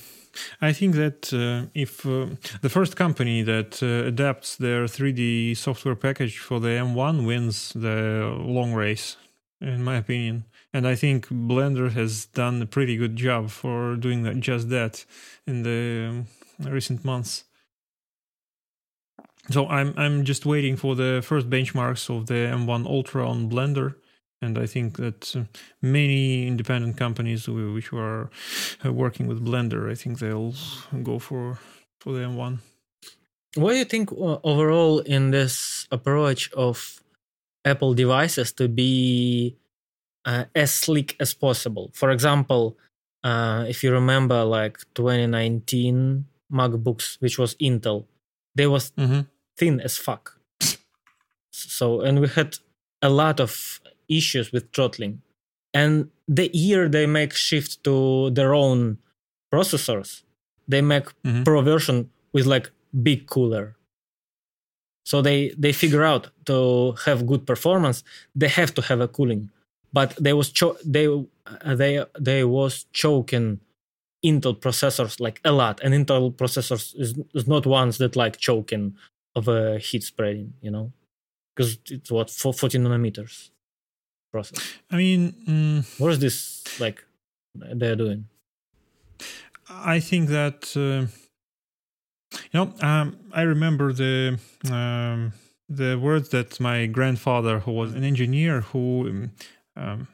I 0.60 0.72
think 0.72 0.94
that 0.94 1.32
uh, 1.32 1.70
if 1.74 2.06
uh, 2.06 2.26
the 2.60 2.68
first 2.68 2.96
company 2.96 3.42
that 3.42 3.82
uh, 3.82 4.06
adapts 4.06 4.56
their 4.56 4.84
3D 4.84 5.56
software 5.56 5.96
package 5.96 6.38
for 6.38 6.60
the 6.60 6.68
M1 6.68 7.26
wins 7.26 7.72
the 7.74 8.34
long 8.38 8.72
race, 8.72 9.16
in 9.60 9.82
my 9.82 9.96
opinion. 9.96 10.44
And 10.72 10.86
I 10.86 10.94
think 10.94 11.26
Blender 11.28 11.90
has 11.92 12.26
done 12.26 12.62
a 12.62 12.66
pretty 12.66 12.96
good 12.96 13.16
job 13.16 13.50
for 13.50 13.96
doing 13.96 14.22
that, 14.22 14.38
just 14.40 14.68
that 14.70 15.04
in 15.46 15.62
the 15.62 16.26
um, 16.60 16.72
recent 16.72 17.04
months. 17.04 17.44
So 19.50 19.66
I'm 19.66 19.94
I'm 19.96 20.24
just 20.24 20.46
waiting 20.46 20.76
for 20.76 20.94
the 20.94 21.22
first 21.24 21.50
benchmarks 21.50 22.08
of 22.08 22.26
the 22.26 22.34
M1 22.34 22.86
Ultra 22.86 23.28
on 23.28 23.50
Blender 23.50 23.96
and 24.42 24.58
I 24.58 24.66
think 24.66 24.96
that 24.96 25.36
uh, 25.36 25.44
many 25.82 26.46
independent 26.46 26.96
companies 26.96 27.46
which 27.48 27.92
are 27.92 28.30
uh, 28.84 28.92
working 28.92 29.26
with 29.26 29.44
Blender, 29.44 29.90
I 29.90 29.94
think 29.94 30.18
they'll 30.18 30.54
go 31.02 31.18
for 31.18 31.58
for 31.98 32.12
the 32.12 32.20
M1. 32.20 32.58
What 33.56 33.72
do 33.72 33.78
you 33.78 33.84
think 33.84 34.12
uh, 34.12 34.38
overall 34.42 35.00
in 35.00 35.30
this 35.30 35.86
approach 35.90 36.52
of 36.52 37.02
Apple 37.64 37.94
devices 37.94 38.52
to 38.52 38.68
be 38.68 39.56
uh, 40.24 40.44
as 40.54 40.72
slick 40.72 41.16
as 41.20 41.34
possible? 41.34 41.90
For 41.92 42.10
example, 42.10 42.78
uh, 43.24 43.66
if 43.68 43.82
you 43.84 43.92
remember, 43.92 44.44
like 44.44 44.78
2019 44.94 46.24
MacBooks, 46.52 47.20
which 47.20 47.38
was 47.38 47.54
Intel, 47.56 48.06
they 48.54 48.66
was 48.66 48.92
mm-hmm. 48.92 49.20
thin 49.56 49.80
as 49.80 49.98
fuck. 49.98 50.38
so, 51.50 52.00
and 52.00 52.20
we 52.20 52.28
had 52.28 52.56
a 53.02 53.08
lot 53.08 53.40
of 53.40 53.79
issues 54.10 54.52
with 54.52 54.72
throttling. 54.72 55.22
And 55.72 56.10
the 56.26 56.50
year 56.52 56.88
they 56.88 57.06
make 57.06 57.32
shift 57.32 57.82
to 57.84 58.30
their 58.30 58.54
own 58.54 58.98
processors, 59.52 60.22
they 60.68 60.82
make 60.82 61.04
mm-hmm. 61.24 61.44
Pro 61.44 61.62
version 61.62 62.10
with 62.32 62.46
like 62.46 62.70
big 63.02 63.26
cooler. 63.26 63.76
So 65.04 65.22
they 65.22 65.54
they 65.56 65.72
figure 65.72 66.04
out 66.04 66.30
to 66.46 66.92
have 67.06 67.26
good 67.26 67.46
performance, 67.46 68.04
they 68.34 68.48
have 68.48 68.74
to 68.74 68.82
have 68.82 69.00
a 69.00 69.08
cooling. 69.08 69.50
But 69.92 70.14
they 70.16 70.32
was 70.32 70.50
cho- 70.50 70.78
they 70.84 71.08
they 71.66 72.04
they 72.18 72.44
was 72.44 72.84
choking 72.92 73.60
Intel 74.24 74.54
processors 74.54 75.18
like 75.18 75.40
a 75.44 75.52
lot, 75.52 75.80
and 75.82 75.94
Intel 75.94 76.32
processors 76.34 76.94
is, 76.98 77.18
is 77.34 77.46
not 77.48 77.66
ones 77.66 77.98
that 77.98 78.16
like 78.16 78.36
choking 78.36 78.94
of 79.34 79.48
a 79.48 79.78
heat 79.78 80.02
spreading, 80.02 80.52
you 80.60 80.70
know, 80.70 80.92
because 81.54 81.78
it's 81.88 82.10
what 82.10 82.30
14 82.30 82.82
nanometers 82.82 83.50
process? 84.30 84.58
I 84.90 84.96
mean, 84.96 85.32
mm, 85.48 86.00
what 86.00 86.12
is 86.12 86.18
this 86.18 86.62
like 86.80 87.04
they're 87.54 87.96
doing? 87.96 88.26
I 89.68 90.00
think 90.00 90.28
that 90.30 90.76
uh, 90.76 91.06
You 92.52 92.64
know, 92.64 92.72
um, 92.80 93.16
I 93.32 93.42
remember 93.42 93.92
the 93.92 94.38
um, 94.70 95.32
the 95.68 95.96
words 95.96 96.30
that 96.30 96.58
my 96.60 96.86
grandfather, 96.86 97.60
who 97.60 97.72
was 97.72 97.94
an 97.94 98.04
engineer, 98.04 98.60
who 98.60 99.08
um, 99.08 99.30
um 99.76 100.08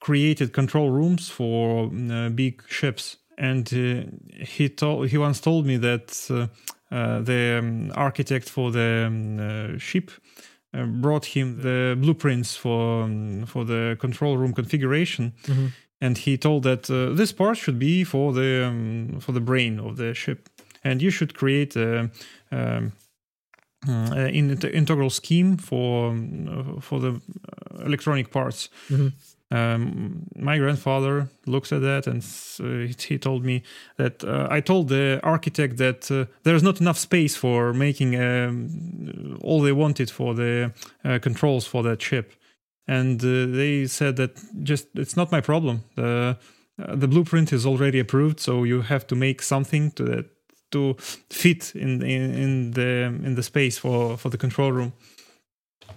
created 0.00 0.52
control 0.52 0.90
rooms 0.90 1.28
for 1.28 1.90
uh, 2.10 2.28
big 2.30 2.62
ships, 2.68 3.16
and 3.36 3.66
uh, 3.72 4.44
he 4.44 4.68
told 4.68 5.08
he 5.08 5.18
once 5.18 5.40
told 5.40 5.66
me 5.66 5.76
that 5.76 6.26
uh, 6.30 6.46
uh 6.94 7.20
the 7.20 7.58
um, 7.58 7.92
architect 7.94 8.48
for 8.48 8.70
the 8.70 9.04
um, 9.06 9.38
uh, 9.38 9.78
ship 9.78 10.10
uh, 10.72 10.84
brought 10.84 11.26
him 11.26 11.62
the 11.62 11.96
blueprints 11.98 12.56
for 12.56 13.08
for 13.46 13.64
the 13.64 13.96
control 14.00 14.36
room 14.36 14.52
configuration. 14.52 15.32
Mm-hmm. 15.44 15.66
And 16.02 16.16
he 16.16 16.38
told 16.38 16.62
that 16.62 16.84
this 16.84 17.30
part 17.30 17.58
should 17.58 17.78
be 17.78 18.04
for 18.04 18.32
the 18.32 19.18
for 19.20 19.32
the 19.32 19.40
brain 19.40 19.78
of 19.78 19.96
the 19.96 20.14
ship 20.14 20.48
and 20.82 21.02
you 21.02 21.10
should 21.10 21.34
create 21.34 21.76
a, 21.76 22.10
um, 22.50 22.92
uh, 23.88 24.14
in 24.14 24.58
integral 24.62 25.10
scheme 25.10 25.56
for 25.56 26.10
uh, 26.10 26.80
for 26.80 27.00
the 27.00 27.10
uh, 27.10 27.84
electronic 27.84 28.30
parts. 28.30 28.68
Mm-hmm. 28.88 29.08
Um, 29.52 30.28
my 30.36 30.58
grandfather 30.58 31.28
looks 31.44 31.72
at 31.72 31.80
that 31.80 32.06
and 32.06 32.22
uh, 32.60 32.94
he 32.96 33.18
told 33.18 33.44
me 33.44 33.64
that 33.96 34.22
uh, 34.22 34.46
I 34.48 34.60
told 34.60 34.88
the 34.88 35.18
architect 35.24 35.76
that 35.78 36.08
uh, 36.08 36.26
there's 36.44 36.62
not 36.62 36.80
enough 36.80 36.98
space 36.98 37.34
for 37.34 37.72
making 37.72 38.14
um, 38.14 39.38
all 39.42 39.60
they 39.60 39.72
wanted 39.72 40.08
for 40.08 40.34
the 40.34 40.72
controls 41.20 41.66
for 41.66 41.82
that 41.82 41.98
chip, 41.98 42.32
and 42.86 43.20
they 43.20 43.86
said 43.86 44.16
that 44.16 44.40
just 44.62 44.86
it's 44.94 45.16
not 45.16 45.32
my 45.32 45.40
problem. 45.40 45.82
The 45.96 46.38
the 46.78 47.08
blueprint 47.08 47.52
is 47.52 47.66
already 47.66 47.98
approved, 47.98 48.40
so 48.40 48.64
you 48.64 48.82
have 48.82 49.06
to 49.08 49.16
make 49.16 49.42
something 49.42 49.90
to 49.92 50.04
that 50.04 50.26
to 50.70 50.94
fit 51.28 51.74
in 51.74 52.02
in, 52.02 52.34
in 52.34 52.70
the 52.70 53.12
in 53.24 53.34
the 53.34 53.42
space 53.42 53.78
for 53.78 54.16
for 54.16 54.30
the 54.30 54.38
control 54.38 54.72
room. 54.72 54.92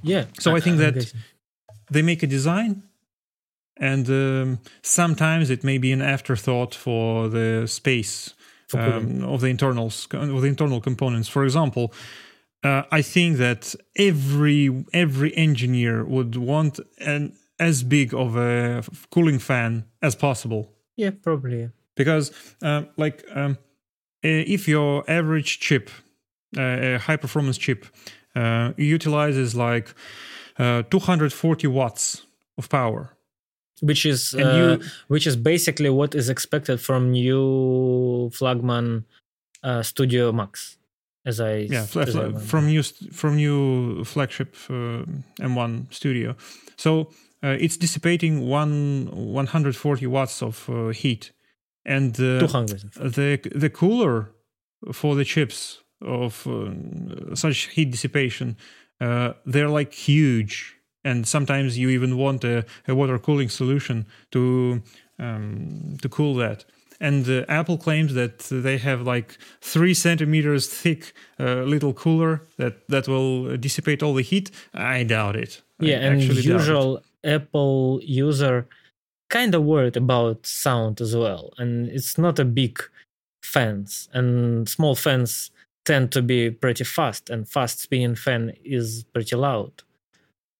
Yeah. 0.01 0.25
So 0.39 0.51
I, 0.51 0.55
I 0.55 0.59
think 0.59 0.77
that 0.77 1.13
they 1.91 2.01
make 2.01 2.23
a 2.23 2.27
design, 2.27 2.83
and 3.77 4.09
um, 4.09 4.59
sometimes 4.81 5.49
it 5.49 5.63
may 5.63 5.77
be 5.77 5.91
an 5.91 6.01
afterthought 6.01 6.75
for 6.75 7.29
the 7.29 7.65
space 7.67 8.33
um, 8.73 9.23
of 9.23 9.41
the 9.41 9.47
internals 9.47 10.07
of 10.11 10.41
the 10.41 10.47
internal 10.47 10.81
components. 10.81 11.29
For 11.29 11.43
example. 11.43 11.93
Uh, 12.65 12.83
I 12.93 13.01
think 13.01 13.39
that 13.39 13.75
every 13.97 14.85
every 14.93 15.35
engineer 15.35 16.05
would 16.05 16.37
want 16.37 16.79
an 16.99 17.33
as 17.59 17.83
big 17.83 18.13
of 18.13 18.35
a 18.35 18.83
cooling 19.11 19.39
fan 19.39 19.85
as 20.01 20.15
possible. 20.15 20.71
Yeah, 20.95 21.11
probably. 21.21 21.69
Because, 21.95 22.31
uh, 22.61 22.83
like, 22.97 23.23
um, 23.33 23.57
uh, 24.23 24.55
if 24.55 24.67
your 24.67 25.03
average 25.07 25.59
chip, 25.59 25.89
uh, 26.57 26.61
a 26.61 26.97
high 26.97 27.17
performance 27.17 27.57
chip, 27.57 27.85
uh, 28.35 28.73
utilizes 28.77 29.55
like 29.55 29.93
240 30.57 31.67
watts 31.67 32.23
of 32.57 32.69
power, 32.69 33.12
which 33.83 34.05
is 34.05 34.33
uh, 34.33 34.39
you, 34.57 34.89
which 35.07 35.27
is 35.27 35.35
basically 35.35 35.89
what 35.89 36.15
is 36.15 36.29
expected 36.29 36.79
from 36.79 37.11
new 37.11 38.29
flagman 38.33 39.05
uh, 39.63 39.81
Studio 39.81 40.31
Max, 40.31 40.77
as 41.25 41.39
I 41.39 41.67
yeah 41.69 41.85
fl- 41.85 42.37
from 42.39 42.67
new 42.67 42.83
from 43.11 43.35
new 43.35 44.03
flagship 44.03 44.55
uh, 44.69 45.03
M1 45.39 45.93
Studio. 45.93 46.35
So 46.77 47.09
it's 47.41 47.77
dissipating 47.77 48.47
one 48.47 49.09
140 49.11 50.07
watts 50.07 50.41
of 50.41 50.69
heat, 50.95 51.31
and 51.85 52.15
uh, 52.19 52.39
the 53.09 53.39
the 53.53 53.69
cooler 53.69 54.31
for 54.91 55.15
the 55.15 55.25
chips 55.25 55.83
of 56.01 56.47
uh, 56.47 57.35
such 57.35 57.69
heat 57.69 57.91
dissipation 57.91 58.57
uh, 59.01 59.33
they're 59.45 59.69
like 59.69 59.93
huge 59.93 60.77
and 61.03 61.27
sometimes 61.27 61.77
you 61.77 61.89
even 61.89 62.17
want 62.17 62.43
a, 62.43 62.65
a 62.87 62.95
water 62.95 63.19
cooling 63.19 63.49
solution 63.49 64.05
to 64.31 64.81
um, 65.19 65.97
to 66.01 66.09
cool 66.09 66.35
that. 66.35 66.65
And 66.99 67.27
uh, 67.27 67.43
apple 67.49 67.77
claims 67.77 68.13
that 68.13 68.39
they 68.39 68.77
have 68.77 69.01
like 69.01 69.37
three 69.61 69.93
centimeters 69.93 70.67
thick 70.67 71.13
uh, 71.39 71.63
little 71.63 71.93
cooler 71.93 72.41
that 72.57 72.87
that 72.87 73.07
will 73.07 73.57
dissipate 73.57 74.01
all 74.01 74.13
the 74.13 74.23
heat. 74.23 74.51
I 74.73 75.03
doubt 75.03 75.35
it. 75.35 75.61
Yeah 75.79 75.97
I 75.97 75.99
and 75.99 76.21
usual 76.21 77.01
apple 77.23 77.99
user 78.03 78.67
kind 79.29 79.55
of 79.55 79.63
worried 79.63 79.97
about 79.97 80.45
sound 80.45 81.01
as 81.01 81.15
well. 81.15 81.53
And 81.57 81.89
it's 81.89 82.17
not 82.17 82.39
a 82.39 82.45
big 82.45 82.79
fans, 83.43 84.07
and 84.13 84.69
small 84.69 84.95
fans 84.95 85.51
tend 85.85 86.11
to 86.11 86.21
be 86.21 86.49
pretty 86.49 86.83
fast, 86.83 87.29
and 87.29 87.49
fast 87.49 87.79
spinning 87.79 88.15
fan 88.15 88.53
is 88.63 89.03
pretty 89.13 89.35
loud. 89.35 89.83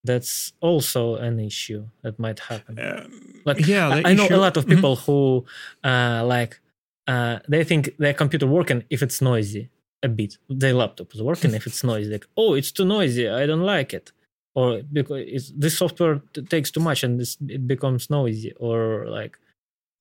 That's 0.04 0.54
also 0.60 1.16
an 1.16 1.40
issue 1.40 1.88
that 2.02 2.20
might 2.20 2.40
happen. 2.40 2.78
Um, 2.78 3.42
like, 3.46 3.66
yeah, 3.66 3.88
I, 3.88 4.12
I 4.12 4.14
know 4.14 4.28
a 4.30 4.36
lot 4.38 4.58
of 4.58 4.66
mm-hmm. 4.66 4.76
people 4.76 4.98
mm-hmm. 4.98 5.12
who 5.12 5.46
uh, 5.84 6.26
like 6.26 6.60
uh, 7.08 7.40
they 7.48 7.64
think 7.64 7.96
their 7.98 8.14
computer 8.14 8.48
working 8.48 8.84
if 8.90 9.02
it's 9.02 9.22
noisy 9.22 9.70
a 10.02 10.10
bit. 10.10 10.38
Their 10.50 10.74
laptop 10.74 11.14
is 11.16 11.22
working 11.22 11.54
if 11.54 11.66
it's 11.66 11.84
noisy. 11.84 12.12
Like, 12.12 12.28
oh, 12.36 12.54
it's 12.54 12.72
too 12.72 12.86
noisy. 12.86 13.30
I 13.30 13.46
don't 13.46 13.62
like 13.62 13.94
it 13.94 14.12
or 14.56 14.82
because 14.92 15.52
this 15.56 15.78
software 15.78 16.22
t- 16.34 16.42
takes 16.44 16.72
too 16.72 16.80
much 16.80 17.04
and 17.04 17.20
this, 17.20 17.38
it 17.48 17.68
becomes 17.68 18.10
noisy 18.10 18.54
or 18.58 19.06
like 19.08 19.38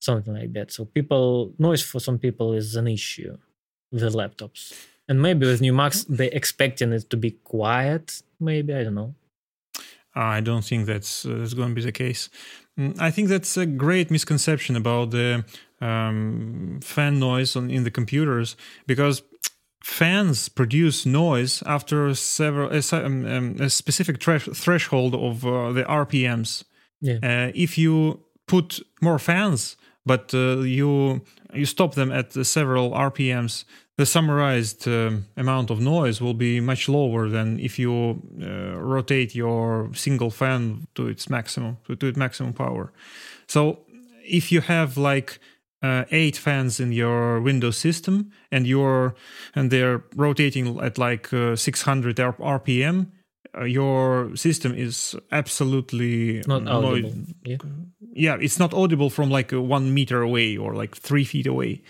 something 0.00 0.34
like 0.34 0.53
that 0.53 0.70
so 0.70 0.84
people 0.84 1.53
noise 1.59 1.82
for 1.82 2.00
some 2.00 2.18
people 2.18 2.53
is 2.53 2.76
an 2.76 2.88
issue 2.88 3.36
with 3.90 4.03
laptops 4.14 4.74
and 5.09 5.22
maybe 5.22 5.46
with 5.46 5.61
new 5.61 5.72
macs 5.72 6.05
they're 6.05 6.28
expecting 6.32 6.92
it 6.92 7.09
to 7.09 7.16
be 7.16 7.30
quiet 7.30 8.22
maybe 8.40 8.74
i 8.74 8.82
don't 8.82 8.94
know 8.94 9.14
i 10.14 10.40
don't 10.40 10.64
think 10.64 10.86
that's 10.86 11.24
uh, 11.24 11.36
that's 11.38 11.54
going 11.54 11.68
to 11.68 11.74
be 11.74 11.82
the 11.82 11.92
case 11.92 12.28
mm, 12.78 12.98
i 13.00 13.10
think 13.10 13.28
that's 13.28 13.56
a 13.56 13.66
great 13.66 14.10
misconception 14.10 14.76
about 14.76 15.10
the 15.10 15.44
um, 15.80 16.78
fan 16.82 17.18
noise 17.18 17.56
on 17.56 17.70
in 17.70 17.84
the 17.84 17.90
computers 17.90 18.56
because 18.86 19.22
fans 19.82 20.48
produce 20.48 21.04
noise 21.04 21.62
after 21.66 22.14
several 22.14 22.70
a, 22.72 23.04
um, 23.04 23.26
um, 23.26 23.56
a 23.60 23.68
specific 23.68 24.22
threshold 24.22 25.14
of 25.14 25.44
uh, 25.44 25.72
the 25.72 25.82
RPMs. 25.84 26.64
Yeah. 27.00 27.18
Uh, 27.22 27.52
if 27.54 27.76
you 27.76 28.20
put 28.46 28.80
more 29.00 29.18
fans, 29.18 29.76
but 30.06 30.32
uh, 30.34 30.60
you 30.60 31.22
you 31.52 31.66
stop 31.66 31.94
them 31.94 32.12
at 32.12 32.32
several 32.46 32.92
RPMs, 32.92 33.64
the 33.99 34.07
summarized 34.07 34.88
um, 34.88 35.26
amount 35.36 35.70
of 35.70 35.80
noise 35.80 36.20
will 36.20 36.34
be 36.34 36.61
much 36.61 36.88
lower 36.88 37.28
than 37.28 37.61
if 37.61 37.78
you 37.78 38.22
uh, 38.43 38.78
rotate 38.78 39.34
your 39.34 39.90
single 39.95 40.30
fan 40.30 40.86
to 40.95 41.09
its 41.09 41.28
maximum 41.28 41.76
to, 41.86 41.95
to 41.97 42.07
its 42.07 42.16
maximum 42.16 42.53
power. 42.53 42.93
So 43.47 43.80
if 44.24 44.51
you 44.51 44.62
have 44.62 44.97
like 44.97 45.38
uh, 45.82 46.05
eight 46.11 46.36
fans 46.36 46.78
in 46.80 46.93
your 46.93 47.40
Windows 47.40 47.76
system, 47.76 48.30
and 48.51 48.66
you're 48.66 49.14
and 49.55 49.70
they're 49.70 50.05
rotating 50.14 50.78
at 50.80 50.97
like 50.97 51.32
uh, 51.32 51.57
600 51.57 52.16
RPM. 52.16 53.09
Uh, 53.55 53.64
your 53.64 54.34
system 54.34 54.72
is 54.74 55.14
absolutely 55.30 56.43
not 56.47 56.66
audible. 56.66 57.12
yeah. 57.45 57.59
yeah, 58.14 58.36
it's 58.40 58.59
not 58.59 58.72
audible 58.72 59.11
from 59.11 59.28
like 59.28 59.53
one 59.53 59.93
meter 59.93 60.22
away 60.22 60.57
or 60.57 60.74
like 60.74 60.97
three 60.97 61.24
feet 61.24 61.47
away. 61.47 61.82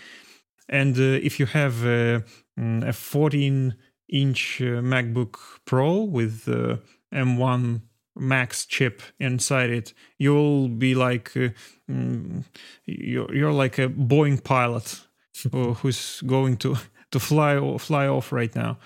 And 0.69 0.97
uh, 0.97 1.19
if 1.21 1.39
you 1.39 1.45
have 1.47 1.83
uh, 1.83 2.21
mm, 2.59 2.87
a 2.87 2.93
14 2.93 3.75
inch 4.09 4.59
MacBook 4.61 5.37
Pro 5.65 6.03
with 6.03 6.45
the 6.45 6.81
M1 7.13 7.81
max 8.15 8.65
chip 8.65 9.01
inside 9.19 9.71
it 9.71 9.93
you'll 10.19 10.67
be 10.67 10.93
like 10.93 11.35
uh, 11.35 11.49
mm, 11.89 12.43
you're, 12.85 13.33
you're 13.33 13.51
like 13.51 13.79
a 13.79 13.89
boeing 13.89 14.43
pilot 14.43 15.01
who's 15.51 16.21
going 16.21 16.57
to 16.57 16.77
to 17.11 17.19
fly 17.19 17.77
fly 17.77 18.07
off 18.07 18.31
right 18.31 18.55
now. 18.55 18.77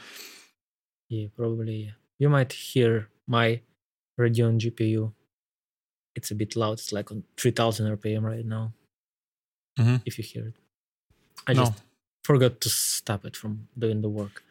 Yeah 1.10 1.28
probably 1.36 1.94
you 2.20 2.30
might 2.30 2.54
hear 2.54 3.10
my 3.28 3.62
radeon 4.20 4.60
gpu 4.60 5.12
it's 6.16 6.32
a 6.32 6.36
bit 6.36 6.56
loud. 6.56 6.74
It's 6.74 6.92
like 6.92 7.12
on 7.12 7.24
3000 7.38 7.98
rpm 7.98 8.24
right 8.24 8.46
now 8.46 8.74
mm-hmm. 9.78 9.98
if 10.06 10.18
you 10.18 10.24
hear 10.24 10.48
it 10.48 10.56
i 11.46 11.54
no. 11.54 11.66
just 11.66 11.84
forgot 12.24 12.60
to 12.60 12.70
stop 12.70 13.26
it 13.26 13.36
from 13.36 13.68
doing 13.78 14.02
the 14.02 14.10
work 14.10 14.44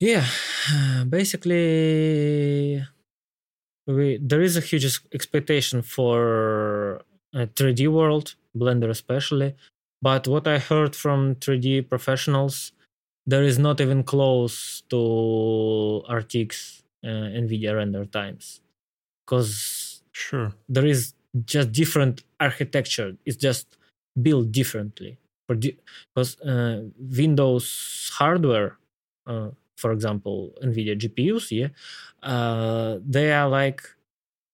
yeah 0.00 0.26
basically 1.08 2.84
we 3.86 4.18
there 4.20 4.42
is 4.42 4.56
a 4.56 4.60
huge 4.60 4.86
expectation 5.12 5.82
for 5.82 7.02
a 7.34 7.46
3D 7.46 7.88
world, 7.88 8.34
Blender 8.56 8.90
especially. 8.90 9.54
But 10.00 10.28
what 10.28 10.46
I 10.46 10.58
heard 10.58 10.94
from 10.94 11.34
3D 11.36 11.88
professionals, 11.88 12.72
there 13.26 13.42
is 13.42 13.58
not 13.58 13.80
even 13.80 14.04
close 14.04 14.82
to 14.90 16.04
RTX 16.08 16.82
uh, 17.04 17.08
NVIDIA 17.08 17.74
render 17.74 18.04
times, 18.04 18.60
because 19.24 20.02
sure 20.12 20.52
there 20.68 20.86
is 20.86 21.14
just 21.44 21.72
different 21.72 22.22
architecture. 22.40 23.16
It's 23.26 23.36
just 23.36 23.76
built 24.20 24.52
differently. 24.52 25.18
Because 25.48 26.40
uh, 26.40 26.82
Windows 26.98 28.10
hardware, 28.14 28.78
uh, 29.26 29.50
for 29.76 29.92
example, 29.92 30.52
NVIDIA 30.62 30.96
GPUs, 30.98 31.50
yeah, 31.50 31.68
uh, 32.22 32.98
they 33.04 33.32
are 33.32 33.48
like 33.48 33.82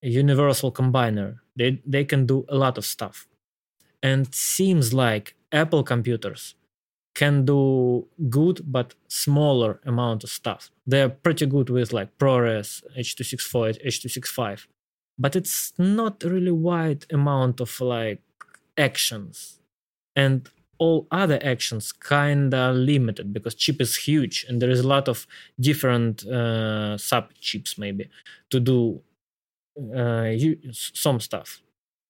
a 0.02 0.08
universal 0.08 0.70
combiner. 0.72 1.38
They 1.56 1.82
they 1.86 2.04
can 2.04 2.26
do 2.26 2.44
a 2.48 2.56
lot 2.56 2.78
of 2.78 2.84
stuff, 2.84 3.26
and 4.02 4.32
seems 4.34 4.92
like 4.94 5.34
Apple 5.52 5.82
computers 5.82 6.54
can 7.14 7.44
do 7.44 8.06
good 8.28 8.60
but 8.66 8.94
smaller 9.08 9.80
amount 9.84 10.24
of 10.24 10.30
stuff. 10.30 10.70
They're 10.86 11.08
pretty 11.08 11.46
good 11.46 11.70
with 11.70 11.92
like 11.92 12.18
ProRes, 12.18 12.82
H264, 12.98 13.84
H265, 13.86 14.66
but 15.18 15.36
it's 15.36 15.72
not 15.78 16.22
really 16.24 16.50
wide 16.50 17.06
amount 17.12 17.60
of 17.60 17.80
like 17.80 18.20
actions. 18.76 19.60
And 20.16 20.48
all 20.78 21.06
other 21.10 21.38
actions 21.42 21.92
kinda 21.92 22.72
limited 22.72 23.32
because 23.32 23.54
chip 23.54 23.80
is 23.80 23.96
huge 23.96 24.44
and 24.48 24.60
there 24.60 24.70
is 24.70 24.80
a 24.80 24.86
lot 24.86 25.08
of 25.08 25.26
different 25.58 26.26
uh, 26.26 26.96
sub 26.98 27.32
chips 27.40 27.78
maybe 27.78 28.08
to 28.50 28.60
do 28.60 29.00
uh, 29.94 30.30
some 30.72 31.20
stuff, 31.20 31.60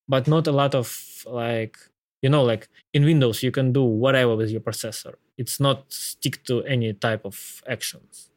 but 0.09 0.29
not 0.29 0.47
a 0.47 0.53
lot 0.53 0.75
of 0.75 1.25
like 1.27 1.77
you 2.23 2.29
know 2.29 2.43
like 2.43 2.69
in 2.93 3.05
windows 3.05 3.43
you 3.43 3.51
can 3.51 3.73
do 3.73 3.83
whatever 3.83 4.37
with 4.37 4.51
your 4.51 4.61
processor. 4.61 5.15
It's 5.37 5.59
not 5.59 5.93
stick 5.93 6.45
to 6.45 6.63
any 6.65 6.93
type 6.93 7.25
of 7.25 7.63
actions. 7.69 8.31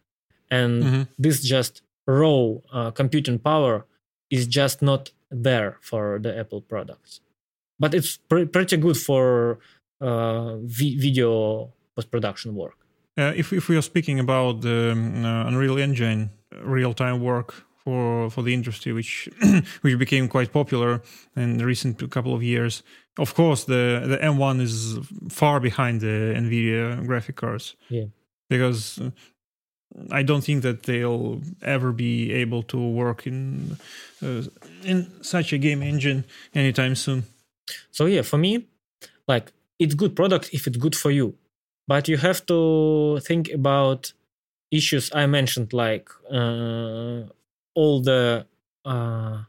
And 0.50 0.84
mm-hmm. 0.84 1.02
this 1.20 1.44
just 1.44 1.82
raw 2.08 2.56
uh, 2.72 2.92
computing 2.92 3.40
power 3.40 3.86
is 4.30 4.48
just 4.48 4.82
not 4.82 5.12
there 5.30 5.78
for 5.82 6.20
the 6.20 6.38
apple 6.38 6.62
products. 6.62 7.22
But 7.80 7.94
it's 7.94 8.18
pre- 8.18 8.46
pretty 8.46 8.78
good 8.78 8.98
for 8.98 9.60
uh, 10.02 10.58
vi- 10.62 10.98
video 10.98 11.72
post-production 11.96 12.56
work 12.56 12.78
uh, 13.18 13.34
if, 13.36 13.52
if 13.52 13.68
we 13.70 13.76
are 13.76 13.82
speaking 13.82 14.20
about 14.20 14.62
the 14.62 14.92
um, 14.92 15.26
uh, 15.26 15.48
unreal 15.48 15.78
engine 15.78 16.30
real-time 16.64 17.22
work 17.22 17.54
for 17.88 18.30
for 18.30 18.44
the 18.44 18.54
industry, 18.54 18.92
which 18.92 19.30
which 19.82 19.98
became 19.98 20.28
quite 20.28 20.52
popular 20.52 21.02
in 21.36 21.58
the 21.58 21.66
recent 21.66 22.12
couple 22.12 22.34
of 22.34 22.44
years. 22.44 22.84
Of 23.18 23.34
course, 23.34 23.64
the 23.64 24.04
the 24.12 24.18
M1 24.18 24.62
is 24.62 25.00
far 25.30 25.60
behind 25.60 26.02
the 26.02 26.34
Nvidia 26.36 27.06
graphic 27.06 27.36
cards. 27.36 27.76
Yeah, 27.90 28.08
because 28.50 29.00
I 30.12 30.24
don't 30.24 30.44
think 30.44 30.64
that 30.64 30.84
they'll 30.84 31.42
ever 31.62 31.94
be 31.94 32.34
able 32.34 32.64
to 32.64 32.78
work 32.78 33.26
in 33.26 33.78
uh, 34.22 34.44
in 34.84 35.08
such 35.22 35.54
a 35.54 35.58
game 35.58 35.82
engine 35.82 36.26
anytime 36.54 36.96
soon. 36.96 37.24
So 37.92 38.06
yeah, 38.06 38.24
for 38.24 38.38
me, 38.38 38.68
like 39.28 39.54
it's 39.80 39.94
good 39.94 40.16
product 40.16 40.50
if 40.54 40.68
it's 40.68 40.78
good 40.78 40.96
for 40.96 41.12
you, 41.12 41.36
but 41.88 42.08
you 42.08 42.18
have 42.18 42.46
to 42.48 43.20
think 43.22 43.50
about 43.52 44.14
issues 44.72 45.12
I 45.14 45.26
mentioned, 45.28 45.74
like 45.74 46.10
uh, 46.32 47.24
all 47.76 48.02
the 48.02 48.46
uh, 48.86 49.44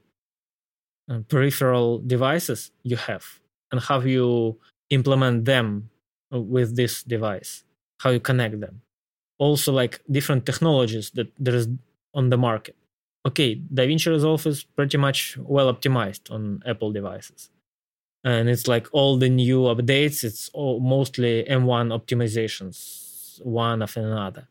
uh, 1.11 1.21
peripheral 1.29 1.99
devices 1.99 2.71
you 2.83 2.97
have 2.97 3.41
and 3.73 3.81
how 3.81 4.01
you 4.01 4.59
implement 4.91 5.45
them 5.45 5.91
with 6.31 6.77
this 6.77 7.03
device, 7.03 7.65
how 8.01 8.11
you 8.11 8.21
connect 8.21 8.61
them. 8.61 8.83
Also, 9.39 9.73
like 9.73 10.01
different 10.11 10.45
technologies 10.45 11.11
that 11.11 11.33
there 11.39 11.55
is 11.55 11.69
on 12.15 12.31
the 12.31 12.37
market. 12.37 12.77
Okay, 13.27 13.61
DaVinci 13.73 14.11
Resolve 14.11 14.47
is 14.47 14.65
pretty 14.65 14.99
much 14.99 15.37
well 15.39 15.73
optimized 15.73 16.31
on 16.31 16.63
Apple 16.67 16.93
devices. 16.93 17.51
And 18.29 18.51
it's 18.51 18.69
like 18.69 18.87
all 18.93 19.17
the 19.17 19.31
new 19.31 19.61
updates, 19.73 20.23
it's 20.23 20.51
all 20.53 20.81
mostly 20.81 21.45
M1 21.49 21.87
optimizations, 21.99 23.41
one 23.43 23.81
after 23.81 24.01
another. 24.01 24.47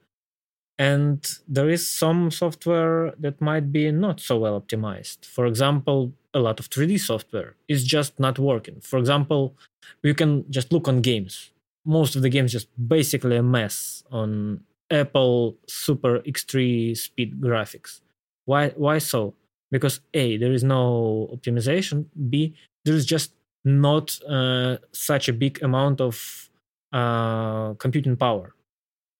And 0.79 1.19
there 1.47 1.69
is 1.69 1.87
some 1.87 2.31
software 2.31 3.13
that 3.19 3.39
might 3.39 3.71
be 3.71 3.91
not 3.91 4.19
so 4.19 4.39
well 4.39 4.59
optimized. 4.59 5.25
For 5.25 5.45
example 5.45 6.13
a 6.33 6.39
lot 6.39 6.59
of 6.59 6.69
3d 6.71 6.99
software 6.99 7.55
is 7.67 7.83
just 7.83 8.19
not 8.19 8.39
working. 8.39 8.81
For 8.81 8.97
example 8.97 9.55
you 10.01 10.15
can 10.15 10.31
just 10.49 10.73
look 10.73 10.87
on 10.87 11.01
games. 11.01 11.51
Most 11.85 12.15
of 12.15 12.23
the 12.23 12.29
games 12.29 12.53
just 12.53 12.69
basically 12.87 13.35
a 13.37 13.43
mess 13.43 14.03
on 14.11 14.61
apple 14.89 15.55
super 15.67 16.13
x3 16.21 16.97
speed 16.97 17.39
graphics. 17.39 18.01
Why 18.45 18.69
why 18.69 18.97
so? 18.97 19.35
Because 19.69 19.99
a 20.15 20.37
there 20.37 20.53
is 20.59 20.63
no 20.63 21.29
optimization. 21.35 22.05
B 22.31 22.55
there 22.83 22.95
is 22.95 23.05
just 23.05 23.36
not 23.67 24.19
uh, 24.27 24.77
such 24.91 25.29
a 25.29 25.33
big 25.33 25.61
amount 25.61 26.01
of 26.01 26.49
uh, 26.93 27.73
computing 27.75 28.15
power 28.15 28.53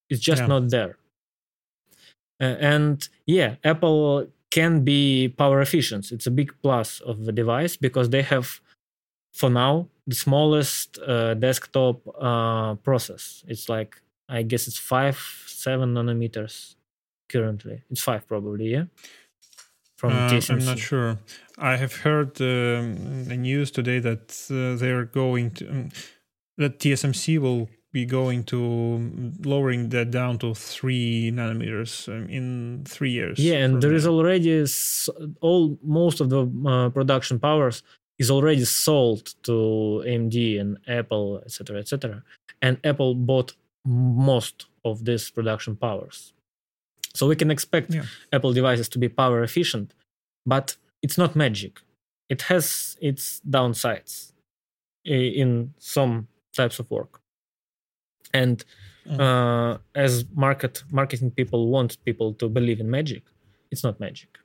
it's 0.09 0.21
just 0.21 0.41
yeah. 0.41 0.47
not 0.47 0.69
there 0.69 0.97
uh, 2.39 2.55
and 2.59 3.09
yeah, 3.25 3.55
Apple 3.63 4.27
can 4.51 4.83
be 4.83 5.29
power 5.29 5.61
efficient. 5.61 6.11
It's 6.11 6.27
a 6.27 6.31
big 6.31 6.53
plus 6.61 6.99
of 7.01 7.25
the 7.25 7.31
device 7.31 7.75
because 7.77 8.09
they 8.09 8.21
have, 8.21 8.61
for 9.33 9.49
now, 9.49 9.87
the 10.05 10.15
smallest 10.15 10.99
uh, 10.99 11.33
desktop 11.33 12.01
uh, 12.19 12.75
process. 12.75 13.43
It's 13.47 13.69
like 13.69 14.01
I 14.29 14.43
guess 14.43 14.67
it's 14.67 14.77
five, 14.77 15.17
seven 15.47 15.93
nanometers 15.93 16.75
currently. 17.29 17.83
It's 17.89 18.01
five 18.01 18.27
probably, 18.27 18.71
yeah. 18.71 18.85
From 19.97 20.13
uh, 20.13 20.29
TSMC. 20.29 20.51
I'm 20.51 20.65
not 20.65 20.79
sure. 20.79 21.17
I 21.57 21.75
have 21.75 21.95
heard 21.97 22.39
um, 22.39 23.25
the 23.25 23.35
news 23.35 23.71
today 23.71 23.99
that 23.99 24.25
uh, 24.51 24.79
they're 24.79 25.05
going 25.05 25.51
to 25.51 25.69
um, 25.69 25.89
that 26.57 26.79
TSMC 26.79 27.39
will 27.39 27.69
be 27.91 28.05
going 28.05 28.43
to 28.43 28.61
lowering 29.43 29.89
that 29.89 30.11
down 30.11 30.37
to 30.39 30.53
three 30.53 31.31
nanometers 31.31 32.07
um, 32.09 32.29
in 32.29 32.83
three 32.87 33.11
years. 33.11 33.39
Yeah, 33.39 33.55
and 33.63 33.81
there 33.81 33.91
now. 33.91 33.97
is 33.97 34.07
already 34.07 34.65
all 35.41 35.77
most 35.83 36.21
of 36.21 36.29
the 36.29 36.41
uh, 36.67 36.89
production 36.89 37.39
powers 37.39 37.81
is 38.19 38.29
already 38.31 38.65
sold 38.65 39.33
to 39.43 40.03
AMD 40.05 40.59
and 40.59 40.77
Apple, 40.87 41.41
etc., 41.45 41.79
etc. 41.79 42.23
And 42.61 42.79
Apple 42.83 43.15
bought 43.15 43.53
most 43.85 44.65
of 44.83 45.05
these 45.05 45.29
production 45.29 45.75
powers, 45.75 46.33
so 47.17 47.27
we 47.27 47.35
can 47.35 47.51
expect 47.51 47.93
yeah. 47.93 48.03
Apple 48.31 48.53
devices 48.53 48.87
to 48.89 48.99
be 48.99 49.09
power 49.09 49.43
efficient, 49.43 49.93
but 50.45 50.75
it's 51.01 51.17
not 51.17 51.35
magic. 51.35 51.79
It 52.29 52.43
has 52.43 52.97
its 53.01 53.41
downsides 53.49 54.33
in 55.05 55.73
some 55.79 56.27
types 56.53 56.79
of 56.79 56.89
work 56.91 57.21
and 58.33 58.65
mm. 59.07 59.19
uh, 59.19 59.77
as 59.95 60.25
market 60.35 60.83
marketing 60.91 61.31
people 61.31 61.67
want 61.67 62.03
people 62.03 62.33
to 62.33 62.49
believe 62.49 62.79
in 62.79 62.89
magic 62.89 63.23
it's 63.71 63.83
not 63.83 63.99
magic 63.99 64.37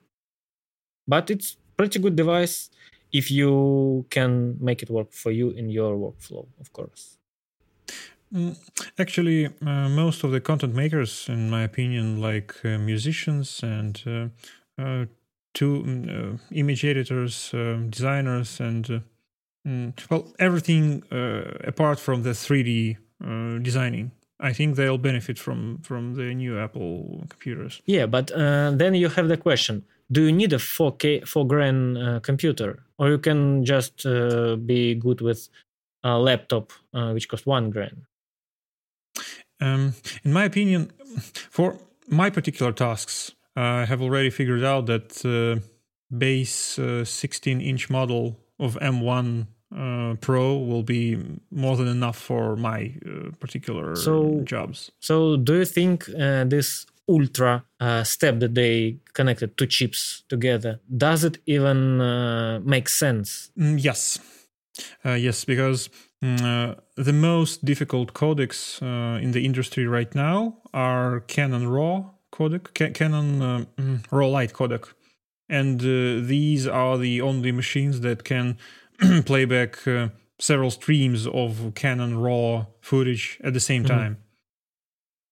but 1.08 1.30
it's 1.30 1.56
pretty 1.76 1.98
good 1.98 2.14
device 2.14 2.70
if 3.12 3.30
you 3.30 4.06
can 4.10 4.56
make 4.60 4.82
it 4.82 4.90
work 4.90 5.12
for 5.12 5.32
you 5.32 5.50
in 5.50 5.68
your 5.68 5.96
workflow 5.96 6.46
of 6.60 6.72
course 6.72 7.18
Actually, 8.98 9.46
uh, 9.46 9.88
most 9.88 10.24
of 10.24 10.30
the 10.30 10.40
content 10.40 10.74
makers, 10.74 11.26
in 11.28 11.50
my 11.50 11.62
opinion, 11.62 12.20
like 12.20 12.54
uh, 12.64 12.78
musicians 12.78 13.62
and 13.62 14.02
uh, 14.06 14.82
uh 14.82 15.04
two 15.54 15.82
mm, 15.82 16.08
uh, 16.08 16.38
image 16.52 16.82
editors, 16.84 17.50
um, 17.52 17.90
designers, 17.90 18.58
and 18.58 19.02
mm, 19.66 19.92
well, 20.10 20.32
everything 20.38 21.02
apart 21.64 22.00
from 22.00 22.22
the 22.22 22.30
3D 22.30 22.96
uh, 23.24 23.58
designing. 23.58 24.10
I 24.40 24.52
think 24.52 24.74
they'll 24.74 24.98
benefit 24.98 25.38
from 25.38 25.78
from 25.82 26.14
the 26.14 26.34
new 26.34 26.58
Apple 26.58 27.24
computers. 27.28 27.80
Yeah, 27.86 28.06
but 28.06 28.32
uh, 28.32 28.72
then 28.74 28.94
you 28.94 29.08
have 29.08 29.28
the 29.28 29.36
question: 29.36 29.84
Do 30.10 30.22
you 30.22 30.32
need 30.32 30.52
a 30.52 30.58
4K 30.58 31.28
four 31.28 31.46
grand 31.46 31.98
uh, 31.98 32.20
computer, 32.20 32.82
or 32.98 33.10
you 33.10 33.18
can 33.18 33.64
just 33.64 34.04
uh, 34.04 34.56
be 34.56 34.96
good 34.96 35.20
with 35.20 35.48
a 36.02 36.18
laptop 36.18 36.72
uh, 36.92 37.12
which 37.12 37.28
costs 37.28 37.46
one 37.46 37.70
grand? 37.70 38.02
Um, 39.60 39.94
in 40.24 40.32
my 40.32 40.44
opinion, 40.44 40.92
for 41.50 41.78
my 42.08 42.30
particular 42.30 42.72
tasks, 42.72 43.32
I 43.54 43.84
have 43.84 44.02
already 44.02 44.30
figured 44.30 44.64
out 44.64 44.86
that 44.86 45.62
base 46.16 46.78
16 47.04 47.60
inch 47.60 47.90
model 47.90 48.38
of 48.58 48.78
M1 48.80 49.46
uh, 49.76 50.14
Pro 50.20 50.56
will 50.58 50.82
be 50.82 51.18
more 51.50 51.76
than 51.76 51.88
enough 51.88 52.16
for 52.16 52.56
my 52.56 52.92
uh, 53.06 53.30
particular 53.40 53.96
so, 53.96 54.42
jobs. 54.44 54.90
So, 55.00 55.36
do 55.36 55.54
you 55.54 55.64
think 55.64 56.08
uh, 56.10 56.44
this 56.44 56.86
ultra 57.08 57.64
uh, 57.80 58.04
step 58.04 58.38
that 58.40 58.54
they 58.54 58.96
connected 59.12 59.56
two 59.56 59.66
chips 59.66 60.22
together 60.28 60.78
does 60.96 61.24
it 61.24 61.38
even 61.46 62.00
uh, 62.00 62.60
make 62.64 62.88
sense? 62.88 63.50
Mm, 63.58 63.82
yes, 63.82 64.18
uh, 65.04 65.12
yes, 65.12 65.44
because 65.44 65.88
mm, 66.22 66.78
the 66.96 67.12
most 67.12 67.64
difficult 67.64 68.14
codecs 68.14 68.80
in 69.22 69.32
the 69.32 69.44
industry 69.44 69.86
right 69.86 70.14
now 70.14 70.56
are 70.72 71.20
Canon 71.20 71.68
RAW 71.68 72.10
codec, 72.32 72.74
Ca- 72.74 72.92
Canon 72.92 73.66
mm, 73.76 74.04
RAW 74.10 74.28
Light 74.28 74.52
codec, 74.52 74.84
and 75.48 75.80
these 75.80 76.66
are 76.66 76.96
the 76.98 77.20
only 77.20 77.52
machines 77.52 78.00
that 78.00 78.24
can 78.24 78.56
playback 79.26 79.86
uh, 79.86 80.08
several 80.38 80.70
streams 80.70 81.26
of 81.26 81.72
Canon 81.74 82.18
RAW 82.18 82.66
footage 82.80 83.38
at 83.44 83.52
the 83.52 83.60
same 83.60 83.84
Mhm. 83.84 83.88
time. 83.88 84.16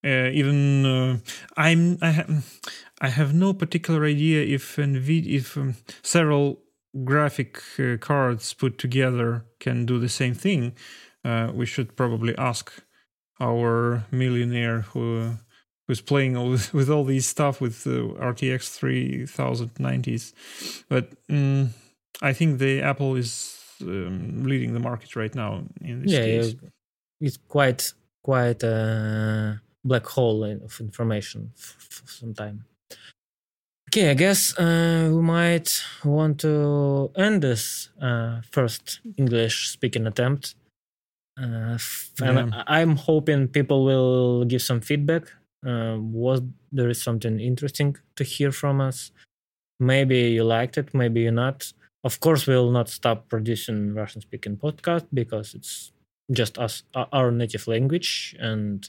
Uh, 0.03 0.30
even 0.32 0.86
uh, 0.86 1.18
I'm 1.59 1.99
I, 2.01 2.11
ha- 2.12 2.26
I 3.03 3.09
have 3.11 3.34
no 3.34 3.53
particular 3.53 4.05
idea 4.07 4.43
if 4.43 4.76
NVIDIA, 4.76 5.34
if 5.36 5.57
um, 5.59 5.74
several 6.03 6.59
graphic 7.05 7.61
uh, 7.78 7.97
cards 7.99 8.55
put 8.55 8.78
together 8.78 9.45
can 9.59 9.86
do 9.86 9.99
the 9.99 10.09
same 10.09 10.34
thing. 10.34 10.74
Uh, 11.24 11.51
we 11.53 11.66
should 11.66 11.97
probably 11.97 12.36
ask 12.38 12.72
our 13.41 14.05
millionaire 14.11 14.82
who 14.82 15.36
who's 15.86 16.01
playing 16.01 16.36
all, 16.36 16.51
with, 16.51 16.72
with 16.78 16.88
all 16.88 17.05
these 17.05 17.26
stuff 17.26 17.61
with 17.61 17.84
uh, 17.86 18.14
RTX 18.30 18.78
3090s. 18.78 20.32
But 20.88 21.11
mm, 21.26 21.70
I 22.22 22.32
think 22.32 22.59
the 22.59 22.80
Apple 22.80 23.16
is 23.16 23.59
um, 23.82 24.45
leading 24.45 24.72
the 24.72 24.78
market 24.78 25.16
right 25.16 25.34
now 25.34 25.64
in 25.80 26.03
this 26.03 26.12
yeah, 26.12 26.20
case. 26.20 26.55
yeah, 26.62 26.68
it's 27.20 27.38
quite 27.49 27.93
quite 28.22 28.62
a 28.62 29.61
black 29.82 30.07
hole 30.07 30.45
of 30.45 30.80
information 30.80 31.51
for 31.57 32.07
some 32.07 32.34
time. 32.34 32.64
Okay, 33.91 34.11
I 34.11 34.14
guess 34.14 34.57
uh, 34.57 35.11
we 35.12 35.20
might 35.20 35.82
want 36.05 36.38
to 36.41 37.11
end 37.16 37.43
this 37.43 37.88
uh, 38.01 38.41
first 38.53 39.01
English 39.16 39.68
speaking 39.68 40.07
attempt. 40.07 40.55
Uh, 41.41 41.74
f- 41.74 42.12
and 42.22 42.38
Yeah. 42.38 42.62
I- 42.66 42.80
I'm 42.82 42.95
hoping 42.97 43.49
people 43.49 43.84
will 43.84 44.45
give 44.45 44.62
some 44.62 44.80
feedback. 44.80 45.24
Uh, 45.66 45.97
was 46.01 46.41
there 46.70 46.88
is 46.88 47.03
something 47.03 47.41
interesting 47.41 47.97
to 48.14 48.22
hear 48.22 48.53
from 48.53 48.80
us? 48.80 49.11
Maybe 49.80 50.18
you 50.36 50.45
liked 50.45 50.78
it, 50.78 50.95
maybe 50.95 51.22
you 51.22 51.32
not. 51.32 51.72
Of 52.05 52.20
course, 52.20 52.47
we'll 52.47 52.70
not 52.70 52.88
stop 52.88 53.28
producing 53.28 53.95
Russian 53.95 54.20
speaking 54.20 54.57
podcast 54.57 55.07
because 55.12 55.55
it's 55.55 55.91
just 56.30 56.59
us 56.59 56.84
our 57.12 57.32
native 57.32 57.66
language 57.66 58.36
and 58.38 58.88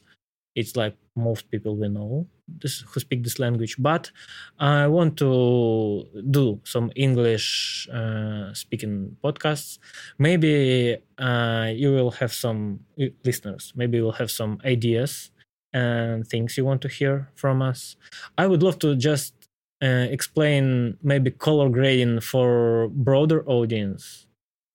it's 0.56 0.76
like 0.76 0.95
most 1.16 1.49
people 1.52 1.76
we 1.76 1.88
know 1.89 2.28
this 2.47 2.82
who 2.82 2.99
speak 2.99 3.24
this 3.24 3.39
language. 3.39 3.76
But 3.80 4.12
i 4.60 4.88
want 4.88 5.18
to 5.18 6.06
do 6.30 6.60
some 6.64 6.91
english 6.95 7.88
uh, 7.93 8.54
speaking 8.54 9.16
podcasts. 9.24 9.80
Maybe 10.18 10.97
uh, 11.18 11.70
you 11.74 11.91
will 11.93 12.12
have 12.12 12.34
some 12.34 12.80
uh, 13.02 13.06
listeners. 13.26 13.74
Maybe 13.76 13.97
you'll 13.97 14.20
have 14.24 14.32
some 14.32 14.60
ideas 14.66 15.32
and 15.74 16.28
things 16.28 16.58
you 16.58 16.66
want 16.66 16.82
to 16.82 16.89
hear 16.89 17.30
from 17.36 17.62
us. 17.62 17.95
I 18.38 18.47
would 18.47 18.62
love 18.64 18.80
to 18.80 18.95
just 18.95 19.34
uh, 19.82 20.08
explain 20.12 20.97
maybe 21.02 21.32
color 21.32 21.70
grading 21.70 22.22
for 22.22 22.89
broader 22.89 23.43
audience. 23.47 24.28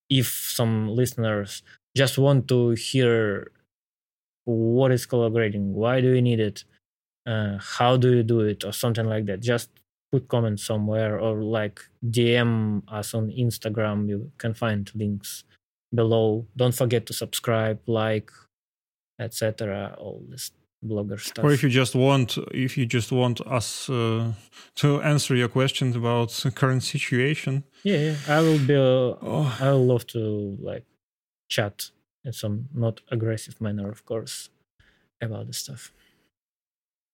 If 0.09 0.27
some 0.27 0.89
listeners 0.89 1.63
just 1.95 2.17
want 2.17 2.47
to 2.49 2.71
hear 2.71 3.51
what 4.47 4.91
is 4.91 5.05
color 5.05 5.29
grading 5.29 5.73
why 5.73 6.01
do 6.01 6.13
you 6.13 6.21
need 6.21 6.39
it? 6.39 6.63
Uh, 7.25 7.57
how 7.59 7.97
do 7.97 8.15
you 8.15 8.23
do 8.23 8.39
it? 8.41 8.63
Or 8.63 8.71
something 8.71 9.05
like 9.05 9.25
that. 9.25 9.41
Just 9.41 9.69
put 10.11 10.29
comments 10.29 10.63
somewhere 10.63 11.19
or 11.19 11.43
like 11.43 11.81
dm 12.05 12.81
us 12.87 13.13
on 13.13 13.29
instagram. 13.29 14.07
You 14.07 14.31
can 14.37 14.53
find 14.53 14.89
links 14.95 15.43
below. 15.93 16.47
Don't 16.55 16.73
forget 16.73 17.05
to 17.07 17.13
subscribe 17.13 17.79
like 17.87 18.31
etc 19.19 19.95
all 19.97 20.23
this 20.29 20.51
blogger 20.85 21.19
stuff. 21.19 21.43
Or 21.43 21.51
if 21.51 21.63
you 21.63 21.69
just 21.69 21.95
want, 21.95 22.37
if 22.53 22.77
you 22.77 22.85
just 22.85 23.11
want 23.11 23.41
us 23.41 23.89
uh, 23.89 24.31
to 24.75 25.01
answer 25.01 25.35
your 25.35 25.49
questions 25.49 25.95
about 25.95 26.29
the 26.29 26.51
current 26.51 26.83
situation, 26.83 27.63
yeah, 27.83 27.97
yeah. 27.97 28.15
I 28.27 28.41
will 28.41 28.59
be 28.59 28.75
uh, 28.75 28.79
oh, 28.79 29.57
i 29.59 29.71
will 29.71 29.85
love 29.85 30.07
to 30.07 30.57
like 30.61 30.85
chat 31.49 31.91
in 32.27 32.33
some 32.33 32.69
not 32.73 33.01
aggressive 33.09 33.59
manner 33.59 33.89
of 33.89 34.05
course 34.05 34.49
about 35.21 35.47
this 35.47 35.57
stuff 35.57 35.91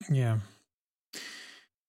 yeah. 0.10 0.40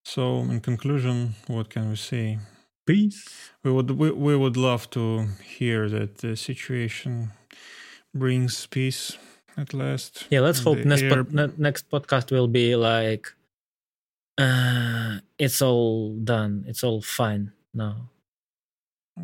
So, 0.05 0.37
in 0.39 0.61
conclusion, 0.61 1.35
what 1.47 1.69
can 1.69 1.89
we 1.89 1.95
say? 1.95 2.39
peace 2.85 3.51
We 3.63 3.71
would 3.71 3.91
we, 3.91 4.11
we 4.11 4.35
would 4.35 4.57
love 4.57 4.89
to 4.91 5.27
hear 5.43 5.89
that 5.89 6.19
the 6.19 6.35
situation 6.35 7.31
brings 8.13 8.67
peace 8.67 9.17
at 9.57 9.73
last. 9.73 10.27
Yeah, 10.29 10.41
let's 10.41 10.59
hope 10.59 10.85
next 10.85 11.03
air. 11.03 11.09
pod, 11.09 11.33
ne- 11.33 11.57
next 11.57 11.89
podcast 11.89 12.31
will 12.31 12.47
be 12.47 12.75
like, 12.75 13.33
uh, 14.37 15.19
it's 15.39 15.61
all 15.61 16.13
done, 16.13 16.65
it's 16.67 16.83
all 16.83 17.01
fine 17.01 17.53
now. 17.73 18.09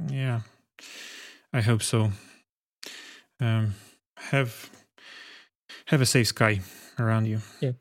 Yeah, 0.10 0.41
I 1.54 1.62
hope 1.62 1.84
so. 1.84 2.12
Um, 3.39 3.76
have 4.30 4.69
have 5.86 6.01
a 6.01 6.05
safe 6.05 6.28
sky 6.28 6.61
around 6.99 7.26
you. 7.26 7.41
Yeah. 7.59 7.72